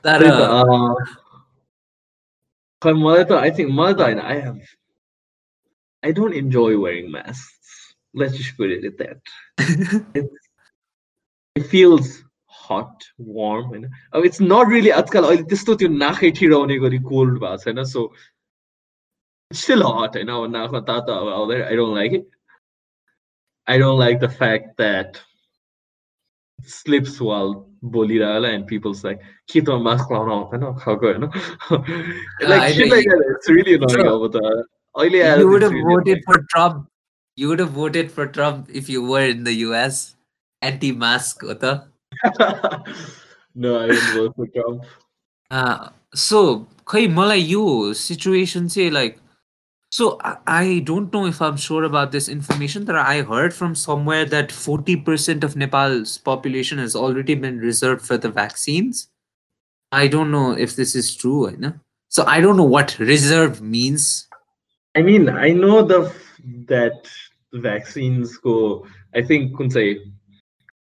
तर 0.04 0.18
But 2.82 3.30
I 3.32 3.50
think 3.50 3.68
mother 3.70 4.04
and 4.08 4.20
I 4.20 4.40
have 4.40 4.56
I 6.03 6.11
don't 6.11 6.33
enjoy 6.33 6.77
wearing 6.77 7.11
masks. 7.11 7.95
Let's 8.13 8.37
just 8.37 8.57
put 8.57 8.71
it 8.71 8.85
at 8.85 8.97
that. 8.99 10.29
it 11.55 11.65
feels 11.67 12.23
hot, 12.45 13.03
warm, 13.17 13.73
and 13.73 13.87
oh, 14.13 14.21
it's 14.21 14.39
not 14.39 14.67
really 14.67 14.91
आजकल 14.91 15.23
अहिले 15.25 15.43
त्यस्तो 15.49 15.75
त्यो 15.81 15.89
नाकै 15.97 16.31
ठिराउने 16.39 16.77
गरी 16.85 16.99
कोल्ड 17.09 17.39
भएको 17.39 17.57
छैन 17.63 17.83
so 17.91 18.05
it's 19.51 19.61
still 19.65 19.83
hot 19.87 20.15
होइन 20.15 20.29
अब 20.37 20.49
नाकमा 20.55 20.79
तातो 20.89 21.13
अब 21.13 21.27
आउँदैन 21.33 21.67
I 21.67 21.75
don't 21.75 21.95
like 21.99 22.13
it. 22.19 22.25
I 23.67 23.77
don't 23.77 23.99
like 23.99 24.19
the 24.19 24.29
fact 24.29 24.77
that 24.77 25.21
slips 26.63 27.19
while 27.21 27.53
बोलिरहला 27.95 28.53
and 28.55 28.67
people's 28.67 29.03
like 29.03 29.21
के 29.51 29.61
त 29.61 29.77
मास्क 29.89 30.11
लाउन 30.11 30.31
आउँदैन 30.37 30.73
खाएको 30.85 31.11
होइन 31.11 31.27
like 32.49 32.73
shit 32.73 32.89
like 32.91 33.09
that 33.11 33.25
it's 33.33 33.49
really 33.49 33.75
annoying 33.79 34.07
अब 34.13 34.27
त 34.35 34.65
अहिले 34.97 35.23
you 35.39 35.47
would 35.47 35.65
have 35.67 35.79
voted 35.89 36.21
for 36.27 36.37
Trump 36.53 36.87
you 37.35 37.47
would 37.49 37.59
have 37.59 37.71
voted 37.71 38.11
for 38.11 38.27
Trump 38.27 38.69
if 38.81 38.89
you 38.89 39.03
were 39.13 39.25
in 39.33 39.43
the 39.49 39.55
US 39.65 40.15
anti-mask 40.61 41.43
हो 41.49 41.57
त 41.63 41.73
no 43.65 43.79
I 43.79 43.87
didn't 43.87 44.15
vote 44.19 44.33
for 44.35 44.47
Trump 44.55 44.83
uh, 45.51 45.89
so 46.13 46.41
खै 46.93 47.07
मलाई 47.19 47.45
यो 47.51 47.67
situation 48.05 48.67
चाहिँ 48.75 48.91
like 48.99 49.21
so 49.95 50.19
I, 50.21 50.79
don't 50.79 51.13
know 51.13 51.25
if 51.25 51.41
I'm 51.41 51.55
sure 51.55 51.85
about 51.85 52.11
this 52.11 52.27
information, 52.27 52.83
but 52.83 52.97
I 52.97 53.21
heard 53.21 53.53
from 53.53 53.75
somewhere 53.75 54.25
that 54.25 54.49
40% 54.49 55.41
of 55.41 55.55
Nepal's 55.55 56.17
population 56.17 56.79
has 56.79 56.97
already 56.97 57.33
been 57.33 57.59
reserved 57.59 58.05
for 58.05 58.17
the 58.17 58.29
vaccines. 58.29 59.07
I 59.93 60.09
don't 60.09 60.31
know 60.31 60.51
if 60.51 60.75
this 60.75 60.95
is 60.95 61.15
true, 61.15 61.47
I 61.47 61.51
know. 61.51 61.73
So 62.09 62.25
I 62.25 62.41
don't 62.41 62.57
know 62.57 62.63
what 62.65 62.99
reserve 62.99 63.61
means. 63.61 64.27
I 64.95 65.01
mean, 65.01 65.29
I 65.29 65.49
know 65.49 65.81
the 65.83 66.13
that 66.67 67.07
vaccines 67.53 68.37
go. 68.37 68.85
I 69.13 69.21
think 69.21 69.57
kun 69.57 69.69
say, 69.69 69.99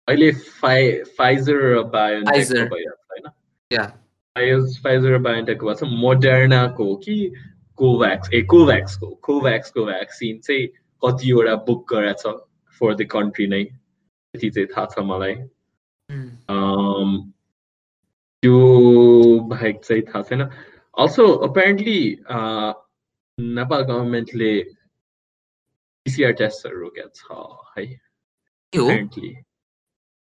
अहिले 0.08 0.32
Pfizer 0.60 1.90
BioNTech 1.92 2.70
Pfizer. 2.70 3.34
Yeah. 3.72 3.92
Pfizer 4.36 5.22
BioNTech 5.22 5.62
was 5.62 5.82
Moderna 5.82 6.76
ko 6.76 6.98
ki 6.98 7.32
COVAX 7.78 8.30
A 8.34 8.42
कोभ्याक्सको 8.50 9.08
कोभ्याक्सको 9.26 9.86
vaccine 9.86 10.38
चाहिँ 10.46 10.68
कतिवटा 11.04 11.56
book 11.66 11.94
गरेछ 11.94 12.24
for 12.82 12.94
the 12.96 13.08
country 13.12 13.48
नै 13.48 13.64
त्यति 13.64 14.50
चाहिँ 14.50 14.68
थाहा 14.76 14.86
छ 14.94 15.00
मलाई 15.10 15.36
त्यो 18.44 18.60
बाहेक 19.50 19.82
चाहिँ 19.86 20.04
थाहा 20.10 20.22
छैन 20.30 20.42
अल्सो 20.98 21.26
अपेरेन्टली 21.50 22.00
नेपाल 23.39 23.83
गभर्मेन्टले 23.83 24.53
पिसिआर 26.07 26.33
टेस्टहरू 26.33 26.81
रोकेको 26.81 27.09
छ 27.15 27.79
है? 27.79 27.85
Apparently 28.73 29.31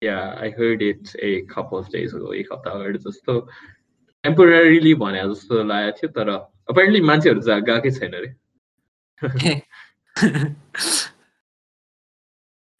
yeah 0.02 0.18
I 0.40 0.50
heard 0.50 0.82
it 0.82 1.14
a 1.16 1.30
couple 1.50 1.78
of 1.78 1.88
days 1.92 2.14
एक 2.34 2.52
हप्ता 2.52 2.70
अगाडि 2.70 2.98
जस्तो. 2.98 3.40
टेम्पोरेरीली 4.24 4.94
भने 4.94 5.22
जस्तो 5.28 5.62
लागेको 5.62 5.96
थियो 5.98 6.10
तर 6.10 6.28
अपेरेन्टली 6.68 7.00
मान्छेहरू 7.00 7.40
चाहिँ 7.40 7.62
गएकै 7.62 7.90
छैन 7.90 8.12
अरे 8.14 8.30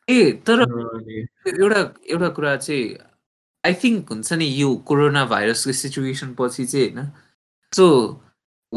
ए 0.09 0.33
तर 0.47 0.61
एउटा 1.61 1.81
एउटा 2.11 2.29
कुरा 2.29 2.57
चाहिँ 2.57 2.85
आई 3.65 3.75
थिङ्क 3.75 4.11
हुन्छ 4.13 4.33
नि 4.33 4.47
यो 4.61 4.75
कोरोना 4.87 5.25
भाइरसको 5.25 5.73
सिचुएसन 5.73 6.35
पछि 6.39 6.65
चाहिँ 6.67 6.91
होइन? 6.91 7.07
So 7.73 7.87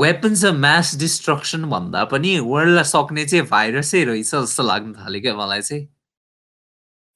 weapons 0.01 0.45
of 0.45 0.55
mass 0.55 0.95
destruction 0.99 1.61
भन्दा 1.69 2.03
पनि 2.13 2.31
वर्ल्डलाई 2.53 2.87
सक्ने 2.93 3.25
चाहिँ 3.25 3.45
भाइरसै 3.49 4.03
रहेछ 4.11 4.31
जस्तो 4.35 4.63
लाग्न 4.63 4.93
थाल्यो 4.93 5.21
क्या 5.21 5.35
मलाई 5.37 5.61
चाहिँ। 5.61 5.83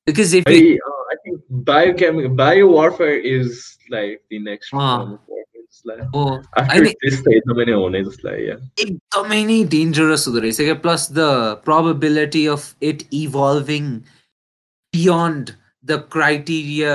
Because 0.08 0.36
if 0.36 0.44
biochemic 1.70 2.28
bio 2.36 2.66
warfare 2.74 3.16
is 3.36 3.48
like 3.92 4.18
the 4.34 4.34
next 4.50 4.70
एकदमै 8.80 9.42
नै 9.46 9.64
डेन्जरस 9.72 10.28
हुँदो 10.28 10.40
रहेछ 10.40 10.60
क्या। 10.62 10.74
Plus 10.86 11.02
the 11.12 11.20
probability 11.66 12.46
of 12.48 12.64
it 12.84 13.00
evolving 13.14 13.86
beyond 14.94 15.46
the 15.86 15.92
criteria 16.14 16.94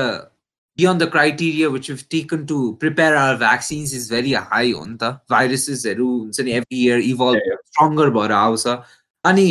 beyond 0.78 1.04
the 1.04 1.10
criteria 1.12 1.70
which 1.70 1.90
इभ 1.92 2.04
taken 2.12 2.46
to 2.46 2.60
prepare 2.82 3.16
our 3.16 3.38
vaccines 3.40 3.94
is 3.96 4.12
very 4.12 4.34
high 4.50 4.72
हो 4.72 4.86
नि 4.86 4.98
त 5.02 5.12
भाइरसेसहरू 5.32 6.08
हुन्छ 6.18 6.42
नि 6.42 6.52
एभ्री 6.54 6.84
इयर 6.84 7.00
इभल्भ 7.08 7.56
स्ट्रङ्गर 7.72 8.10
भएर 8.20 8.32
आउँछ 8.40 8.68
अनि 9.24 9.48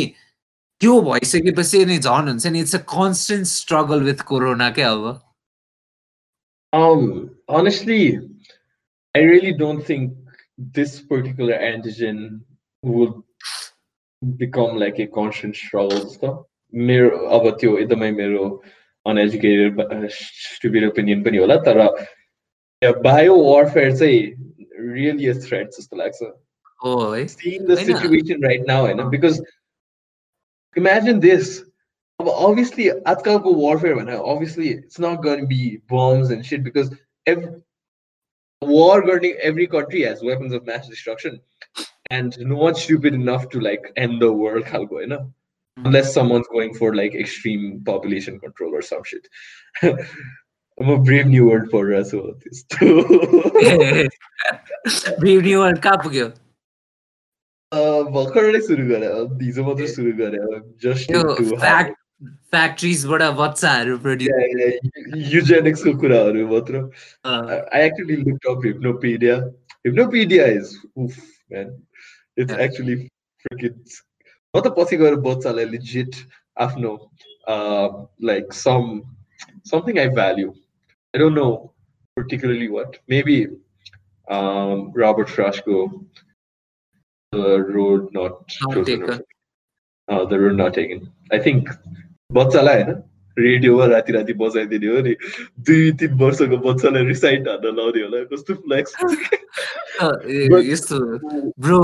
त्यो 0.81 1.01
भइसकेपछि 1.01 1.83
नै 1.85 1.97
झन् 1.99 2.29
हुन्छ 2.29 2.47
नि 2.47 2.59
it's 2.59 2.75
a 2.75 2.83
constant 2.93 3.47
struggle 3.47 4.03
with 4.03 4.25
corona 4.31 4.69
क्या 4.79 4.91
अब 4.91 5.11
Um, 6.73 7.31
honestly, 7.49 8.19
I 9.15 9.19
really 9.21 9.53
don't 9.53 9.81
think 9.81 10.13
this 10.57 11.01
particular 11.01 11.55
antigen 11.55 12.41
would 12.83 13.13
become 14.21 14.77
like 14.77 14.99
a 14.99 15.07
constant 15.07 15.55
struggle 15.55 15.99
जस्तो 15.99 16.29
मेरो 16.73 17.09
अब 17.37 17.49
त्यो 17.59 17.77
एकदमै 17.77 18.11
मेरो 18.11 18.45
अनएजुकेटेड 19.05 20.07
स्टुपिड 20.11 20.87
ओपिनियन 20.89 21.23
पनि 21.23 21.37
होला 21.37 21.55
तर 21.67 21.81
बायो 23.07 23.35
वारफेयर 23.43 23.97
चाहिँ 23.97 24.21
रियली 24.93 25.27
अ 25.27 25.33
थ्रेट 25.47 25.67
जस्तो 25.79 25.97
लाग्छ 25.97 26.31
oh, 26.83 27.27
seeing 27.27 27.65
the 27.65 27.77
situation 27.77 28.41
right 28.41 28.65
now 28.65 28.85
होइन 28.85 29.09
because 29.09 29.41
imagine 30.75 31.19
this. 31.19 31.63
Obviously, 32.19 32.89
आजकलको 33.11 33.55
warfare 33.55 33.95
man. 33.95 34.09
obviously 34.09 34.69
it's 34.69 34.99
not 34.99 35.23
going 35.23 35.39
to 35.39 35.47
be 35.47 35.81
bombs 35.89 36.29
and 36.29 36.45
shit 36.45 36.63
because 36.63 36.93
every 37.25 37.49
war 38.61 39.03
every 39.41 39.65
country 39.67 40.03
has 40.03 40.21
weapons 40.21 40.53
of 40.53 40.65
mass 40.65 40.87
destruction 40.87 41.39
and 42.11 42.37
no 42.39 42.55
one's 42.55 42.81
stupid 42.81 43.15
enough 43.15 43.49
to 43.49 43.59
like 43.59 43.91
end 43.97 44.21
the 44.21 44.31
world 44.31 44.65
खालको 44.65 44.95
होइन 44.95 45.17
unless 45.77 46.13
someone's 46.13 46.47
going 46.47 46.73
for 46.73 46.95
like 46.95 47.15
extreme 47.15 47.81
population 47.85 48.39
control 48.39 48.75
or 48.75 48.81
some 48.81 49.03
shit. 49.03 49.27
I'm 49.83 50.89
a 50.89 50.97
brave 50.97 51.27
new 51.27 51.47
world 51.47 51.69
for 51.69 51.93
us 51.93 52.13
all 52.13 52.33
this 52.43 52.63
too. 52.63 54.09
brave 55.19 55.43
new 55.43 55.59
world 55.59 55.81
कहाँ 55.81 55.97
पुग्यो 56.03 56.27
भर्खरै 58.15 58.59
सुरु 58.61 58.85
गरे 58.87 59.09
हिजो 59.41 59.63
मात्र 59.65 59.87
सुरु 59.87 60.13
गरे 60.21 60.39
जस्ट 60.85 61.11
फ्याक्ट्रिजबाट 62.53 63.21
बच्चाहरू 63.37 63.97
प्रड्युस 64.05 65.27
युजेनिक्सको 65.33 65.93
कुराहरू 66.01 66.47
मात्र 66.47 66.81
I 67.25 67.85
actually 67.85 68.15
look 68.23 68.47
up 68.51 68.65
हिप्नोपिडिया 68.65 69.35
हिप्नोपिडिया 69.87 70.45
is 70.57 70.75
उफ 70.97 71.17
म्यान 71.51 71.71
इट्स 72.37 72.59
एक्चुअली 72.67 72.95
freaking 73.43 73.77
म 74.56 74.60
त 74.64 74.74
पछि 74.80 74.96
गएर 75.04 75.20
बच्चालाई 75.28 75.70
लिजिट 75.76 76.20
आफ्नो 76.66 76.92
like 78.32 78.52
some 78.64 78.92
something 79.72 79.98
I 80.04 80.08
value 80.20 80.50
I 80.50 81.24
don't 81.24 81.38
know 81.38 81.48
particularly 82.16 82.68
what. 82.68 82.98
Maybe 83.08 83.48
Robert 84.28 85.28
Frashko 85.28 86.04
the 87.32 87.62
road 87.62 88.08
not, 88.12 88.56
not 88.62 88.86
taken. 88.86 89.20
Uh, 90.08 90.24
the 90.24 90.38
road 90.40 90.56
not 90.56 90.74
taken. 90.74 91.12
I 91.30 91.38
think 91.38 91.68
बच्चालाई 92.32 92.82
होइन 92.82 93.02
रेडियोमा 93.36 93.84
राति 93.86 94.12
राति 94.12 94.32
बजाइदिने 94.40 94.86
हो 94.86 95.00
नि 95.06 95.14
दुई 95.66 95.90
तिन 96.00 96.14
वर्षको 96.18 96.56
बच्चालाई 96.64 97.04
रिसाइट 97.04 97.48
हान्न 97.48 97.74
लाउने 97.76 98.02
होला 98.02 98.22
कस्तो 98.32 98.54
फ्ल्याक्स 98.62 98.94
यस्तो 100.70 100.98
bro 101.66 101.82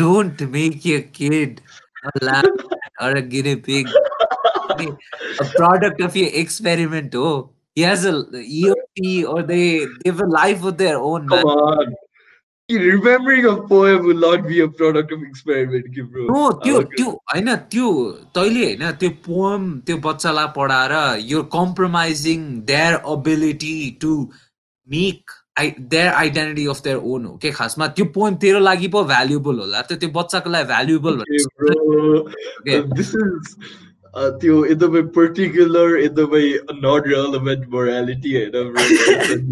don't 0.00 0.42
make 0.56 0.86
a 0.86 0.98
kid 1.16 1.60
a 2.07 2.25
lamb 2.25 2.57
or 3.01 3.11
a 3.11 3.21
guinea 3.21 3.55
pig. 3.55 3.87
a 4.69 5.45
product 5.55 6.01
of 6.01 6.15
your 6.15 6.29
experiment. 6.33 7.15
Oh, 7.15 7.51
he 7.75 7.81
has 7.81 8.05
a 8.05 8.13
EOP 8.13 9.27
or 9.27 9.43
they, 9.43 9.79
they 9.79 10.09
have 10.09 10.21
a 10.21 10.27
life 10.27 10.63
of 10.63 10.77
their 10.77 10.97
own. 10.97 11.27
Come 11.27 11.37
man. 11.37 11.45
on. 11.45 11.95
Remembering 12.71 13.45
a 13.45 13.67
poem 13.67 14.05
will 14.05 14.17
not 14.17 14.47
be 14.47 14.61
a 14.61 14.67
product 14.67 15.11
of 15.11 15.21
experiment, 15.21 15.85
bro. 16.11 16.27
No, 16.27 16.51
त्यो 16.63 16.81
त्यो 16.95 17.09
होइन 17.33 17.55
त्यो 17.69 17.89
तैँले 18.35 18.65
होइन 18.65 18.91
त्यो 18.99 19.09
poem 19.25 19.63
त्यो 19.85 19.97
बच्चालाई 20.05 20.47
पढाएर 20.55 20.93
you're 21.29 21.43
compromising 21.43 22.65
their 22.65 23.01
ability 23.05 23.91
to 23.99 24.31
make 24.87 25.29
there 25.59 26.07
identity 26.07 26.65
of 26.67 26.81
their 26.83 26.97
own 26.97 27.25
हो 27.25 27.35
के 27.41 27.51
खासमा 27.51 27.87
त्यो 27.97 28.05
पोइन्ट 28.13 28.39
तेरो 28.41 28.59
लागि 28.59 28.87
पो 28.95 29.03
भ्यालुएबल 29.13 29.59
होला 29.59 29.81
त 29.81 29.99
त्यो 30.03 30.09
बच्चाको 30.19 30.49
लागि 30.49 30.67
भ्यालुएबल 30.73 31.13
त्यो 34.41 34.63
एकदमै 34.65 35.01
पर्टिकुलर 35.17 35.97
एकदमै 35.99 36.43
नट 36.85 37.07
रेलेभेन्ट 37.15 37.67
मोरालिटी 37.75 38.35
होइन 38.37 39.51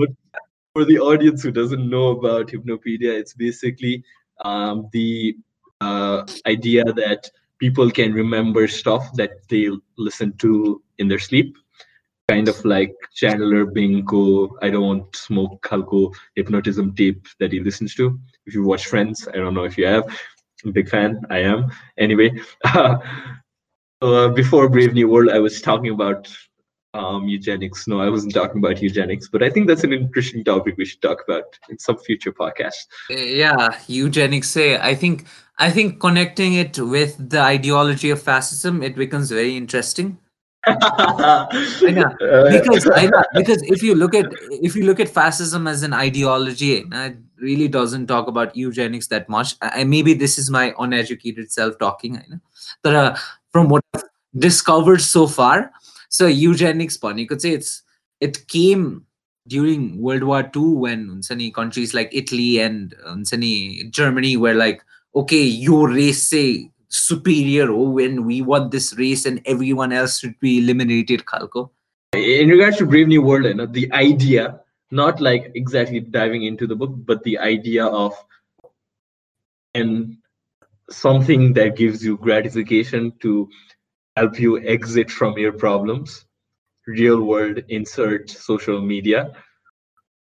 but 0.00 0.12
for 0.76 0.84
the 0.84 0.98
audience 0.98 1.42
who 1.42 1.50
doesn't 1.50 1.88
know 1.94 2.08
about 2.10 2.52
hypnopedia 2.54 3.16
it's 3.22 3.34
basically 3.34 4.02
um, 4.50 4.88
the 4.92 5.36
uh, 5.80 6.24
idea 6.46 6.84
that 7.00 7.30
people 7.60 7.90
can 7.90 8.14
remember 8.14 8.66
stuff 8.76 9.10
that 9.14 9.32
they 9.48 9.68
listen 9.96 10.32
to 10.44 10.82
in 10.98 11.08
their 11.08 11.18
sleep 11.18 11.58
kind 12.27 12.47
of 12.47 12.63
like 12.65 12.93
Chandler 13.13 13.65
Bingko, 13.65 14.49
I 14.61 14.69
don't 14.69 15.15
smoke 15.15 15.61
Kalko 15.61 16.13
hypnotism 16.35 16.95
tape 16.95 17.27
that 17.39 17.51
he 17.51 17.59
listens 17.59 17.93
to. 17.95 18.19
If 18.45 18.53
you 18.53 18.63
watch 18.63 18.87
Friends, 18.87 19.27
I 19.27 19.37
don't 19.37 19.53
know 19.53 19.63
if 19.63 19.77
you 19.77 19.85
have. 19.85 20.05
I'm 20.63 20.71
big 20.71 20.89
fan. 20.89 21.21
I 21.29 21.39
am. 21.39 21.71
Anyway, 21.97 22.31
uh, 22.65 22.97
before 24.29 24.69
Brave 24.69 24.93
New 24.93 25.07
World, 25.07 25.29
I 25.29 25.39
was 25.39 25.61
talking 25.61 25.91
about 25.91 26.35
um, 26.95 27.27
eugenics. 27.27 27.87
No, 27.87 27.99
I 27.99 28.09
wasn't 28.09 28.33
talking 28.33 28.57
about 28.57 28.81
eugenics, 28.81 29.27
but 29.27 29.43
I 29.43 29.49
think 29.49 29.67
that's 29.67 29.83
an 29.83 29.93
interesting 29.93 30.43
topic 30.43 30.75
we 30.77 30.85
should 30.85 31.01
talk 31.01 31.21
about 31.27 31.43
in 31.69 31.77
some 31.77 31.97
future 31.97 32.31
podcast. 32.31 32.87
Yeah, 33.09 33.77
eugenics. 33.87 34.49
Say, 34.49 34.77
I 34.77 34.95
think 34.95 35.25
I 35.59 35.69
think 35.69 35.99
connecting 35.99 36.53
it 36.53 36.79
with 36.79 37.29
the 37.29 37.41
ideology 37.41 38.09
of 38.09 38.21
fascism, 38.21 38.81
it 38.81 38.95
becomes 38.95 39.29
very 39.29 39.55
interesting 39.55 40.17
I. 40.67 42.13
Uh, 42.21 42.49
because 42.51 42.85
because 43.33 43.61
if 43.63 43.83
you 43.83 43.95
look 43.95 44.15
at 44.15 44.25
if 44.49 44.75
you 44.75 44.85
look 44.85 44.99
at 44.99 45.09
fascism 45.09 45.67
as 45.67 45.83
an 45.83 45.93
ideology, 45.93 46.77
eh, 46.77 47.05
it 47.07 47.17
really 47.37 47.67
doesn't 47.67 48.07
talk 48.07 48.27
about 48.27 48.55
eugenics 48.55 49.07
that 49.07 49.29
much. 49.29 49.55
And 49.61 49.89
maybe 49.89 50.13
this 50.13 50.37
is 50.37 50.49
my 50.49 50.73
uneducated 50.79 51.51
self 51.51 51.77
talking. 51.77 52.17
I 52.17 52.25
know. 52.29 52.39
But 52.81 52.95
uh, 52.95 53.15
from 53.51 53.69
what 53.69 53.83
I've 53.93 54.03
discovered 54.37 55.01
so 55.01 55.27
far, 55.27 55.71
so 56.09 56.27
eugenics 56.27 56.97
you 57.19 57.27
could 57.27 57.41
say 57.41 57.51
it's 57.51 57.83
it 58.19 58.47
came 58.47 59.05
during 59.47 60.01
World 60.01 60.23
War 60.23 60.49
II 60.55 60.61
when 60.61 61.21
countries 61.51 61.93
like 61.93 62.09
Italy 62.11 62.59
and 62.59 62.95
uh, 63.05 63.15
Germany 63.91 64.37
were 64.37 64.55
like, 64.55 64.83
okay, 65.15 65.43
your 65.43 65.89
race 65.89 66.23
say 66.23 66.71
superior 66.89 67.71
oh 67.71 67.89
when 67.89 68.25
we 68.25 68.41
want 68.41 68.71
this 68.71 68.97
race 68.97 69.25
and 69.25 69.41
everyone 69.45 69.91
else 69.91 70.19
should 70.19 70.39
be 70.39 70.59
eliminated 70.59 71.25
khalko 71.25 71.69
in 72.13 72.49
regards 72.49 72.77
to 72.77 72.85
brave 72.85 73.07
new 73.07 73.21
world 73.21 73.45
you 73.45 73.53
know, 73.53 73.65
the 73.65 73.91
idea 73.91 74.59
not 74.91 75.19
like 75.19 75.51
exactly 75.55 75.99
diving 75.99 76.43
into 76.43 76.67
the 76.67 76.75
book 76.75 76.91
but 77.05 77.23
the 77.23 77.37
idea 77.37 77.85
of 77.85 78.13
and 79.73 80.17
something 80.89 81.53
that 81.53 81.75
gives 81.75 82.05
you 82.05 82.17
gratification 82.17 83.11
to 83.19 83.49
help 84.15 84.39
you 84.39 84.59
exit 84.61 85.09
from 85.09 85.37
your 85.37 85.51
problems 85.51 86.25
real 86.87 87.21
world 87.21 87.59
insert 87.69 88.29
social 88.29 88.79
media 88.79 89.33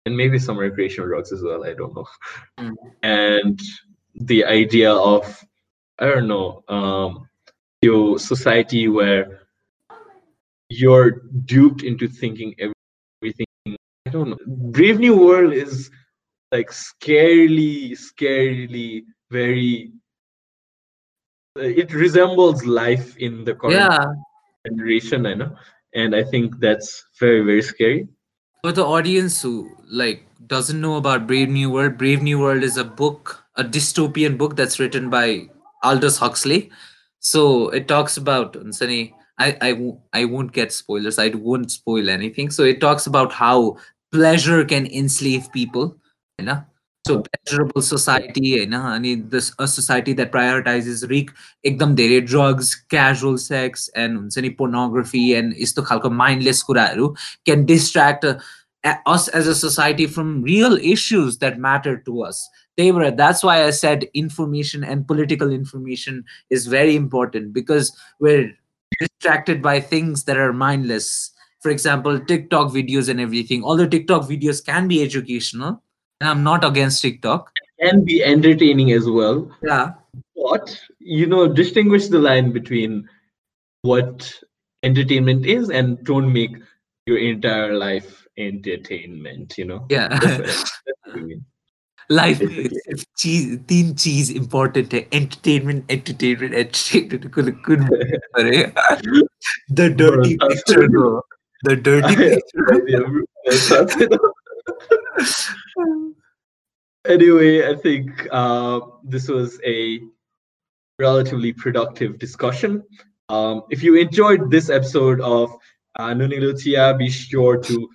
and 0.06 0.16
maybe 0.16 0.38
some 0.38 0.58
recreational 0.58 1.08
drugs 1.08 1.32
as 1.32 1.42
well 1.42 1.64
i 1.64 1.74
don't 1.74 1.94
know 1.94 2.06
mm. 2.58 2.74
and 3.02 3.60
the 4.14 4.44
idea 4.44 4.92
of 4.92 5.44
I 5.98 6.06
don't 6.06 6.28
know, 6.28 6.64
um, 6.68 7.28
your 7.82 8.18
society 8.18 8.88
where 8.88 9.46
you're 10.68 11.22
duped 11.44 11.82
into 11.82 12.08
thinking 12.08 12.54
everything. 12.58 13.46
I 13.66 14.10
don't 14.10 14.30
know. 14.30 14.38
Brave 14.46 14.98
New 14.98 15.16
World 15.16 15.52
is 15.52 15.90
like 16.50 16.70
scarily, 16.70 17.92
scarily 17.92 19.04
very. 19.30 19.92
It 21.56 21.92
resembles 21.92 22.64
life 22.64 23.16
in 23.16 23.44
the 23.44 23.54
current 23.54 23.76
yeah. 23.76 24.06
generation, 24.66 25.26
I 25.26 25.34
know, 25.34 25.56
and 25.94 26.16
I 26.16 26.24
think 26.24 26.58
that's 26.58 27.04
very, 27.20 27.42
very 27.42 27.62
scary. 27.62 28.08
For 28.62 28.72
the 28.72 28.84
audience 28.84 29.40
who 29.40 29.70
like 29.88 30.26
doesn't 30.48 30.80
know 30.80 30.96
about 30.96 31.28
Brave 31.28 31.48
New 31.48 31.70
World, 31.70 31.96
Brave 31.96 32.22
New 32.22 32.40
World 32.40 32.64
is 32.64 32.76
a 32.76 32.84
book, 32.84 33.44
a 33.54 33.62
dystopian 33.62 34.36
book 34.36 34.56
that's 34.56 34.80
written 34.80 35.10
by 35.10 35.48
Aldous 35.84 36.18
Huxley. 36.18 36.70
So 37.20 37.68
it 37.70 37.88
talks 37.88 38.16
about 38.16 38.54
Unsani. 38.54 39.12
I, 39.38 39.56
I, 40.12 40.24
won't 40.24 40.52
get 40.52 40.72
spoilers. 40.72 41.18
I 41.18 41.28
won't 41.28 41.70
spoil 41.70 42.08
anything. 42.08 42.50
So 42.50 42.62
it 42.62 42.80
talks 42.80 43.06
about 43.06 43.32
how 43.32 43.78
pleasure 44.12 44.64
can 44.64 44.86
enslave 44.86 45.50
people. 45.52 45.96
You 46.38 46.44
know? 46.44 46.64
So 47.06 47.22
pleasurable 47.22 47.82
society, 47.82 48.46
you 48.46 48.66
know, 48.66 48.80
I 48.80 48.98
mean, 48.98 49.28
this 49.28 49.52
a 49.58 49.68
society 49.68 50.14
that 50.14 50.32
prioritizes 50.32 51.06
reek, 51.10 51.30
ekdam 51.66 51.94
dere 51.96 52.22
drugs, 52.22 52.74
casual 52.88 53.36
sex, 53.36 53.90
and 53.94 54.32
pornography, 54.56 55.34
and 55.34 55.52
isto 55.52 55.82
khalko 55.82 56.10
mindless 56.10 56.64
kuraru 56.64 57.14
can 57.44 57.66
distract 57.66 58.24
uh, 58.24 58.38
us 59.04 59.28
as 59.28 59.46
a 59.46 59.54
society 59.54 60.06
from 60.06 60.40
real 60.42 60.78
issues 60.78 61.36
that 61.38 61.58
matter 61.58 61.98
to 61.98 62.22
us 62.22 62.48
they 62.76 62.90
were 62.92 63.10
that's 63.10 63.42
why 63.42 63.64
i 63.64 63.70
said 63.70 64.08
information 64.14 64.84
and 64.84 65.06
political 65.06 65.52
information 65.52 66.24
is 66.50 66.66
very 66.66 66.96
important 66.96 67.52
because 67.52 67.96
we're 68.20 68.50
distracted 68.98 69.62
by 69.62 69.80
things 69.80 70.24
that 70.24 70.36
are 70.36 70.52
mindless. 70.52 71.32
For 71.60 71.70
example 71.70 72.20
tiktok 72.20 72.72
videos 72.72 73.08
and 73.08 73.20
everything. 73.20 73.64
Although 73.64 73.88
tiktok 73.88 74.28
videos 74.28 74.64
can 74.64 74.86
be 74.86 75.02
educational 75.02 75.82
and 76.20 76.28
i'm 76.28 76.42
not 76.42 76.64
against 76.64 77.02
tiktok. 77.02 77.50
And 77.80 78.04
be 78.04 78.22
entertaining 78.22 78.92
as 78.92 79.08
well. 79.08 79.50
Yeah. 79.62 79.94
But 80.36 80.78
you 80.98 81.26
know 81.26 81.48
distinguish 81.48 82.08
the 82.08 82.18
line 82.18 82.52
between 82.52 83.08
what 83.82 84.30
entertainment 84.82 85.46
is 85.46 85.70
and 85.70 86.02
don't 86.04 86.32
make 86.32 86.56
your 87.06 87.18
entire 87.18 87.74
life 87.74 88.26
entertainment 88.36 89.56
you 89.56 89.64
know? 89.64 89.86
Yeah 89.88 90.18
life 92.11 92.41
में 92.41 92.67
सिर्फ 92.67 93.03
चीज 93.17 93.57
तीन 93.69 93.93
चीज 94.03 94.31
important 94.35 94.93
है 94.93 94.99
entertainment 95.13 95.91
entertainment 95.91 96.53
entertainment 96.53 97.33
cool 97.33 97.51
cool 97.67 97.83
अरे 98.39 98.63
the 99.71 99.89
dirty 100.01 100.35
picture 100.43 100.87
no 100.95 101.09
the 101.65 101.77
dirty 101.87 102.15
picture 102.15 102.97
anyway, 107.05 107.67
I 107.67 107.75
think 107.75 108.27
uh, 108.31 108.79
this 109.03 109.27
was 109.27 109.59
a 109.65 109.99
relatively 110.99 111.53
productive 111.53 112.19
discussion. 112.19 112.83
Um, 113.29 113.63
if 113.69 113.83
you 113.83 113.95
enjoyed 113.95 114.49
this 114.51 114.69
episode 114.69 115.21
of 115.21 115.51
uh, 115.95 116.09
Nuni 116.09 116.39
Lucia, 116.39 116.95
be 116.97 117.09
sure 117.09 117.57
to 117.57 117.89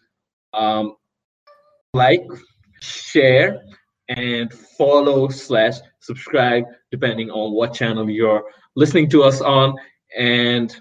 um, 0.53 0.97
like, 1.93 2.27
share, 2.81 3.63
and 4.10 4.54
follow 4.54 5.30
slash 5.30 5.76
subscribe 6.00 6.66
depending 6.92 7.30
on 7.30 7.54
what 7.54 7.74
channel 7.74 8.10
you're 8.10 8.44
listening 8.76 9.10
to 9.10 9.24
us 9.24 9.40
on 9.42 9.76
and 10.18 10.76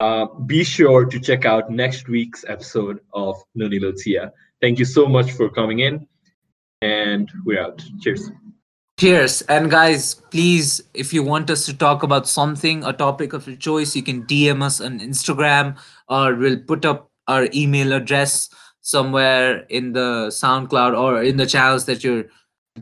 uh, 0.00 0.26
be 0.46 0.64
sure 0.64 1.04
to 1.04 1.18
check 1.18 1.44
out 1.44 1.70
next 1.70 2.08
week's 2.08 2.44
episode 2.48 3.00
of 3.12 3.36
Nuni 3.56 3.80
Lucia. 3.80 4.32
Thank 4.60 4.78
you 4.78 4.84
so 4.84 5.06
much 5.06 5.32
for 5.32 5.48
coming 5.48 5.80
in, 5.80 6.06
and 6.82 7.30
we're 7.44 7.60
out. 7.60 7.82
Cheers. 8.00 8.30
Cheers. 8.98 9.42
And 9.42 9.70
guys, 9.70 10.14
please, 10.14 10.82
if 10.94 11.12
you 11.12 11.22
want 11.22 11.50
us 11.50 11.66
to 11.66 11.76
talk 11.76 12.02
about 12.02 12.26
something, 12.26 12.84
a 12.84 12.92
topic 12.92 13.32
of 13.32 13.46
your 13.46 13.56
choice, 13.56 13.94
you 13.94 14.02
can 14.02 14.24
DM 14.24 14.62
us 14.62 14.80
on 14.80 14.98
Instagram 14.98 15.78
or 16.08 16.34
we'll 16.34 16.58
put 16.58 16.84
up 16.84 17.08
our 17.28 17.48
email 17.54 17.92
address 17.92 18.50
somewhere 18.88 19.66
in 19.68 19.92
the 19.92 20.28
SoundCloud 20.28 20.98
or 20.98 21.22
in 21.22 21.36
the 21.36 21.44
channels 21.44 21.84
that 21.84 22.02
you're 22.02 22.24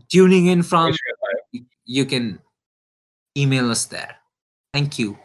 tuning 0.08 0.46
in 0.46 0.62
from. 0.62 0.94
You 1.84 2.04
can 2.04 2.38
email 3.36 3.68
us 3.72 3.86
there. 3.86 4.14
Thank 4.72 5.00
you. 5.00 5.18